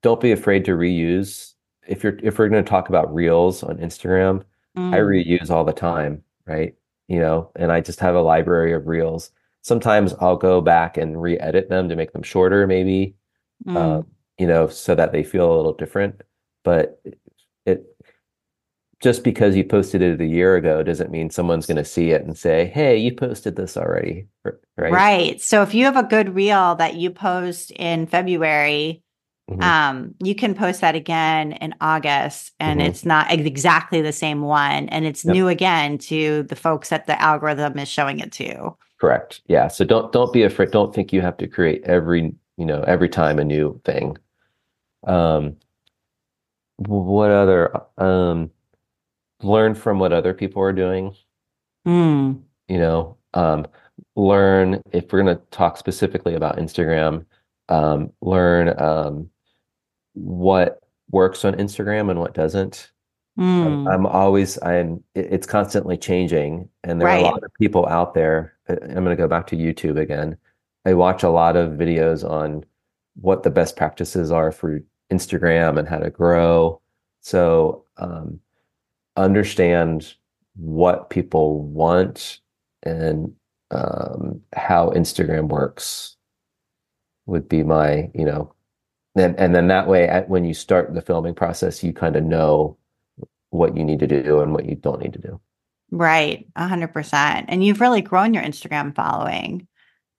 don't 0.02 0.20
be 0.20 0.32
afraid 0.32 0.66
to 0.66 0.72
reuse. 0.72 1.54
If 1.88 2.04
you're 2.04 2.18
if 2.24 2.40
we're 2.40 2.50
going 2.50 2.64
to 2.64 2.70
talk 2.70 2.90
about 2.90 3.14
reels 3.14 3.62
on 3.62 3.78
Instagram, 3.78 4.42
mm. 4.76 4.92
I 4.92 4.98
reuse 4.98 5.52
all 5.52 5.64
the 5.64 5.72
time, 5.72 6.24
right? 6.48 6.74
You 7.08 7.20
know, 7.20 7.52
and 7.56 7.72
I 7.72 7.80
just 7.80 8.00
have 8.00 8.16
a 8.16 8.22
library 8.22 8.74
of 8.74 8.88
reels. 8.88 9.30
Sometimes 9.62 10.16
I'll 10.20 10.38
go 10.38 10.62
back 10.62 10.98
and 10.98 11.22
re-edit 11.22 11.70
them 11.70 11.90
to 11.90 11.96
make 11.96 12.14
them 12.14 12.24
shorter, 12.24 12.66
maybe, 12.66 13.16
mm. 13.68 13.76
uh, 13.78 14.02
you 14.40 14.48
know, 14.48 14.68
so 14.68 14.96
that 14.96 15.12
they 15.12 15.22
feel 15.22 15.54
a 15.54 15.56
little 15.56 15.74
different. 15.74 16.22
But 16.64 17.00
just 19.00 19.24
because 19.24 19.56
you 19.56 19.64
posted 19.64 20.02
it 20.02 20.20
a 20.20 20.26
year 20.26 20.56
ago 20.56 20.84
doesn't 20.84 21.12
mean 21.12 21.30
someone's 21.30 21.66
going 21.66 21.78
to 21.78 21.86
see 21.86 22.12
it 22.12 22.24
and 22.24 22.38
say, 22.38 22.68
"Hey, 22.68 22.98
you 22.98 23.14
posted 23.14 23.56
this 23.56 23.78
already." 23.78 24.28
Right? 24.78 24.92
Right. 24.92 25.42
So 25.42 25.62
if 25.62 25.74
you 25.74 25.86
have 25.86 25.96
a 25.96 26.04
good 26.04 26.36
reel 26.36 26.76
that 26.76 26.96
you 26.96 27.10
post 27.10 27.72
in 27.72 28.08
February, 28.08 29.02
mm-hmm. 29.50 29.62
um, 29.62 30.16
you 30.22 30.36
can 30.36 30.54
post 30.54 30.82
that 30.82 30.96
again 30.96 31.54
in 31.54 31.76
August, 31.80 32.52
and 32.60 32.82
mm-hmm. 32.82 32.90
it's 32.90 33.06
not 33.06 33.32
exactly 33.32 34.02
the 34.02 34.12
same 34.12 34.42
one, 34.42 34.90
and 34.90 35.06
it's 35.06 35.24
yep. 35.24 35.34
new 35.34 35.48
again 35.48 35.98
to 35.98 36.44
the 36.44 36.56
folks 36.56 36.90
that 36.90 37.08
the 37.08 37.20
algorithm 37.22 37.80
is 37.80 37.88
showing 37.88 38.20
it 38.20 38.34
to. 38.34 38.76
Correct. 39.00 39.42
Yeah. 39.48 39.70
So 39.70 39.86
don't 39.86 40.12
don't 40.12 40.34
be 40.34 40.44
afraid. 40.44 40.72
Don't 40.72 40.94
think 40.94 41.14
you 41.14 41.22
have 41.22 41.38
to 41.38 41.48
create 41.48 41.84
every 41.86 42.34
you 42.58 42.66
know 42.66 42.84
every 42.84 43.08
time 43.08 43.40
a 43.40 43.46
new 43.46 43.80
thing. 43.86 44.18
Um, 45.08 45.56
what 46.76 47.32
other 47.32 47.82
um 47.98 48.52
learn 49.42 49.76
from 49.76 50.00
what 50.00 50.14
other 50.14 50.34
people 50.34 50.62
are 50.62 50.74
doing. 50.74 51.16
Mm. 51.88 52.42
You 52.68 52.78
know, 52.78 53.18
um, 53.34 53.68
learn 54.16 54.82
if 54.92 55.12
we're 55.12 55.24
going 55.24 55.36
to 55.36 55.44
talk 55.52 55.78
specifically 55.78 56.36
about 56.36 56.58
Instagram, 56.58 57.26
um, 57.70 58.12
learn 58.22 58.80
um, 58.80 59.30
what 60.14 60.82
works 61.12 61.46
on 61.46 61.56
Instagram 61.56 62.10
and 62.10 62.20
what 62.20 62.34
doesn't. 62.34 62.92
Mm. 63.38 63.92
I'm 63.92 64.06
always 64.06 64.62
I'm 64.64 65.02
it's 65.16 65.48
constantly 65.48 65.98
changing 65.98 66.68
and 66.84 67.00
there 67.00 67.08
right. 67.08 67.24
are 67.24 67.30
a 67.30 67.32
lot 67.32 67.44
of 67.44 67.54
people 67.54 67.88
out 67.88 68.14
there. 68.14 68.54
Uh, 68.68 68.76
I'm 68.82 69.04
going 69.06 69.06
to 69.06 69.16
go 69.16 69.30
back 69.30 69.48
to 69.48 69.56
YouTube 69.56 69.98
again. 69.98 70.38
I 70.86 70.94
watch 70.94 71.24
a 71.24 71.30
lot 71.30 71.56
of 71.56 71.74
videos 71.74 72.30
on 72.30 72.66
what 73.16 73.44
the 73.44 73.50
best 73.50 73.78
practices 73.78 74.32
are 74.32 74.52
for 74.52 74.82
Instagram 75.12 75.80
and 75.80 75.88
how 75.88 76.00
to 76.00 76.10
grow. 76.10 76.82
So 77.22 77.86
um, 77.98 78.40
understand 79.20 80.14
what 80.56 81.10
people 81.10 81.62
want 81.64 82.40
and 82.84 83.34
um, 83.72 84.42
how 84.56 84.90
Instagram 84.90 85.48
works 85.50 86.18
would 87.26 87.48
be 87.48 87.64
my, 87.64 88.10
you 88.16 88.26
know, 88.26 88.54
and 89.16 89.38
and 89.40 89.54
then 89.54 89.68
that 89.68 89.88
way, 89.88 90.08
at, 90.08 90.30
when 90.30 90.46
you 90.46 90.54
start 90.54 90.94
the 90.94 91.02
filming 91.02 91.36
process, 91.36 91.84
you 91.84 91.94
kind 91.94 92.16
of 92.16 92.24
know 92.24 92.78
what 93.50 93.76
you 93.76 93.84
need 93.84 94.00
to 94.00 94.08
do 94.08 94.42
and 94.42 94.54
what 94.54 94.66
you 94.66 94.76
don't 94.76 95.02
need 95.02 95.14
to 95.14 95.20
do. 95.20 95.40
Right, 95.92 96.48
a 96.56 96.68
hundred 96.68 96.94
percent. 96.94 97.48
And 97.50 97.64
you've 97.64 97.82
really 97.82 98.02
grown 98.02 98.34
your 98.34 98.44
Instagram 98.44 98.96
following. 98.96 99.68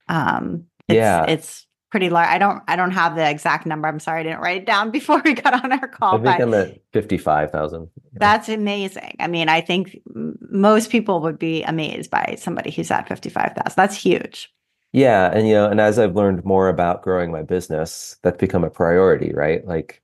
Um, 0.08 0.66
it's, 0.88 0.96
yeah, 0.96 1.24
it's 1.26 1.66
pretty 1.90 2.08
large. 2.10 2.28
I 2.28 2.38
don't 2.38 2.62
I 2.68 2.76
don't 2.76 2.92
have 2.92 3.16
the 3.16 3.28
exact 3.28 3.66
number. 3.66 3.88
I'm 3.88 4.00
sorry, 4.00 4.20
I 4.20 4.22
didn't 4.22 4.40
write 4.40 4.62
it 4.62 4.66
down 4.66 4.90
before 4.98 5.20
we 5.24 5.34
got 5.34 5.64
on 5.64 5.72
our 5.72 5.88
call. 5.88 6.16
I 6.26 6.38
think 6.38 6.40
I'm 6.40 6.54
at 6.54 6.80
55,000. 6.92 7.88
that's 8.14 8.48
amazing. 8.48 9.16
I 9.20 9.26
mean, 9.26 9.48
I 9.48 9.60
think 9.60 10.00
most 10.14 10.90
people 10.90 11.20
would 11.20 11.38
be 11.38 11.62
amazed 11.64 12.10
by 12.10 12.36
somebody 12.38 12.70
who's 12.70 12.90
at 12.90 13.08
55,000. 13.08 13.74
That's 13.76 13.96
huge. 13.96 14.52
Yeah, 14.92 15.30
and 15.32 15.46
you 15.46 15.54
know, 15.54 15.68
and 15.68 15.80
as 15.80 15.98
I've 15.98 16.16
learned 16.16 16.44
more 16.44 16.68
about 16.68 17.02
growing 17.02 17.30
my 17.30 17.42
business, 17.42 18.16
that's 18.22 18.38
become 18.38 18.64
a 18.64 18.70
priority, 18.70 19.32
right? 19.32 19.64
Like 19.66 20.02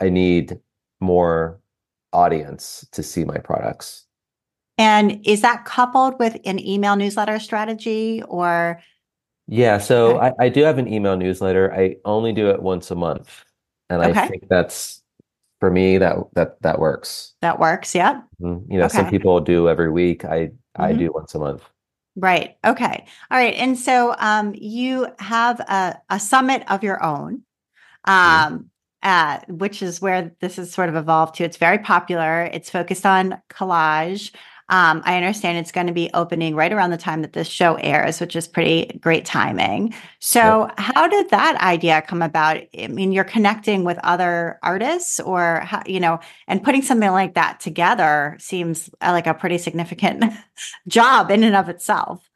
I 0.00 0.10
need 0.10 0.60
more 1.00 1.60
audience 2.12 2.86
to 2.92 3.02
see 3.02 3.24
my 3.24 3.38
products. 3.38 4.04
And 4.78 5.20
is 5.26 5.42
that 5.42 5.64
coupled 5.64 6.18
with 6.18 6.36
an 6.44 6.58
email 6.58 6.96
newsletter 6.96 7.38
strategy 7.38 8.22
or 8.28 8.80
Yeah, 9.52 9.76
so 9.76 10.16
Okay. 10.16 10.32
I, 10.40 10.46
I 10.46 10.48
do 10.48 10.62
have 10.62 10.78
an 10.78 10.88
email 10.88 11.14
newsletter. 11.14 11.74
I 11.74 11.96
only 12.06 12.32
do 12.32 12.48
it 12.48 12.62
once 12.62 12.90
a 12.90 12.94
month. 12.94 13.44
And 13.90 14.00
I 14.00 14.26
think 14.26 14.48
that's 14.48 15.02
for 15.60 15.70
me 15.70 15.98
that 15.98 16.16
that 16.32 16.62
that 16.62 16.78
works. 16.78 17.34
that 17.42 17.58
works? 17.58 17.94
Yeah. 17.94 18.22
Mhm. 18.40 18.64
You 18.70 18.78
know, 18.78 18.88
some 18.88 19.10
people 19.10 19.40
do 19.40 19.68
every 19.68 19.90
week. 19.90 20.24
I 20.24 20.52
I 20.76 20.92
Mhm. 20.92 20.98
do 20.98 21.12
once 21.12 21.34
a 21.34 21.38
month. 21.38 21.62
Right. 22.16 22.56
Okay. 22.64 23.04
All 23.30 23.38
right. 23.38 23.54
And 23.54 23.78
so 23.78 24.14
um, 24.18 24.54
you 24.56 25.08
have 25.18 25.60
a, 25.60 26.00
a 26.08 26.18
summit 26.18 26.62
of 26.70 26.82
your 26.82 27.02
own, 27.04 27.42
um, 28.06 28.70
uh, 29.02 29.40
which 29.48 29.82
is 29.82 30.00
where 30.00 30.32
this 30.40 30.56
has 30.56 30.72
sort 30.72 30.88
of 30.88 30.96
evolved 30.96 31.34
to. 31.36 31.44
It's 31.44 31.58
very 31.58 31.78
popular. 31.78 32.44
It's 32.52 32.70
focused 32.70 33.04
on 33.04 33.40
collage. 33.50 34.34
Um, 34.72 35.02
I 35.04 35.18
understand 35.18 35.58
it's 35.58 35.70
going 35.70 35.86
to 35.86 35.92
be 35.92 36.08
opening 36.14 36.56
right 36.56 36.72
around 36.72 36.92
the 36.92 36.96
time 36.96 37.20
that 37.20 37.34
this 37.34 37.46
show 37.46 37.74
airs, 37.74 38.22
which 38.22 38.34
is 38.34 38.48
pretty 38.48 38.98
great 39.02 39.26
timing. 39.26 39.92
So, 40.18 40.70
how 40.78 41.06
did 41.06 41.28
that 41.28 41.60
idea 41.60 42.00
come 42.00 42.22
about? 42.22 42.56
I 42.78 42.86
mean, 42.86 43.12
you're 43.12 43.22
connecting 43.22 43.84
with 43.84 43.98
other 44.02 44.58
artists, 44.62 45.20
or 45.20 45.60
how, 45.60 45.82
you 45.84 46.00
know, 46.00 46.20
and 46.48 46.64
putting 46.64 46.80
something 46.80 47.10
like 47.10 47.34
that 47.34 47.60
together 47.60 48.34
seems 48.40 48.88
like 49.02 49.26
a 49.26 49.34
pretty 49.34 49.58
significant 49.58 50.24
job 50.88 51.30
in 51.30 51.44
and 51.44 51.54
of 51.54 51.68
itself. 51.68 52.30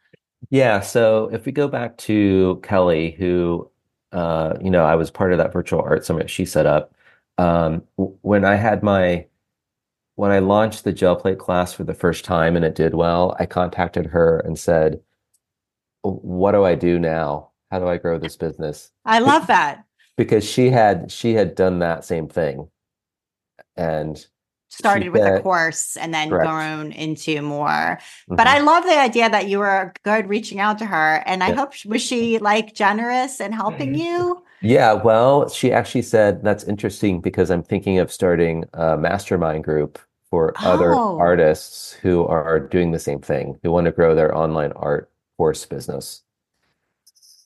Yeah, 0.50 0.80
so 0.80 1.30
if 1.32 1.46
we 1.46 1.52
go 1.52 1.68
back 1.68 1.96
to 1.98 2.60
Kellee, 2.62 3.16
who, 3.16 3.70
uh, 4.12 4.58
you 4.60 4.70
know, 4.70 4.84
I 4.84 4.94
was 4.96 5.10
part 5.10 5.32
of 5.32 5.38
that 5.38 5.54
virtual 5.54 5.80
art 5.80 6.04
summit 6.04 6.28
she 6.28 6.44
set 6.44 6.66
up. 6.66 6.92
Um, 7.38 7.82
when 7.96 8.44
I 8.44 8.56
had 8.56 8.82
my, 8.82 9.24
when 10.16 10.30
I 10.32 10.40
launched 10.40 10.84
the 10.84 10.92
gel 10.92 11.14
plate 11.16 11.38
class 11.38 11.72
for 11.72 11.84
the 11.84 11.94
first 11.94 12.24
time 12.24 12.56
and 12.56 12.64
it 12.64 12.74
did 12.74 12.94
well, 12.94 13.36
I 13.38 13.46
contacted 13.46 14.06
her 14.06 14.40
and 14.40 14.58
said, 14.58 15.00
"What 16.02 16.52
do 16.52 16.64
I 16.64 16.74
do 16.74 16.98
now? 16.98 17.50
How 17.70 17.78
do 17.78 17.86
I 17.88 17.98
grow 17.98 18.18
this 18.18 18.36
business?" 18.36 18.90
I 19.04 19.20
love 19.20 19.46
that. 19.46 19.84
Because 20.16 20.44
she 20.44 20.70
had 20.70 21.12
she 21.12 21.34
had 21.34 21.54
done 21.54 21.78
that 21.80 22.04
same 22.04 22.28
thing, 22.28 22.68
and 23.76 24.26
Started 24.68 25.10
with 25.10 25.22
a 25.22 25.40
course 25.40 25.96
and 25.96 26.12
then 26.12 26.28
Correct. 26.28 26.44
grown 26.44 26.92
into 26.92 27.40
more. 27.40 27.98
But 28.28 28.46
Mhm. 28.46 28.50
I 28.50 28.58
love 28.60 28.84
the 28.84 28.98
idea 28.98 29.30
that 29.30 29.48
you 29.48 29.58
were 29.60 29.92
good 30.02 30.28
reaching 30.28 30.58
out 30.60 30.78
to 30.78 30.86
her. 30.86 31.22
And 31.24 31.42
I 31.44 31.48
Yeah. 31.50 31.54
hope 31.54 31.72
was 31.86 32.02
she 32.02 32.38
like 32.38 32.74
generous 32.74 33.40
and 33.40 33.54
helping 33.54 33.94
you? 33.94 34.42
Yeah, 34.62 34.94
well, 34.94 35.48
she 35.48 35.70
actually 35.72 36.02
said 36.02 36.42
that's 36.42 36.64
interesting 36.64 37.20
because 37.20 37.50
I'm 37.50 37.62
thinking 37.62 37.98
of 37.98 38.10
starting 38.10 38.64
a 38.72 38.96
mastermind 38.96 39.64
group 39.64 39.98
for 40.30 40.54
other 40.58 40.92
Oh. 40.94 41.18
artists 41.18 41.92
who 41.92 42.26
are 42.26 42.58
doing 42.58 42.90
the 42.90 42.98
same 42.98 43.20
thing, 43.20 43.58
who 43.62 43.70
want 43.70 43.84
to 43.86 43.92
grow 43.92 44.14
their 44.14 44.36
online 44.36 44.72
art 44.72 45.10
course 45.36 45.64
business. 45.66 46.22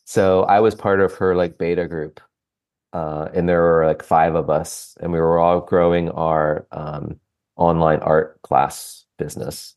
So 0.04 0.42
I 0.44 0.61
was 0.61 0.74
part 0.74 1.00
of 1.00 1.14
her 1.14 1.34
like 1.36 1.58
beta 1.58 1.86
group, 1.86 2.20
uh, 2.92 3.28
and 3.34 3.48
there 3.48 3.62
were 3.62 3.86
like 3.86 4.02
five 4.02 4.34
of 4.34 4.50
us, 4.50 4.96
and 5.00 5.12
we 5.12 5.20
were 5.20 5.38
all 5.38 5.61
growing 5.61 6.11
our 6.11 6.66
um, 6.72 7.20
online 7.56 8.00
art 8.00 8.40
class 8.42 9.04
business. 9.18 9.74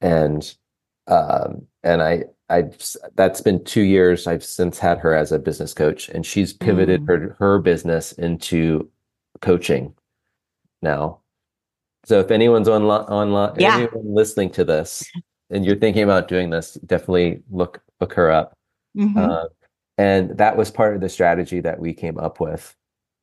And 0.00 0.52
um, 1.06 1.66
and 1.82 2.02
I 2.02 2.24
I 2.50 2.70
that's 3.14 3.40
been 3.40 3.64
two 3.64 3.82
years. 3.82 4.26
I've 4.26 4.44
since 4.44 4.78
had 4.78 4.98
her 4.98 5.14
as 5.14 5.32
a 5.32 5.38
business 5.38 5.72
coach, 5.72 6.08
and 6.08 6.26
she's 6.26 6.52
pivoted 6.52 7.02
Mm. 7.02 7.08
her 7.08 7.36
her 7.38 7.58
business 7.60 8.12
into 8.12 8.90
coaching 9.40 9.94
now. 10.82 11.20
So 12.04 12.18
if 12.20 12.30
anyone's 12.30 12.68
online 12.68 13.02
online 13.02 13.54
Yeah. 13.58 13.76
anyone 13.76 14.14
listening 14.14 14.50
to 14.50 14.64
this 14.64 15.04
and 15.50 15.64
you're 15.64 15.76
thinking 15.76 16.02
about 16.02 16.28
doing 16.28 16.50
this, 16.50 16.74
definitely 16.74 17.42
look 17.50 17.80
look 18.00 18.12
her 18.14 18.30
up. 18.30 18.54
Mhm. 18.96 19.16
Uh, 19.16 19.48
and 19.98 20.36
that 20.38 20.56
was 20.56 20.70
part 20.70 20.94
of 20.94 21.00
the 21.00 21.08
strategy 21.08 21.60
that 21.60 21.78
we 21.78 21.92
came 21.94 22.18
up 22.18 22.40
with 22.40 22.74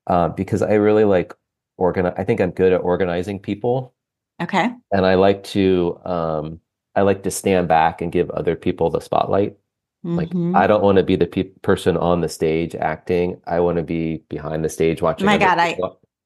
uh, 0.07 0.30
because 0.30 0.61
I 0.61 0.73
really 0.75 1.03
like 1.03 1.34
organize. 1.78 2.13
I 2.17 2.23
think 2.23 2.39
I'm 2.39 2.51
good 2.51 2.71
at 2.71 2.82
organizing 2.82 3.39
people, 3.39 3.93
okay. 4.41 4.71
and 4.91 5.05
I 5.05 5.15
like 5.15 5.43
to 5.45 5.99
um, 6.05 6.61
I 6.98 7.02
like 7.02 7.22
to 7.24 7.32
stand 7.32 7.68
back 7.68 8.02
and 8.02 8.12
give 8.12 8.30
other 8.32 8.56
people 8.56 8.89
the 8.89 9.00
spotlight. 9.00 9.56
Like 10.04 10.30
Mhm. 10.30 10.56
I 10.56 10.68
don't 10.68 10.84
want 10.84 10.98
to 10.98 11.04
be 11.04 11.16
the 11.16 11.28
pe 11.28 11.43
person 11.43 11.95
on 11.98 12.22
the 12.22 12.30
stage 12.30 12.74
acting. 12.76 13.39
I 13.45 13.60
want 13.60 13.78
to 13.78 13.84
be 13.84 14.24
behind 14.30 14.64
the 14.66 14.70
stage 14.70 15.02
watching. 15.02 15.28
Oh 15.28 15.32
my 15.32 15.38
God, 15.38 15.58
I- 15.60 15.78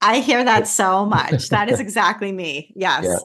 I 0.02 0.20
hear 0.20 0.44
that 0.44 0.68
so 0.82 1.06
much. 1.06 1.50
That 1.50 1.70
is 1.70 1.80
exactly 1.88 2.32
me. 2.32 2.72
Yes. 2.76 3.06
Yeah. 3.06 3.18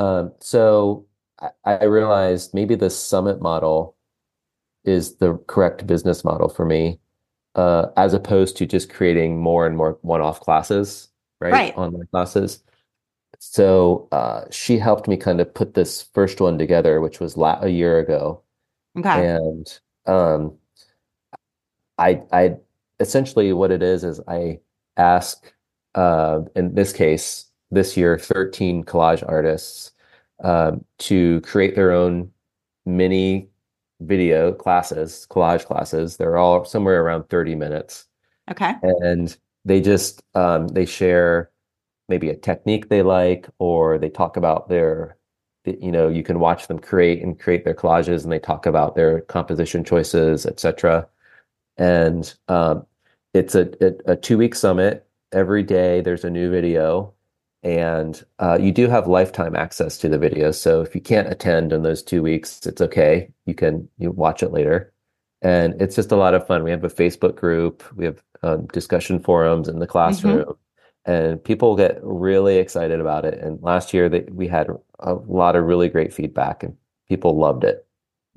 Um, 0.00 0.32
so 0.40 1.06
I, 1.40 1.50
I 1.76 1.84
realized 1.84 2.54
maybe 2.54 2.74
the 2.76 2.90
summit 2.90 3.40
model 3.42 3.94
is 4.84 5.16
the 5.16 5.34
correct 5.46 5.86
business 5.86 6.24
model 6.24 6.48
for 6.48 6.64
me, 6.64 6.98
uh, 7.54 7.86
as 7.96 8.14
opposed 8.14 8.56
to 8.58 8.66
just 8.66 8.90
creating 8.92 9.38
more 9.38 9.66
and 9.66 9.76
more 9.76 9.98
one-off 10.02 10.40
classes, 10.40 11.08
right? 11.40 11.52
Right. 11.52 11.76
Online 11.76 12.06
classes. 12.10 12.62
So 13.42 14.06
uh, 14.12 14.44
she 14.50 14.78
helped 14.78 15.08
me 15.08 15.16
kind 15.16 15.40
of 15.40 15.52
put 15.52 15.72
this 15.72 16.02
first 16.12 16.42
one 16.42 16.58
together, 16.58 17.00
which 17.00 17.20
was 17.20 17.38
la 17.38 17.58
a 17.62 17.68
year 17.68 17.98
ago. 17.98 18.42
Okay. 18.98 19.28
And 19.28 19.80
um, 20.04 20.58
I, 21.96 22.22
I 22.32 22.56
essentially 23.00 23.54
what 23.54 23.70
it 23.70 23.82
is 23.82 24.04
is 24.04 24.20
I 24.28 24.60
ask, 24.98 25.52
uh, 25.94 26.42
in 26.54 26.74
this 26.74 26.92
case, 26.92 27.46
this 27.70 27.96
year, 27.96 28.18
13 28.18 28.84
collage 28.84 29.26
artists 29.26 29.92
um, 30.44 30.84
to 30.98 31.40
create 31.40 31.74
their 31.74 31.92
own 31.92 32.30
mini 32.84 33.48
video 34.00 34.52
classes, 34.52 35.26
collage 35.30 35.64
classes. 35.64 36.18
They're 36.18 36.36
all 36.36 36.66
somewhere 36.66 37.02
around 37.02 37.30
30 37.30 37.54
minutes, 37.54 38.06
Okay. 38.50 38.74
and 38.82 39.34
they 39.64 39.80
just 39.80 40.22
um, 40.34 40.68
they 40.68 40.84
share 40.84 41.50
maybe 42.10 42.28
a 42.28 42.36
technique 42.36 42.90
they 42.90 43.02
like, 43.02 43.48
or 43.58 43.98
they 43.98 44.10
talk 44.10 44.36
about 44.36 44.68
their 44.68 45.16
you 45.64 45.92
know, 45.92 46.08
you 46.08 46.22
can 46.22 46.40
watch 46.40 46.68
them 46.68 46.78
create 46.78 47.22
and 47.22 47.38
create 47.38 47.64
their 47.64 47.74
collages 47.74 48.22
and 48.22 48.32
they 48.32 48.38
talk 48.38 48.66
about 48.66 48.94
their 48.94 49.20
composition 49.22 49.84
choices, 49.84 50.46
etc. 50.46 51.06
And 51.76 52.32
um, 52.48 52.86
it's 53.34 53.54
a, 53.54 53.70
a, 53.80 54.12
a 54.12 54.16
two 54.16 54.38
week 54.38 54.54
summit. 54.54 55.06
Every 55.32 55.62
day 55.62 56.00
there's 56.00 56.24
a 56.24 56.30
new 56.30 56.50
video, 56.50 57.12
and 57.62 58.24
uh, 58.40 58.58
you 58.60 58.72
do 58.72 58.88
have 58.88 59.06
lifetime 59.06 59.54
access 59.54 59.96
to 59.98 60.08
the 60.08 60.18
videos. 60.18 60.56
So 60.56 60.80
if 60.80 60.94
you 60.94 61.00
can't 61.00 61.30
attend 61.30 61.72
in 61.72 61.82
those 61.82 62.02
two 62.02 62.22
weeks, 62.22 62.66
it's 62.66 62.80
okay. 62.80 63.30
You 63.46 63.54
can 63.54 63.88
you 63.98 64.10
watch 64.10 64.42
it 64.42 64.52
later. 64.52 64.92
And 65.42 65.80
it's 65.80 65.94
just 65.96 66.12
a 66.12 66.16
lot 66.16 66.34
of 66.34 66.46
fun. 66.46 66.64
We 66.64 66.70
have 66.70 66.84
a 66.84 66.88
Facebook 66.88 67.36
group, 67.36 67.84
we 67.94 68.04
have 68.06 68.22
um, 68.42 68.66
discussion 68.68 69.20
forums 69.20 69.68
in 69.68 69.78
the 69.78 69.86
classroom 69.86 70.56
and 71.04 71.42
people 71.42 71.76
get 71.76 71.98
really 72.02 72.56
excited 72.58 73.00
about 73.00 73.24
it. 73.24 73.38
And 73.38 73.60
last 73.62 73.94
year 73.94 74.08
they, 74.08 74.20
we 74.30 74.48
had 74.48 74.68
a 75.00 75.14
lot 75.14 75.56
of 75.56 75.64
really 75.64 75.88
great 75.88 76.12
feedback 76.12 76.62
and 76.62 76.76
people 77.08 77.36
loved 77.38 77.64
it. 77.64 77.86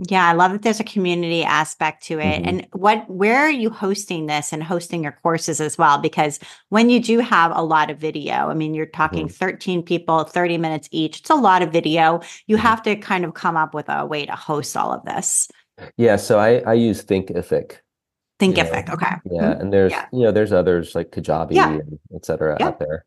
Yeah, 0.09 0.27
I 0.27 0.33
love 0.33 0.51
that 0.53 0.63
there's 0.63 0.79
a 0.79 0.83
community 0.83 1.43
aspect 1.43 2.03
to 2.05 2.19
it. 2.19 2.41
Mhm. 2.41 2.47
And 2.47 2.67
what 2.73 3.07
where 3.09 3.37
are 3.37 3.51
you 3.51 3.69
hosting 3.69 4.25
this 4.25 4.51
and 4.51 4.63
hosting 4.63 5.03
your 5.03 5.11
courses 5.21 5.61
as 5.61 5.77
well? 5.77 5.99
Because 5.99 6.39
when 6.69 6.89
you 6.89 6.99
do 6.99 7.19
have 7.19 7.51
a 7.53 7.63
lot 7.63 7.91
of 7.91 7.99
video, 7.99 8.49
I 8.49 8.55
mean, 8.55 8.73
you're 8.73 8.87
talking 8.87 9.27
13 9.29 9.83
people, 9.83 10.23
30 10.23 10.57
minutes 10.57 10.89
each. 10.91 11.19
It's 11.19 11.29
a 11.29 11.35
lot 11.35 11.61
of 11.61 11.71
video. 11.71 12.21
You 12.47 12.57
Mhm. 12.57 12.61
have 12.61 12.81
to 12.83 12.95
kind 12.95 13.23
of 13.23 13.35
come 13.35 13.55
up 13.55 13.75
with 13.75 13.85
a 13.87 14.05
way 14.05 14.25
to 14.25 14.35
host 14.35 14.75
all 14.75 14.91
of 14.91 15.05
this. 15.05 15.47
Yeah, 15.97 16.15
so 16.15 16.39
I, 16.39 16.57
I 16.59 16.73
use 16.73 17.03
Thinkific. 17.03 17.77
Thinkific. 18.39 18.87
Yeah. 18.87 18.93
Okay. 18.93 19.15
Yeah, 19.31 19.51
and 19.59 19.71
there's 19.71 19.91
Yeah. 19.91 20.05
you 20.11 20.23
know 20.23 20.31
there's 20.31 20.51
others 20.51 20.95
like 20.95 21.11
Kajabi 21.11 21.51
Yeah. 21.53 21.69
and 21.73 21.99
et 22.15 22.25
cetera 22.25 22.57
Yeah. 22.59 22.67
out 22.67 22.79
there. 22.79 23.05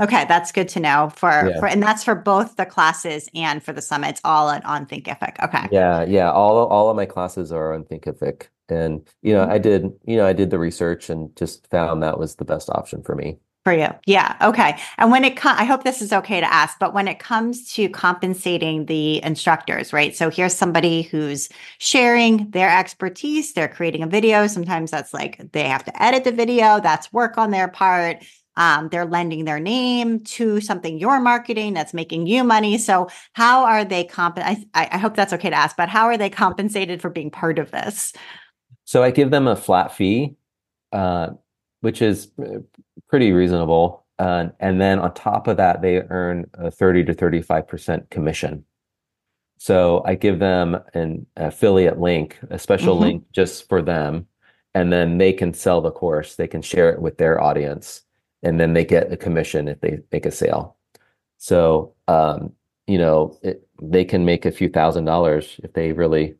Okay, 0.00 0.24
that's 0.26 0.50
good 0.50 0.68
to 0.70 0.80
know 0.80 1.10
for 1.14 1.30
Yeah. 1.48 1.60
for 1.60 1.66
and 1.66 1.82
that's 1.82 2.02
for 2.02 2.14
both 2.14 2.56
the 2.56 2.66
classes 2.66 3.28
and 3.34 3.62
for 3.62 3.72
the 3.72 3.82
summits 3.82 4.20
all 4.24 4.48
on, 4.48 4.62
on 4.62 4.86
Thinkific. 4.86 5.42
Okay. 5.42 5.68
Yeah, 5.70 6.04
yeah. 6.04 6.30
All 6.32 6.56
all 6.66 6.90
of 6.90 6.96
my 6.96 7.06
classes 7.06 7.52
are 7.52 7.72
on 7.72 7.84
Thinkific, 7.84 8.48
and 8.68 9.06
you 9.22 9.34
know 9.34 9.46
Mhm. 9.46 9.50
I 9.52 9.58
did 9.58 9.92
you 10.04 10.16
know 10.16 10.26
I 10.26 10.32
did 10.32 10.50
the 10.50 10.58
research 10.58 11.10
and 11.10 11.34
just 11.36 11.66
found 11.68 12.02
that 12.02 12.18
was 12.18 12.36
the 12.36 12.44
best 12.44 12.70
option 12.70 13.02
for 13.02 13.14
me. 13.14 13.38
For 13.64 13.72
you. 13.72 13.88
Yeah. 14.04 14.36
Okay. 14.42 14.76
And 14.98 15.10
when 15.10 15.24
it 15.24 15.38
comes, 15.38 15.58
I 15.58 15.64
hope 15.64 15.84
this 15.84 16.02
is 16.02 16.12
okay 16.12 16.38
to 16.38 16.52
ask, 16.52 16.78
but 16.78 16.92
when 16.92 17.08
it 17.08 17.18
comes 17.18 17.72
to 17.72 17.88
compensating 17.88 18.84
the 18.84 19.24
instructors, 19.24 19.90
right? 19.90 20.14
So 20.14 20.28
here's 20.28 20.54
somebody 20.54 21.00
who's 21.00 21.48
sharing 21.78 22.50
their 22.50 22.68
expertise. 22.68 23.54
They're 23.54 23.68
creating 23.68 24.02
a 24.02 24.06
video. 24.06 24.46
Sometimes 24.48 24.90
that's 24.90 25.14
like 25.14 25.50
they 25.52 25.62
have 25.62 25.82
to 25.84 26.02
edit 26.02 26.24
the 26.24 26.32
video. 26.32 26.78
That's 26.78 27.10
work 27.10 27.38
on 27.38 27.52
their 27.52 27.68
part. 27.68 28.22
Um, 28.56 28.90
they're 28.90 29.06
lending 29.06 29.46
their 29.46 29.58
name 29.58 30.20
to 30.24 30.60
something 30.60 30.98
you're 30.98 31.20
marketing 31.20 31.72
that's 31.72 31.94
making 31.94 32.26
you 32.26 32.44
money. 32.44 32.76
So 32.76 33.08
how 33.32 33.64
are 33.64 33.82
they 33.84 34.04
comp? 34.04 34.38
I, 34.38 34.62
I 34.74 34.98
hope 34.98 35.16
that's 35.16 35.32
okay 35.32 35.48
to 35.48 35.56
ask, 35.56 35.74
but 35.74 35.88
how 35.88 36.04
are 36.04 36.18
they 36.18 36.28
compensated 36.28 37.00
for 37.00 37.08
being 37.08 37.30
part 37.30 37.58
of 37.58 37.70
this? 37.70 38.12
So 38.84 39.02
I 39.02 39.10
give 39.10 39.30
them 39.30 39.48
a 39.48 39.56
flat 39.56 39.92
fee, 39.92 40.36
uh, 40.92 41.30
which 41.84 42.00
is 42.00 42.30
uh, 42.42 42.60
pretty 43.10 43.30
reasonable. 43.32 44.06
Uh, 44.18 44.46
and 44.58 44.80
then 44.80 44.98
on 44.98 45.12
top 45.12 45.46
of 45.46 45.58
that, 45.58 45.82
they 45.82 45.98
earn 46.08 46.46
a 46.54 46.70
30 46.70 47.04
to 47.04 47.14
35% 47.14 48.08
commission. 48.08 48.64
So 49.58 50.02
I 50.06 50.14
give 50.14 50.38
them 50.38 50.78
an 50.94 51.26
affiliate 51.36 52.00
link, 52.00 52.38
a 52.48 52.58
special 52.58 52.94
mm-hmm. 52.94 53.04
link 53.04 53.24
just 53.32 53.68
for 53.68 53.82
them. 53.82 54.26
And 54.74 54.90
then 54.90 55.18
they 55.18 55.34
can 55.34 55.52
sell 55.52 55.82
the 55.82 55.90
course, 55.90 56.36
they 56.36 56.48
can 56.48 56.62
share 56.62 56.88
it 56.90 57.02
with 57.02 57.18
their 57.18 57.38
audience, 57.38 58.00
and 58.42 58.58
then 58.58 58.72
they 58.72 58.86
get 58.86 59.12
a 59.12 59.16
commission 59.18 59.68
if 59.68 59.80
they 59.82 59.98
make 60.10 60.24
a 60.24 60.30
sale. 60.30 60.76
So, 61.36 61.94
um, 62.08 62.54
you 62.86 62.96
know, 62.96 63.38
it, 63.42 63.68
they 63.82 64.06
can 64.06 64.24
make 64.24 64.46
a 64.46 64.52
few 64.52 64.70
thousand 64.70 65.04
dollars 65.04 65.60
if 65.62 65.74
they 65.74 65.92
really 65.92 66.36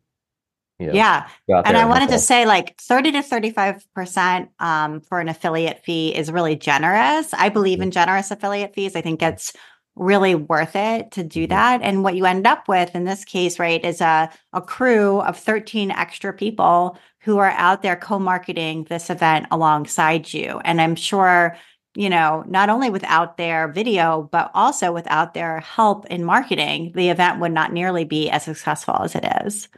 you 0.79 0.89
know, 0.89 0.93
yeah. 0.93 1.29
And 1.49 1.77
I 1.77 1.85
wanted 1.85 2.09
to 2.11 2.18
say 2.18 2.47
like 2.47 2.81
30 2.81 3.12
to 3.12 3.22
35% 3.22 4.49
um, 4.59 5.01
for 5.01 5.20
an 5.20 5.29
affiliate 5.29 5.85
fee 5.85 6.14
is 6.14 6.33
really 6.33 6.57
generous. 6.57 7.33
I 7.33 7.49
believe 7.49 7.81
in 7.81 7.91
generous 7.91 8.31
affiliate 8.31 8.75
fees. 8.75 8.97
I 8.97 9.01
think 9.01 9.22
it's 9.22 9.53
really 9.97 10.35
worth 10.35 10.75
it 10.75 11.12
to 11.12 11.22
do 11.22 11.43
mm-hmm. 11.43 11.51
that. 11.51 11.83
And 11.83 12.03
what 12.03 12.16
you 12.16 12.27
end 12.27 12.47
up 12.47 12.66
with 12.66 12.95
in 12.95 13.05
this 13.05 13.25
case, 13.25 13.59
right, 13.59 13.85
is 13.85 14.01
a, 14.01 14.31
a 14.53 14.61
crew 14.61 15.20
of 15.20 15.39
13 15.39 15.93
extra 15.93 16.33
people 16.33 16.99
who 17.20 17.39
are 17.39 17.53
out 17.53 17.83
there 17.83 17.97
co-marketing 17.97 18.87
this 18.89 19.11
event 19.11 19.47
alongside 19.51 20.33
you. 20.33 20.61
And 20.64 20.81
I'm 20.81 20.97
sure 20.97 21.57
you 21.97 22.11
know, 22.11 22.43
not 22.49 22.70
only 22.70 22.91
without 22.91 23.37
their 23.37 23.68
video, 23.68 24.29
but 24.33 24.51
also 24.53 24.93
without 24.93 25.33
their 25.33 25.61
help 25.61 26.07
in 26.07 26.25
marketing, 26.25 26.91
the 26.95 27.09
event 27.09 27.39
would 27.39 27.53
not 27.53 27.72
nearly 27.72 28.05
be 28.05 28.29
as 28.31 28.43
successful 28.43 28.97
as 29.01 29.14
it 29.14 29.25
is. 29.45 29.68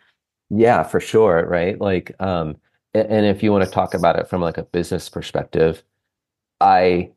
Yeah, 0.50 0.82
for 0.82 1.00
sure, 1.00 1.46
right? 1.46 1.80
Like, 1.80 2.14
um, 2.20 2.56
and 2.94 3.26
if 3.26 3.42
you 3.42 3.52
want 3.52 3.64
to 3.64 3.70
talk 3.70 3.94
about 3.94 4.18
it 4.18 4.28
from 4.28 4.40
like 4.40 4.58
a 4.58 4.62
business 4.62 5.08
perspective, 5.08 5.82
I, 6.60 7.10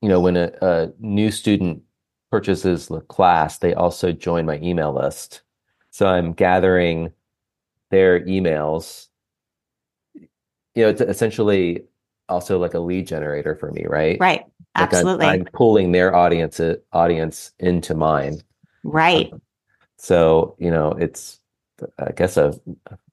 you 0.00 0.08
know, 0.08 0.20
when 0.20 0.36
a, 0.36 0.52
a 0.62 0.92
new 0.98 1.30
student 1.30 1.82
purchases 2.30 2.88
the 2.88 3.00
class, 3.00 3.58
they 3.58 3.74
also 3.74 4.12
join 4.12 4.46
my 4.46 4.58
email 4.60 4.94
list. 4.94 5.42
So 5.90 6.06
I'm 6.06 6.32
gathering 6.32 7.12
their 7.90 8.20
emails. 8.24 9.08
You 10.14 10.84
know, 10.84 10.88
it's 10.88 11.00
essentially 11.00 11.84
also 12.28 12.58
like 12.58 12.74
a 12.74 12.80
lead 12.80 13.06
generator 13.06 13.54
for 13.54 13.70
me, 13.72 13.84
right? 13.86 14.16
Right. 14.18 14.44
Absolutely. 14.74 15.26
I'm, 15.26 15.40
I'm 15.40 15.46
pulling 15.52 15.92
their 15.92 16.14
audience 16.14 16.60
audience 16.92 17.52
into 17.58 17.94
mine. 17.94 18.40
Right. 18.82 19.32
Um, 19.32 19.40
so, 19.96 20.56
you 20.58 20.70
know, 20.70 20.92
it's 20.92 21.40
I 21.98 22.12
guess 22.12 22.36
a 22.36 22.54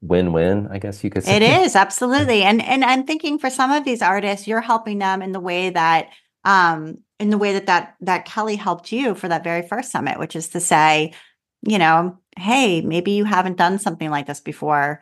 win-win. 0.02 0.68
I 0.72 0.80
guess 0.80 1.04
you 1.04 1.10
could 1.10 1.24
say 1.24 1.38
it 1.38 1.44
is 1.44 1.76
absolutely. 1.76 2.44
And 2.52 2.62
and 2.62 2.84
I'm 2.84 3.06
thinking 3.06 3.40
for 3.40 3.50
some 3.50 3.72
of 3.72 3.84
these 3.86 4.02
artists, 4.02 4.48
you're 4.48 4.62
helping 4.62 5.00
them 5.00 5.22
in 5.22 5.32
the 5.32 5.40
way 5.40 5.70
that 5.70 6.10
um 6.44 6.98
in 7.20 7.30
the 7.30 7.38
way 7.38 7.54
that 7.54 7.68
that 7.68 7.96
that 8.02 8.26
Kellee 8.26 8.56
helped 8.56 8.92
you 8.92 9.16
for 9.16 9.28
that 9.28 9.44
very 9.44 9.68
first 9.68 9.92
summit, 9.92 10.20
which 10.20 10.36
is 10.36 10.50
to 10.50 10.60
say, 10.60 11.14
you 11.62 11.78
know, 11.78 12.18
hey, 12.38 12.82
maybe 12.82 13.12
you 13.12 13.26
haven't 13.26 13.58
done 13.58 13.80
something 13.80 14.10
like 14.10 14.28
this 14.28 14.40
before. 14.40 15.02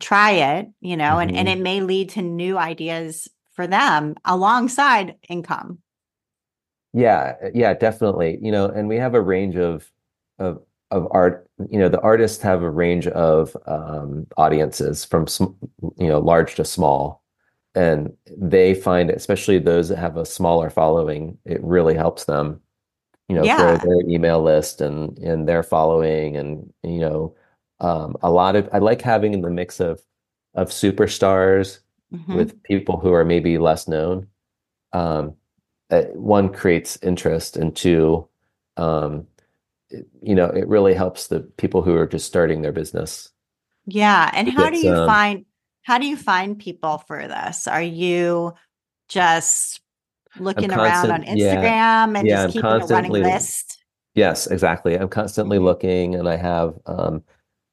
Try 0.00 0.32
it, 0.32 0.68
you 0.80 0.96
know, 0.96 1.04
mm-hmm. 1.04 1.28
and 1.28 1.36
and 1.36 1.48
it 1.48 1.58
may 1.58 1.80
lead 1.80 2.10
to 2.10 2.22
new 2.22 2.58
ideas 2.58 3.28
for 3.52 3.66
them 3.66 4.16
alongside 4.24 5.16
income. 5.28 5.78
Yeah, 6.92 7.34
yeah, 7.54 7.74
definitely. 7.74 8.38
You 8.42 8.52
know, 8.52 8.66
and 8.66 8.88
we 8.88 8.96
have 8.96 9.14
a 9.14 9.20
range 9.20 9.56
of 9.56 9.90
of 10.38 10.62
of 10.90 11.08
art 11.10 11.48
you 11.70 11.78
know 11.78 11.88
the 11.88 12.00
artists 12.00 12.42
have 12.42 12.62
a 12.62 12.70
range 12.70 13.06
of 13.08 13.56
um, 13.66 14.26
audiences 14.36 15.04
from 15.04 15.26
you 15.98 16.08
know 16.08 16.18
large 16.18 16.54
to 16.54 16.64
small 16.64 17.22
and 17.74 18.12
they 18.36 18.74
find 18.74 19.10
especially 19.10 19.58
those 19.58 19.88
that 19.88 19.96
have 19.96 20.16
a 20.16 20.26
smaller 20.26 20.70
following 20.70 21.38
it 21.44 21.62
really 21.62 21.94
helps 21.94 22.24
them 22.24 22.60
you 23.28 23.36
know 23.36 23.44
yeah. 23.44 23.56
grow 23.56 23.76
their 23.76 24.08
email 24.08 24.42
list 24.42 24.80
and 24.80 25.16
and 25.18 25.48
their 25.48 25.62
following 25.62 26.36
and 26.36 26.72
you 26.82 26.98
know 26.98 27.34
um, 27.80 28.16
a 28.22 28.30
lot 28.30 28.56
of 28.56 28.68
i 28.72 28.78
like 28.78 29.00
having 29.00 29.34
in 29.34 29.42
the 29.42 29.50
mix 29.50 29.80
of 29.80 30.00
of 30.54 30.68
superstars 30.68 31.78
mm-hmm. 32.12 32.34
with 32.34 32.62
people 32.62 32.98
who 32.98 33.12
are 33.12 33.24
maybe 33.24 33.58
less 33.58 33.88
known 33.88 34.26
um, 34.92 35.34
uh, 35.90 36.02
one 36.14 36.52
creates 36.52 36.98
interest 37.02 37.56
and 37.56 37.74
two 37.74 38.26
um, 38.76 39.26
you 40.22 40.34
know, 40.34 40.46
it 40.46 40.66
really 40.68 40.94
helps 40.94 41.28
the 41.28 41.40
people 41.40 41.82
who 41.82 41.94
are 41.94 42.06
just 42.06 42.26
starting 42.26 42.62
their 42.62 42.72
business. 42.72 43.30
Yeah. 43.86 44.30
And 44.34 44.48
how 44.48 44.70
do 44.70 44.78
you 44.78 44.94
um, 44.94 45.06
find 45.06 45.44
how 45.82 45.98
do 45.98 46.06
you 46.06 46.16
find 46.16 46.58
people 46.58 46.98
for 46.98 47.26
this? 47.26 47.66
Are 47.66 47.82
you 47.82 48.54
just 49.08 49.80
looking 50.38 50.70
constant, 50.70 51.10
around 51.10 51.10
on 51.10 51.26
Instagram 51.26 51.62
yeah, 51.62 52.18
and 52.18 52.28
yeah, 52.28 52.44
just 52.44 52.54
keeping 52.54 52.70
a 52.70 52.86
running 52.86 53.12
list? 53.12 53.84
Yes, 54.14 54.46
exactly. 54.46 54.94
I'm 54.94 55.08
constantly 55.08 55.56
mm-hmm. 55.56 55.66
looking 55.66 56.14
and 56.14 56.28
I 56.28 56.36
have 56.36 56.78
um, 56.86 57.22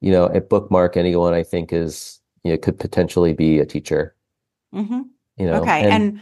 you 0.02 0.12
know, 0.12 0.26
a 0.26 0.42
bookmark 0.42 0.98
anyone 0.98 1.34
I 1.34 1.44
think 1.44 1.74
is, 1.74 2.20
you 2.44 2.52
know, 2.52 2.58
could 2.58 2.80
potentially 2.80 3.34
be 3.34 3.60
a 3.60 3.66
teacher. 3.66 4.16
Mm-hmm. 4.74 5.02
You 5.38 5.46
know, 5.46 5.62
okay. 5.62 5.84
and, 5.84 5.94
and. 5.94 6.22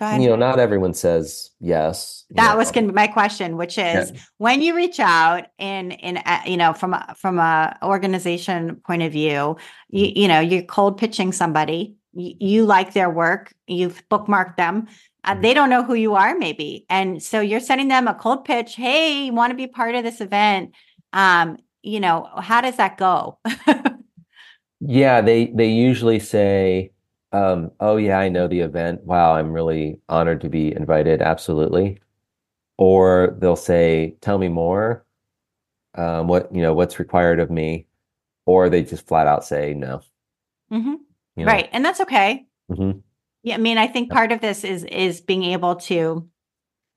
You 0.00 0.30
know, 0.30 0.36
not 0.36 0.58
everyone 0.58 0.94
says 0.94 1.50
yes. 1.60 2.24
That 2.30 2.56
was 2.56 2.70
to 2.70 2.80
be 2.80 2.92
my 2.92 3.06
question, 3.06 3.58
which 3.58 3.76
is 3.76 4.10
yeah. 4.10 4.20
when 4.38 4.62
you 4.62 4.74
reach 4.74 4.98
out 4.98 5.48
in 5.58 5.92
in 5.92 6.16
uh, 6.16 6.40
you 6.46 6.56
know 6.56 6.72
from 6.72 6.94
a, 6.94 7.14
from 7.18 7.38
a 7.38 7.76
organization 7.82 8.76
point 8.76 9.02
of 9.02 9.12
view, 9.12 9.56
you 9.90 10.06
mm-hmm. 10.06 10.18
you 10.18 10.28
know 10.28 10.40
you're 10.40 10.62
cold 10.62 10.96
pitching 10.96 11.30
somebody, 11.30 11.94
you, 12.14 12.34
you 12.40 12.64
like 12.64 12.94
their 12.94 13.10
work, 13.10 13.52
you've 13.66 14.02
bookmarked 14.08 14.56
them. 14.56 14.88
Uh, 15.24 15.32
mm-hmm. 15.32 15.42
they 15.42 15.52
don't 15.52 15.68
know 15.68 15.84
who 15.84 15.94
you 15.94 16.14
are, 16.14 16.34
maybe, 16.38 16.86
and 16.88 17.22
so 17.22 17.40
you're 17.40 17.60
sending 17.60 17.88
them 17.88 18.08
a 18.08 18.14
cold 18.14 18.46
pitch. 18.46 18.76
Hey, 18.76 19.26
you 19.26 19.34
want 19.34 19.50
to 19.50 19.56
be 19.56 19.66
part 19.66 19.94
of 19.94 20.04
this 20.04 20.22
event? 20.22 20.74
Um, 21.12 21.58
you 21.82 22.00
know, 22.00 22.30
how 22.38 22.62
does 22.62 22.76
that 22.76 22.96
go? 22.96 23.38
yeah, 24.80 25.20
they 25.20 25.48
they 25.48 25.68
usually 25.68 26.18
say 26.18 26.92
um, 27.32 27.70
oh 27.80 27.96
yeah, 27.96 28.18
I 28.18 28.28
know 28.28 28.46
the 28.46 28.60
event. 28.60 29.04
Wow, 29.04 29.34
I'm 29.34 29.52
really 29.52 29.98
honored 30.08 30.40
to 30.42 30.48
be 30.48 30.74
invited. 30.74 31.22
Absolutely. 31.22 31.98
Or 32.78 33.36
they'll 33.38 33.56
say, 33.56 34.16
"Tell 34.20 34.38
me 34.38 34.48
more. 34.48 35.04
Um, 35.94 36.28
what 36.28 36.54
you 36.54 36.62
know, 36.62 36.74
what's 36.74 36.98
required 36.98 37.40
of 37.40 37.50
me?" 37.50 37.86
Or 38.44 38.68
they 38.68 38.82
just 38.82 39.06
flat 39.06 39.26
out 39.26 39.44
say 39.44 39.72
no. 39.74 40.02
Mm-hmm. 40.70 40.94
You 41.36 41.44
know? 41.44 41.44
Right, 41.44 41.68
and 41.72 41.84
that's 41.84 42.00
okay. 42.00 42.46
Mm-hmm. 42.70 42.98
Yeah, 43.44 43.54
I 43.54 43.58
mean, 43.58 43.78
I 43.78 43.86
think 43.86 44.10
part 44.10 44.32
of 44.32 44.40
this 44.40 44.64
is 44.64 44.84
is 44.84 45.20
being 45.20 45.44
able 45.44 45.76
to 45.76 46.28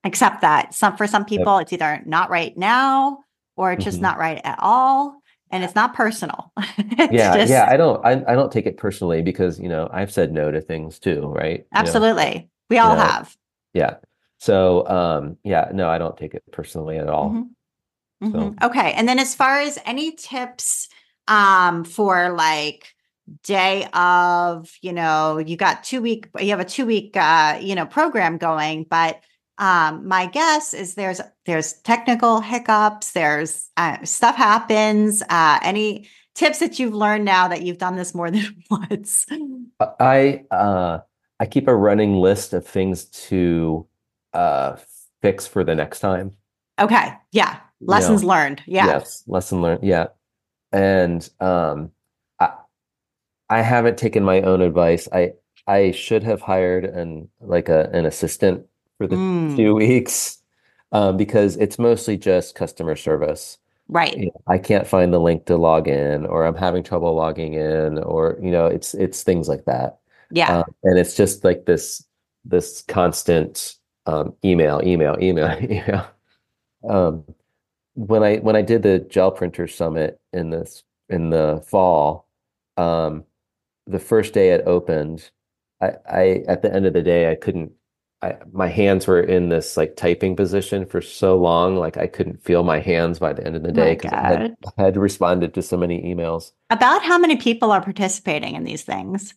accept 0.04 0.42
that. 0.42 0.74
Some 0.74 0.96
for 0.96 1.06
some 1.06 1.24
people, 1.24 1.54
yep. 1.54 1.62
it's 1.62 1.72
either 1.72 2.02
not 2.04 2.30
right 2.30 2.56
now 2.56 3.20
or 3.56 3.72
it's 3.72 3.84
just 3.84 3.96
mm-hmm. 3.96 4.02
not 4.02 4.18
right 4.18 4.40
at 4.44 4.58
all 4.60 5.15
and 5.50 5.64
it's 5.64 5.74
not 5.74 5.94
personal. 5.94 6.52
it's 6.78 7.12
yeah, 7.12 7.36
just... 7.36 7.50
yeah. 7.50 7.66
I 7.68 7.76
don't, 7.76 8.04
I, 8.04 8.12
I 8.26 8.34
don't 8.34 8.52
take 8.52 8.66
it 8.66 8.76
personally 8.76 9.22
because 9.22 9.58
you 9.60 9.68
know 9.68 9.88
I've 9.92 10.12
said 10.12 10.32
no 10.32 10.50
to 10.50 10.60
things 10.60 10.98
too, 10.98 11.26
right? 11.26 11.66
Absolutely, 11.72 12.32
you 12.32 12.38
know, 12.40 12.48
we 12.70 12.78
all 12.78 12.90
you 12.90 12.96
know, 12.96 13.02
have. 13.02 13.36
Yeah. 13.74 13.94
So, 14.38 14.86
um, 14.86 15.38
yeah, 15.44 15.70
no, 15.72 15.88
I 15.88 15.98
don't 15.98 16.16
take 16.16 16.34
it 16.34 16.44
personally 16.52 16.98
at 16.98 17.08
all. 17.08 17.30
Mm-hmm. 17.30 18.28
Mm-hmm. 18.28 18.58
So. 18.60 18.66
Okay, 18.66 18.92
and 18.92 19.08
then 19.08 19.18
as 19.18 19.34
far 19.34 19.60
as 19.60 19.78
any 19.84 20.12
tips, 20.12 20.88
um, 21.28 21.84
for 21.84 22.30
like 22.30 22.94
day 23.42 23.86
of, 23.92 24.70
you 24.82 24.92
know, 24.92 25.38
you 25.38 25.56
got 25.56 25.84
two 25.84 26.00
week, 26.00 26.28
you 26.38 26.50
have 26.50 26.60
a 26.60 26.64
two 26.64 26.86
week, 26.86 27.16
uh, 27.16 27.58
you 27.60 27.74
know, 27.74 27.86
program 27.86 28.38
going, 28.38 28.84
but 28.84 29.20
um, 29.58 30.06
my 30.06 30.26
guess 30.26 30.74
is 30.74 30.94
there's 30.94 31.20
there's 31.46 31.74
technical 31.80 32.40
hiccups 32.40 33.12
there's 33.12 33.70
uh, 33.76 34.02
stuff 34.04 34.36
happens 34.36 35.22
uh, 35.30 35.58
any 35.62 36.08
tips 36.34 36.58
that 36.58 36.78
you've 36.78 36.94
learned 36.94 37.24
now 37.24 37.48
that 37.48 37.62
you've 37.62 37.78
done 37.78 37.96
this 37.96 38.14
more 38.14 38.30
than 38.30 38.62
once? 38.70 39.26
I 39.80 40.44
uh, 40.50 41.00
i 41.40 41.46
keep 41.46 41.68
a 41.68 41.74
running 41.74 42.14
list 42.14 42.52
of 42.52 42.66
things 42.66 43.06
to 43.06 43.86
uh, 44.32 44.76
fix 45.22 45.46
for 45.46 45.64
the 45.64 45.74
next 45.74 46.00
time. 46.00 46.32
Okay 46.78 47.14
yeah 47.32 47.60
lessons 47.80 48.22
you 48.22 48.28
know, 48.28 48.34
learned 48.34 48.62
yeah. 48.66 48.86
yes 48.86 49.24
lesson 49.26 49.62
learned 49.62 49.82
yeah. 49.82 50.08
And 50.72 51.28
um 51.40 51.92
i 52.40 52.52
i 53.48 53.62
haven't 53.62 53.96
taken 53.96 54.22
my 54.22 54.42
own 54.42 54.60
advice. 54.60 55.08
I 55.12 55.32
i 55.66 55.92
should 55.92 56.22
have 56.24 56.42
hired 56.42 56.84
an 56.84 57.30
like 57.40 57.70
a 57.70 57.88
an 57.94 58.04
assistant 58.04 58.66
for 58.98 59.06
the 59.06 59.16
Mm, 59.16 59.56
two 59.56 59.74
weeks 59.74 60.42
um, 60.92 61.16
because 61.16 61.56
it's 61.56 61.78
mostly 61.78 62.16
just 62.16 62.54
customer 62.54 62.96
service. 62.96 63.58
right. 63.88 64.16
You 64.16 64.26
know, 64.26 64.42
I 64.46 64.58
can't 64.58 64.86
find 64.86 65.12
the 65.12 65.20
link 65.20 65.46
to 65.46 65.56
log 65.56 65.88
in, 65.88 66.26
or 66.26 66.46
I'm 66.46 66.54
having 66.56 66.82
trouble 66.82 67.14
logging 67.14 67.54
in, 67.54 67.98
or 67.98 68.38
you 68.42 68.50
know, 68.50 68.66
it's 68.66 68.94
it's 68.94 69.22
things 69.22 69.48
like 69.48 69.64
that. 69.66 69.98
Yeah. 70.30 70.58
Um, 70.58 70.64
and 70.84 70.98
it's 70.98 71.16
just 71.16 71.44
like 71.44 71.66
this 71.66 72.04
this 72.44 72.82
constant 72.88 73.76
um, 74.06 74.34
email, 74.44 74.80
email, 74.84 75.16
email, 75.20 75.50
email. 75.62 76.08
Um, 76.88 77.24
when 77.94 78.22
I 78.22 78.36
when 78.38 78.56
I 78.56 78.62
did 78.62 78.82
the 78.82 79.00
gel 79.00 79.30
printer 79.32 79.66
summit 79.68 80.20
in 80.32 80.50
this 80.50 80.84
in 81.08 81.30
the 81.30 81.64
fall, 81.66 82.28
um, 82.76 83.24
the 83.86 83.98
first 83.98 84.34
day 84.34 84.50
it 84.50 84.62
opened, 84.66 85.30
I, 85.80 85.92
I 86.10 86.44
at 86.48 86.62
the 86.62 86.72
end 86.74 86.86
of 86.86 86.92
the 86.94 87.02
day 87.02 87.30
I 87.30 87.34
couldn't 87.36 87.72
I 88.26 88.36
my 88.52 88.68
hands 88.68 89.06
were 89.06 89.20
in 89.20 89.48
this 89.48 89.76
like 89.76 89.96
typing 89.96 90.36
position 90.36 90.86
for 90.86 91.00
so 91.00 91.36
long, 91.36 91.76
like 91.76 91.96
I 91.96 92.06
couldn't 92.06 92.42
feel 92.42 92.62
my 92.62 92.80
hands 92.80 93.18
by 93.18 93.32
the 93.32 93.46
end 93.46 93.56
of 93.56 93.62
the 93.62 93.72
day 93.72 93.94
because 93.94 94.12
I 94.12 94.26
had 94.26 94.56
had 94.76 94.96
responded 94.96 95.54
to 95.54 95.62
so 95.62 95.76
many 95.76 96.02
emails. 96.02 96.52
About 96.70 97.02
how 97.02 97.18
many 97.18 97.36
people 97.36 97.72
are 97.72 97.82
participating 97.82 98.54
in 98.54 98.64
these 98.64 98.82
things? 98.82 99.34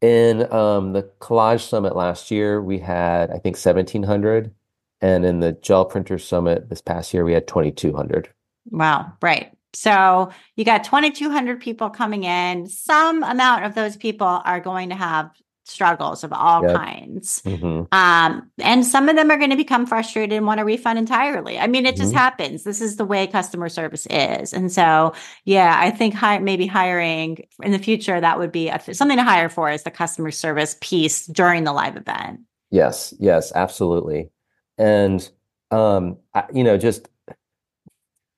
In 0.00 0.50
um, 0.52 0.92
the 0.92 1.10
Collage 1.20 1.68
Summit 1.68 1.94
last 1.94 2.30
year, 2.30 2.62
we 2.62 2.78
had 2.78 3.30
I 3.30 3.38
think 3.38 3.56
1,700, 3.56 4.52
and 5.00 5.24
in 5.24 5.40
the 5.40 5.52
Gel 5.52 5.84
Printer 5.84 6.18
Summit 6.18 6.68
this 6.68 6.80
past 6.80 7.12
year, 7.14 7.24
we 7.24 7.32
had 7.32 7.46
2,200. 7.46 8.28
Wow, 8.70 9.12
right. 9.22 9.52
So 9.72 10.30
you 10.56 10.64
got 10.64 10.84
2,200 10.84 11.60
people 11.60 11.90
coming 11.90 12.24
in. 12.24 12.66
Some 12.66 13.22
amount 13.22 13.64
of 13.64 13.74
those 13.74 13.96
people 13.96 14.26
are 14.44 14.60
going 14.60 14.88
to 14.88 14.96
have 14.96 15.30
struggles 15.70 16.24
of 16.24 16.32
all 16.32 16.62
Yep. 16.62 16.74
kinds. 16.76 17.40
hmm 17.44 17.82
Um, 17.92 18.50
and 18.58 18.84
some 18.84 19.08
of 19.08 19.16
them 19.16 19.30
are 19.30 19.38
going 19.38 19.50
to 19.50 19.56
become 19.56 19.86
frustrated 19.86 20.36
and 20.36 20.46
want 20.46 20.58
to 20.58 20.64
refund 20.64 20.98
entirely. 20.98 21.58
I 21.58 21.66
mean, 21.66 21.86
it 21.86 21.96
just 21.96 22.12
Mhm. 22.12 22.18
happens. 22.18 22.64
This 22.64 22.80
is 22.80 22.96
the 22.96 23.04
way 23.04 23.26
customer 23.26 23.68
service 23.68 24.06
is. 24.10 24.52
And 24.52 24.70
so, 24.70 25.12
yeah, 25.44 25.76
I 25.78 25.90
think 25.90 26.14
hi- 26.14 26.38
maybe 26.38 26.66
hiring 26.66 27.46
in 27.62 27.72
the 27.72 27.78
future, 27.78 28.20
that 28.20 28.38
would 28.38 28.52
be 28.52 28.68
a 28.68 28.78
th- 28.78 28.96
something 28.96 29.16
to 29.16 29.22
hire 29.24 29.48
for 29.48 29.70
is 29.70 29.84
the 29.84 29.90
customer 29.90 30.30
service 30.30 30.76
piece 30.80 31.26
during 31.26 31.64
the 31.64 31.72
live 31.72 31.96
event. 31.96 32.40
Yes, 32.70 33.14
yes, 33.18 33.52
absolutely. 33.54 34.30
And 34.78 35.28
um, 35.70 36.16
I, 36.34 36.44
you 36.52 36.64
know, 36.64 36.76
just 36.76 37.08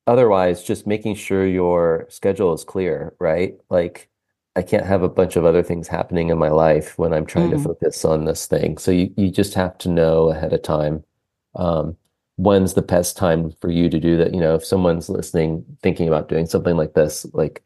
otherwise, 0.07 0.63
just 0.63 0.87
making 0.87 1.15
sure 1.15 1.47
your 1.47 2.07
schedule 2.11 2.53
is 2.53 2.65
clear, 2.65 3.15
right? 3.19 3.57
Like, 3.71 4.09
I 4.57 4.63
can't 4.63 4.85
have 4.87 5.03
a 5.03 5.09
bunch 5.09 5.37
of 5.37 5.45
other 5.45 5.63
things 5.63 5.89
happening 5.89 6.29
in 6.31 6.39
my 6.39 6.51
life 6.51 6.99
when 6.99 7.13
I'm 7.15 7.25
trying 7.27 7.51
to 7.51 7.57
Mm. 7.57 7.65
focus 7.65 8.05
on 8.05 8.25
this 8.27 8.47
thing. 8.47 8.79
So 8.79 8.91
you 8.91 9.13
you 9.17 9.31
just 9.31 9.55
have 9.55 9.79
to 9.79 9.89
know 9.89 10.31
ahead 10.31 10.53
of 10.53 10.63
time, 10.63 11.05
um, 11.55 11.97
when's 12.37 12.75
the 12.75 12.83
best 12.83 13.17
time 13.17 13.51
for 13.61 13.71
you 13.71 13.89
to 13.89 13.99
do 14.01 14.17
that. 14.19 14.35
You 14.35 14.41
know, 14.41 14.55
if 14.55 14.65
someone's 14.65 15.09
listening, 15.09 15.65
thinking 15.83 16.09
about 16.09 16.29
doing 16.29 16.47
something 16.47 16.77
like 16.77 16.95
this, 16.95 17.27
like 17.33 17.63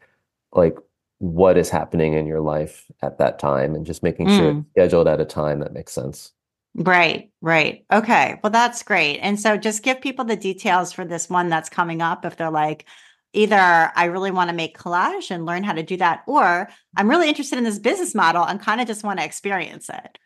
like 0.53 0.77
what 1.19 1.57
is 1.57 1.69
happening 1.69 2.13
in 2.13 2.25
your 2.27 2.41
life 2.41 2.85
at 3.01 3.17
that 3.17 3.39
time, 3.39 3.75
and 3.75 3.85
just 3.85 4.03
making 4.03 4.27
sure 4.27 4.53
Mm. 4.53 4.59
it's 4.59 4.69
scheduled 4.71 5.07
at 5.07 5.21
a 5.21 5.25
time 5.25 5.59
that 5.59 5.73
makes 5.73 5.91
sense. 5.93 6.31
Right, 6.75 7.31
right. 7.41 7.85
Okay. 7.91 8.39
Well, 8.43 8.51
that's 8.51 8.83
great. 8.83 9.17
And 9.19 9.39
so 9.39 9.57
just 9.57 9.81
give 9.83 9.99
people 9.99 10.25
the 10.25 10.35
details 10.35 10.93
for 10.93 11.05
this 11.05 11.27
one 11.29 11.49
that's 11.49 11.69
coming 11.69 12.01
up 12.03 12.23
if 12.23 12.37
they're 12.37 12.51
like, 12.51 12.85
either 13.33 13.91
I 13.95 14.05
really 14.05 14.31
want 14.31 14.49
to 14.49 14.55
make 14.55 14.77
collage 14.77 15.31
and 15.31 15.45
learn 15.45 15.63
how 15.63 15.73
to 15.73 15.83
do 15.83 15.97
that, 15.97 16.23
or 16.27 16.69
I'm 16.95 17.09
really 17.09 17.29
interested 17.29 17.57
in 17.57 17.63
this 17.63 17.79
business 17.79 18.15
model 18.15 18.43
and 18.43 18.59
kind 18.59 18.81
of 18.81 18.87
just 18.87 19.03
want 19.03 19.19
to 19.19 19.25
experience 19.25 19.89
it. 19.89 20.17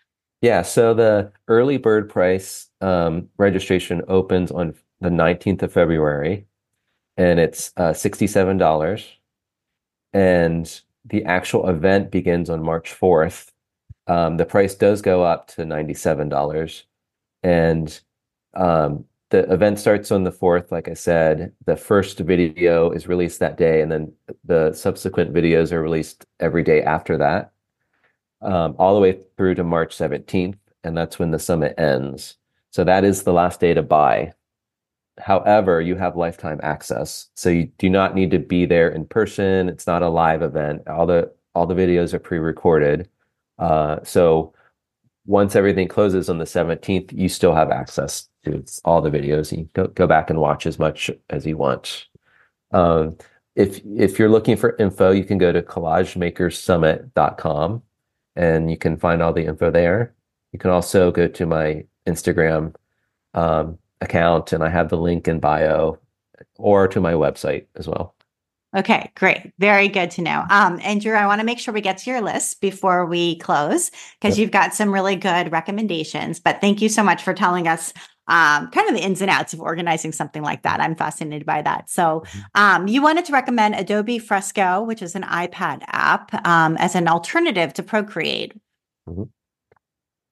Yeah, 0.42 0.64
so 0.64 0.94
the 0.94 1.32
early 1.48 1.78
bird 1.78 2.10
price 2.10 2.68
um, 2.82 3.30
registration 3.38 4.02
opens 4.08 4.52
on 4.52 4.74
the 5.00 5.10
19th 5.10 5.62
of 5.64 5.74
February, 5.74 6.48
and 7.18 7.40
it's 7.40 7.72
uh, 7.78 7.92
$67. 7.92 9.06
And 10.14 10.82
the 11.06 11.26
actual 11.26 11.70
event 11.70 12.12
begins 12.12 12.50
on 12.50 12.64
March 12.64 12.94
4th. 13.00 13.50
Um, 14.08 14.38
the 14.38 14.46
price 14.46 14.76
does 14.76 15.02
go 15.02 15.24
up 15.24 15.48
to 15.50 15.64
$97. 15.64 16.84
And 17.44 18.02
um, 18.56 19.06
the 19.32 19.52
event 19.52 19.80
starts 19.80 20.12
on 20.12 20.24
the 20.24 20.32
4th, 20.32 20.72
like 20.72 20.88
I 20.88 20.94
said. 20.94 21.54
The 21.66 21.76
first 21.76 22.20
video 22.20 22.92
is 22.92 23.08
released 23.08 23.40
that 23.40 23.58
day, 23.58 23.82
and 23.82 23.92
then 23.92 24.14
the 24.44 24.74
subsequent 24.74 25.34
videos 25.34 25.72
are 25.72 25.82
released 25.82 26.26
every 26.40 26.64
day 26.64 26.84
after 26.84 27.18
that 27.18 27.52
um, 28.42 28.76
all 28.80 28.96
the 28.96 29.02
way 29.02 29.20
through 29.38 29.56
to 29.56 29.64
March 29.64 29.96
17th, 29.96 30.58
and 30.84 30.98
that's 30.98 31.20
when 31.20 31.32
the 31.32 31.40
summit 31.40 31.76
ends. 31.78 32.38
So 32.72 32.84
that 32.84 33.04
is 33.04 33.24
the 33.24 33.34
last 33.34 33.60
day 33.60 33.74
to 33.74 33.82
buy. 33.82 34.34
However, 35.20 35.82
you 35.82 35.96
have 35.96 36.16
lifetime 36.16 36.60
access. 36.64 37.30
So 37.36 37.50
you 37.50 37.66
do 37.78 37.90
not 37.90 38.16
need 38.16 38.32
to 38.32 38.40
be 38.40 38.66
there 38.66 38.90
in 38.90 39.06
person. 39.06 39.70
It's 39.70 39.86
not 39.86 40.04
a 40.04 40.10
live 40.10 40.42
event. 40.42 40.88
All 40.88 41.06
the 41.06 41.32
all 41.54 41.66
the 41.66 41.76
videos 41.76 42.14
are 42.14 42.20
pre-recorded. 42.20 43.10
Uh, 43.60 44.00
so 44.04 44.54
once 45.26 45.56
everything 45.56 45.88
closes 45.88 46.30
on 46.30 46.38
the 46.38 46.46
17th, 46.46 47.12
you 47.14 47.30
still 47.30 47.54
have 47.54 47.72
access 47.72 48.28
to 48.44 48.64
all 48.86 49.02
the 49.02 49.12
videos. 49.12 49.56
You 49.56 49.70
go, 49.74 49.88
go 49.88 50.08
back 50.08 50.30
and 50.30 50.40
watch 50.40 50.66
as 50.66 50.80
much 50.80 51.12
as 51.30 51.46
you 51.46 51.58
want. 51.58 52.08
Um, 52.72 53.18
if 53.56 53.82
if 53.86 54.18
you're 54.18 54.30
looking 54.30 54.56
for 54.56 54.78
info, 54.78 55.12
you 55.12 55.26
can 55.26 55.38
go 55.38 55.52
to 55.52 55.62
collagemakerssummit.com 55.62 57.84
and 58.36 58.72
you 58.72 58.78
can 58.78 58.98
find 58.98 59.22
all 59.22 59.34
the 59.34 59.46
info 59.46 59.70
there. 59.72 60.14
You 60.54 60.60
can 60.60 60.72
also 60.72 61.12
go 61.12 61.28
to 61.28 61.46
my 61.46 61.84
Instagram 62.08 62.74
um, 63.34 63.78
account, 64.02 64.54
and 64.54 64.64
I 64.64 64.70
have 64.70 64.90
the 64.90 64.98
link 64.98 65.28
in 65.28 65.40
bio, 65.40 66.00
or 66.58 66.88
to 66.88 67.00
my 67.00 67.14
website 67.14 67.66
as 67.76 67.88
well. 67.88 68.16
Okay, 68.76 69.12
great. 69.16 69.52
Very 69.60 69.90
good 69.90 70.12
to 70.12 70.22
know. 70.22 70.46
Um, 70.50 70.80
and 70.82 71.02
Drew, 71.02 71.14
I 71.14 71.28
want 71.28 71.40
to 71.42 71.46
make 71.46 71.60
sure 71.60 71.74
we 71.74 71.82
get 71.82 71.98
to 72.00 72.10
your 72.10 72.22
list 72.22 72.62
before 72.62 73.06
we 73.06 73.36
close 73.38 73.92
because 74.20 74.38
Yep. 74.38 74.42
you've 74.42 74.52
got 74.52 74.74
some 74.74 74.94
really 74.94 75.18
good 75.18 75.52
recommendations. 75.52 76.40
But 76.40 76.62
thank 76.62 76.82
you 76.82 76.88
so 76.88 77.04
much 77.04 77.22
for 77.22 77.34
telling 77.34 77.68
us 77.68 77.92
um, 78.28 78.70
kind 78.72 78.88
of 78.88 78.96
the 78.96 79.04
ins 79.04 79.20
and 79.20 79.30
outs 79.30 79.52
of 79.52 79.60
organizing 79.60 80.14
something 80.14 80.42
like 80.42 80.64
that. 80.64 80.80
I'm 80.80 80.96
fascinated 80.96 81.46
by 81.46 81.62
that. 81.64 81.90
So, 81.90 82.24
um, 82.56 82.88
you 82.88 83.02
wanted 83.02 83.26
to 83.26 83.34
recommend 83.34 83.76
Adobe 83.76 84.20
Fresco, 84.20 84.84
which 84.84 85.02
is 85.02 85.16
an 85.16 85.24
iPad 85.24 85.82
app, 85.88 86.34
um, 86.48 86.78
as 86.78 86.96
an 86.96 87.10
alternative 87.10 87.74
to 87.74 87.84
Procreate. 87.84 88.54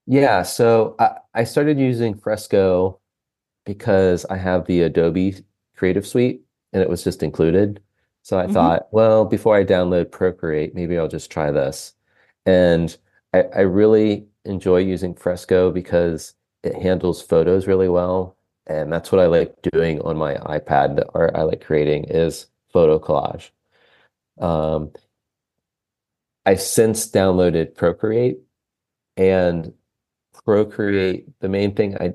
Yeah, 0.05 0.43
so 0.43 0.95
I, 0.97 1.17
I 1.33 1.43
started 1.43 1.77
using 1.77 2.15
Fresco 2.15 2.99
because 3.65 4.25
I 4.25 4.37
have 4.37 4.65
the 4.65 4.83
Adobe 4.83 5.35
Creative 5.75 6.07
Suite 6.07 6.41
and 6.71 6.81
it 6.81 6.89
was 6.89 7.03
just 7.03 7.21
included. 7.21 7.81
So 8.23 8.37
I 8.39 8.47
Mhm. 8.47 8.53
thought, 8.53 8.87
well, 8.91 9.25
before 9.25 9.55
I 9.55 9.63
download 9.65 10.11
Procreate, 10.11 10.75
maybe 10.75 10.97
I'll 10.97 11.07
just 11.07 11.31
try 11.31 11.51
this. 11.51 11.93
And 12.45 12.95
I, 13.33 13.43
I 13.43 13.61
really 13.61 14.27
enjoy 14.45 14.77
using 14.79 15.13
Fresco 15.15 15.71
because 15.71 16.35
it 16.63 16.75
handles 16.75 17.21
photos 17.21 17.67
really 17.67 17.89
well. 17.89 18.35
And 18.67 18.91
that's 18.91 19.11
what 19.11 19.21
I 19.21 19.25
like 19.27 19.55
doing 19.71 20.01
on 20.01 20.17
my 20.17 20.35
iPad, 20.35 20.95
the 20.95 21.07
art 21.13 21.31
I 21.35 21.43
like 21.43 21.63
creating 21.63 22.05
is 22.05 22.47
photo 22.71 22.99
collage. 22.99 23.51
Um, 24.39 24.91
I've 26.45 26.61
since 26.61 27.09
downloaded 27.09 27.75
Procreate 27.75 28.39
and 29.17 29.73
Procreate, 30.45 31.27
the 31.39 31.49
main 31.49 31.75
thing 31.75 31.97
I 31.99 32.13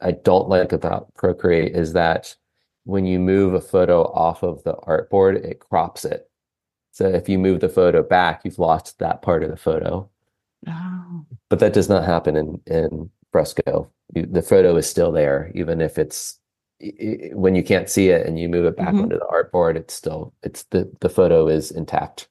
I 0.00 0.12
don't 0.12 0.48
like 0.48 0.72
about 0.72 1.14
Procreate 1.14 1.76
is 1.76 1.92
that 1.94 2.36
when 2.84 3.06
you 3.06 3.18
move 3.18 3.54
a 3.54 3.60
photo 3.60 4.02
off 4.12 4.42
of 4.42 4.62
the 4.64 4.74
artboard, 4.74 5.36
it 5.44 5.60
crops 5.60 6.04
it. 6.04 6.28
So 6.92 7.06
if 7.08 7.28
you 7.28 7.38
move 7.38 7.60
the 7.60 7.68
photo 7.68 8.02
back, 8.02 8.42
you've 8.44 8.58
lost 8.58 8.98
that 8.98 9.22
part 9.22 9.42
of 9.42 9.50
the 9.50 9.56
photo. 9.56 10.08
Oh, 10.68 11.24
But 11.48 11.58
that 11.60 11.72
does 11.72 11.88
not 11.88 12.04
happen 12.04 12.36
in 12.36 12.60
in 12.66 13.10
Fresco. 13.32 13.90
You, 14.14 14.26
the 14.26 14.42
photo 14.42 14.76
is 14.76 14.88
still 14.88 15.10
there, 15.12 15.50
even 15.54 15.80
if 15.80 15.98
it's 15.98 16.38
i- 16.82 16.92
i- 17.00 17.30
when 17.34 17.54
you 17.54 17.62
can't 17.62 17.88
see 17.88 18.08
it 18.10 18.26
and 18.26 18.38
you 18.38 18.48
move 18.48 18.66
it 18.66 18.76
back 18.76 18.94
Mhm. 18.94 19.02
onto 19.04 19.18
the 19.18 19.26
artboard, 19.26 19.76
it's 19.76 19.94
still 19.94 20.34
it's 20.42 20.64
the 20.64 20.90
the 21.00 21.08
photo 21.08 21.48
is 21.48 21.70
intact. 21.70 22.28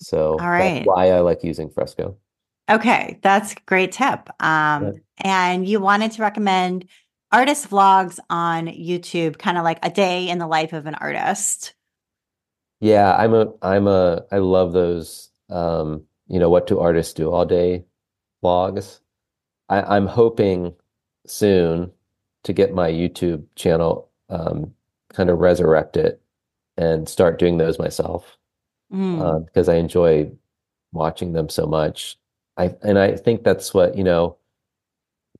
So 0.00 0.32
All 0.40 0.48
right. 0.48 0.74
that's 0.76 0.86
why 0.86 1.10
I 1.10 1.20
like 1.20 1.42
using 1.42 1.70
Fresco. 1.70 2.16
okay. 2.70 3.18
That's 3.22 3.52
a 3.52 3.56
great 3.66 3.92
tip. 3.92 4.28
Um, 4.40 4.84
Yeah. 4.84 4.92
and 5.22 5.66
you 5.68 5.80
wanted 5.80 6.12
to 6.12 6.22
recommend 6.22 6.84
artist 7.32 7.70
vlogs 7.70 8.18
on 8.30 8.66
YouTube, 8.66 9.38
kind 9.38 9.58
of 9.58 9.64
like 9.64 9.78
a 9.82 9.90
day 9.90 10.28
in 10.28 10.38
the 10.38 10.46
life 10.46 10.72
of 10.72 10.86
an 10.86 10.94
artist. 10.94 11.74
Yeah, 12.80 13.14
I'm 13.16 13.34
a 13.34 13.52
I'm 13.62 13.86
a 13.88 14.24
I 14.30 14.38
love 14.38 14.72
those 14.72 15.30
um, 15.50 16.04
you 16.28 16.38
know, 16.38 16.50
what 16.50 16.66
do 16.66 16.78
artists 16.80 17.14
do 17.14 17.30
all 17.32 17.46
day 17.46 17.84
vlogs. 18.44 19.00
I, 19.68 19.82
I'm 19.96 20.06
hoping 20.06 20.74
soon 21.26 21.92
to 22.44 22.52
get 22.52 22.74
my 22.74 22.90
YouTube 22.90 23.46
channel 23.56 24.10
um, 24.30 24.74
kind 25.12 25.30
of 25.30 25.40
resurrect 25.40 25.96
it 25.96 26.20
and 26.76 27.08
start 27.08 27.38
doing 27.38 27.58
those 27.58 27.78
myself 27.78 28.36
Mm, 28.92 29.20
uh, 29.20 29.38
because 29.40 29.68
I 29.68 29.74
enjoy 29.76 30.30
watching 30.92 31.32
them 31.32 31.48
so 31.48 31.66
much. 31.66 32.18
I 32.56 32.74
and 32.82 32.98
I 32.98 33.16
think 33.16 33.44
that's 33.44 33.74
what, 33.74 33.96
you 33.96 34.04
know, 34.04 34.36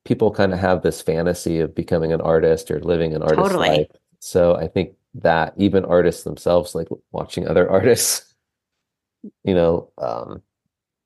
people 0.08 0.30
kind 0.30 0.54
of 0.54 0.58
have 0.58 0.80
this 0.82 1.02
fantasy 1.02 1.60
of 1.60 1.74
becoming 1.74 2.14
an 2.14 2.20
artist 2.22 2.70
or 2.70 2.80
living 2.80 3.14
an 3.14 3.22
artist 3.22 3.50
Totally. 3.50 3.68
life. 3.68 3.86
So 4.20 4.56
I 4.56 4.66
think 4.66 4.94
that 5.14 5.52
even 5.58 5.84
artists 5.84 6.24
themselves, 6.24 6.74
like 6.74 6.88
watching 7.12 7.46
other 7.46 7.70
artists, 7.78 8.34
you 9.44 9.54
know, 9.54 9.92
um, 9.98 10.42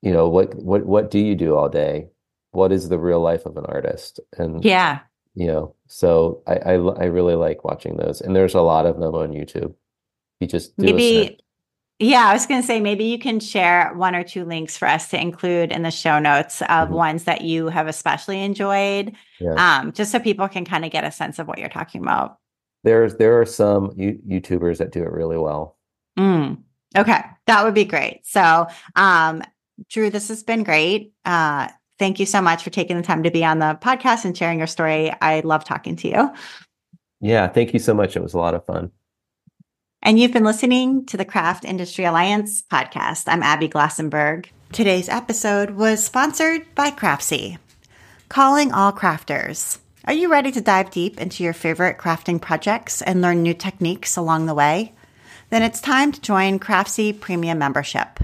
you 0.01 0.13
know, 0.13 0.29
what 0.29 0.55
what 0.55 0.85
what 0.85 1.11
do 1.11 1.19
you 1.19 1.35
do 1.35 1.55
all 1.57 1.67
day? 1.67 2.07
What 2.51 2.71
is 2.71 2.87
the 2.87 2.97
real 2.97 3.19
life 3.19 3.45
of 3.45 3.57
an 3.57 3.65
artist? 3.65 4.21
And 4.37 4.63
Yeah. 4.63 4.99
you 5.35 5.47
know, 5.47 5.75
so 5.87 6.41
I 6.47 6.55
I 6.55 7.05
really 7.05 7.35
like 7.35 7.65
watching 7.65 7.97
those, 7.97 8.21
and 8.21 8.33
there's 8.33 8.55
a 8.55 8.61
lot 8.61 8.85
of 8.85 8.99
them 8.99 9.15
on 9.15 9.33
YouTube. 9.33 9.75
You 10.39 10.47
just 10.47 10.77
Maybe. 10.77 11.42
Yeah, 12.05 12.27
I 12.27 12.33
was 12.33 12.45
going 12.45 12.61
to 12.61 12.65
say 12.67 12.79
maybe 12.79 13.05
you 13.05 13.19
can 13.19 13.39
share 13.39 13.91
one 13.95 14.15
or 14.15 14.23
two 14.23 14.45
links 14.45 14.77
for 14.77 14.87
us 14.87 15.09
to 15.09 15.19
include 15.21 15.71
in 15.71 15.83
the 15.83 15.91
show 15.91 16.19
notes 16.19 16.61
of 16.63 16.89
Mhm. 16.89 16.91
ones 16.91 17.23
that 17.25 17.41
you 17.41 17.67
have 17.67 17.87
especially 17.87 18.41
enjoyed, 18.43 19.13
Yeah. 19.39 19.53
um, 19.79 19.91
just 19.91 20.11
so 20.11 20.19
people 20.19 20.47
can 20.47 20.65
kind 20.65 20.85
of 20.85 20.91
get 20.91 21.03
a 21.03 21.11
sense 21.11 21.39
of 21.39 21.47
what 21.47 21.59
you're 21.59 21.69
talking 21.69 22.01
about. 22.01 22.37
There's 22.83 23.15
there 23.15 23.39
are 23.39 23.45
some 23.45 23.91
you, 23.95 24.19
YouTubers 24.27 24.77
that 24.79 24.91
do 24.91 25.03
it 25.03 25.11
really 25.11 25.37
well. 25.37 25.77
Mm. 26.17 26.57
Okay, 26.97 27.21
that 27.47 27.63
would 27.63 27.73
be 27.73 27.85
great. 27.85 28.21
So, 28.25 28.67
um, 28.95 29.41
Drew, 29.89 30.09
this 30.09 30.27
has 30.27 30.43
been 30.43 30.63
great. 30.63 31.13
Uh, 31.25 31.67
thank 31.97 32.19
you 32.19 32.25
so 32.25 32.41
much 32.41 32.63
for 32.63 32.69
taking 32.69 32.97
the 32.97 33.03
time 33.03 33.23
to 33.23 33.31
be 33.31 33.43
on 33.45 33.59
the 33.59 33.77
podcast 33.81 34.25
and 34.25 34.37
sharing 34.37 34.57
your 34.57 34.67
story. 34.67 35.11
I 35.21 35.39
love 35.39 35.63
talking 35.63 35.95
to 35.97 36.07
you. 36.07 36.31
Yeah, 37.21 37.47
thank 37.47 37.73
you 37.73 37.79
so 37.79 37.93
much. 37.93 38.15
It 38.15 38.21
was 38.21 38.33
a 38.33 38.37
lot 38.37 38.53
of 38.53 38.65
fun. 38.65 38.91
And 40.05 40.19
you've 40.19 40.33
been 40.33 40.43
listening 40.43 41.05
to 41.05 41.15
the 41.15 41.23
Craft 41.23 41.63
Industry 41.63 42.03
Alliance 42.03 42.61
podcast. 42.61 43.23
I'm 43.27 43.41
Abby 43.41 43.69
Glassenberg. 43.69 44.47
Today's 44.73 45.07
episode 45.07 45.69
was 45.69 46.03
sponsored 46.03 46.65
by 46.75 46.91
Craftsy. 46.91 47.57
Calling 48.27 48.73
all 48.73 48.91
crafters. 48.91 49.77
Are 50.03 50.11
you 50.11 50.29
ready 50.29 50.51
to 50.51 50.59
dive 50.59 50.91
deep 50.91 51.21
into 51.21 51.41
your 51.41 51.53
favorite 51.53 51.99
crafting 51.99 52.41
projects 52.41 53.01
and 53.01 53.21
learn 53.21 53.43
new 53.43 53.53
techniques 53.53 54.17
along 54.17 54.45
the 54.45 54.53
way? 54.53 54.91
Then 55.51 55.63
it's 55.63 55.79
time 55.79 56.11
to 56.11 56.19
join 56.19 56.59
Craftsy 56.59 57.17
Premium 57.17 57.57
Membership. 57.57 58.19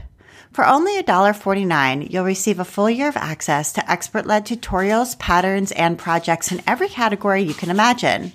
For 0.52 0.68
only 0.68 1.02
$1.49, 1.02 2.12
you'll 2.12 2.26
receive 2.26 2.60
a 2.60 2.66
full 2.66 2.90
year 2.90 3.08
of 3.08 3.16
access 3.16 3.72
to 3.72 3.90
expert 3.90 4.26
led 4.26 4.46
tutorials, 4.46 5.18
patterns, 5.18 5.72
and 5.72 5.98
projects 5.98 6.52
in 6.52 6.62
every 6.68 6.90
category 6.90 7.42
you 7.42 7.54
can 7.54 7.70
imagine. 7.70 8.34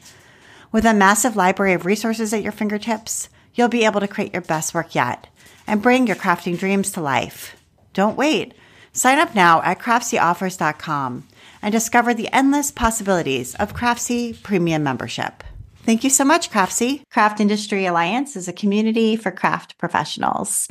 With 0.72 0.86
a 0.86 0.94
massive 0.94 1.36
library 1.36 1.74
of 1.74 1.84
resources 1.84 2.32
at 2.32 2.42
your 2.42 2.50
fingertips, 2.50 3.28
you'll 3.54 3.68
be 3.68 3.84
able 3.84 4.00
to 4.00 4.08
create 4.08 4.32
your 4.32 4.42
best 4.42 4.74
work 4.74 4.94
yet 4.94 5.28
and 5.66 5.82
bring 5.82 6.06
your 6.06 6.16
crafting 6.16 6.58
dreams 6.58 6.92
to 6.92 7.00
life. 7.00 7.56
Don't 7.92 8.16
wait. 8.16 8.54
Sign 8.92 9.18
up 9.18 9.34
now 9.34 9.62
at 9.62 9.80
craftsyoffers.com 9.80 11.26
and 11.62 11.72
discover 11.72 12.14
the 12.14 12.32
endless 12.32 12.70
possibilities 12.70 13.54
of 13.56 13.74
Craftsy 13.74 14.40
Premium 14.42 14.82
membership. 14.82 15.42
Thank 15.84 16.04
you 16.04 16.10
so 16.10 16.24
much, 16.24 16.50
Craftsy. 16.50 17.02
Craft 17.10 17.40
Industry 17.40 17.86
Alliance 17.86 18.36
is 18.36 18.48
a 18.48 18.52
community 18.52 19.16
for 19.16 19.30
craft 19.30 19.78
professionals. 19.78 20.68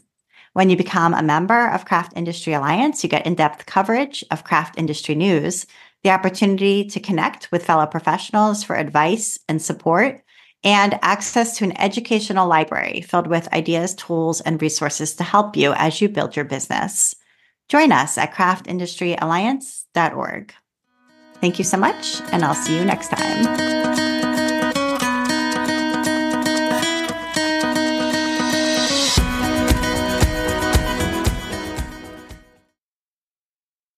When 0.54 0.70
you 0.70 0.78
become 0.78 1.14
a 1.14 1.24
member 1.24 1.68
of 1.68 1.86
Craft 1.86 2.14
Industry 2.16 2.54
Alliance, 2.54 3.04
you 3.04 3.10
get 3.10 3.26
in-depth 3.26 3.66
coverage 3.66 4.24
of 4.32 4.44
craft 4.44 4.78
industry 4.78 5.16
news, 5.16 5.66
the 6.04 6.12
opportunity 6.12 6.86
to 6.86 7.00
connect 7.00 7.52
with 7.52 7.66
fellow 7.66 7.88
professionals 7.88 8.64
for 8.64 8.76
advice 8.76 9.40
and 9.50 9.62
support, 9.62 10.24
and 10.64 10.98
access 11.02 11.58
to 11.58 11.66
an 11.66 11.76
educational 11.80 12.48
library 12.48 13.02
filled 13.02 13.28
with 13.28 13.52
ideas, 13.54 13.94
tools, 13.96 14.40
and 14.42 14.62
resources 14.62 15.16
to 15.16 15.24
help 15.24 15.58
you 15.58 15.74
as 15.74 16.00
you 16.02 16.10
build 16.10 16.36
your 16.36 16.46
business. 16.46 17.16
Join 17.70 17.92
us 17.92 18.18
at 18.18 18.34
craftindustryalliance.org. 18.34 20.54
Thank 21.42 21.58
you 21.58 21.66
so 21.66 21.78
much, 21.78 22.22
and 22.32 22.46
I'll 22.46 22.56
see 22.56 22.78
you 22.78 22.86
next 22.86 23.10
time. 23.10 24.13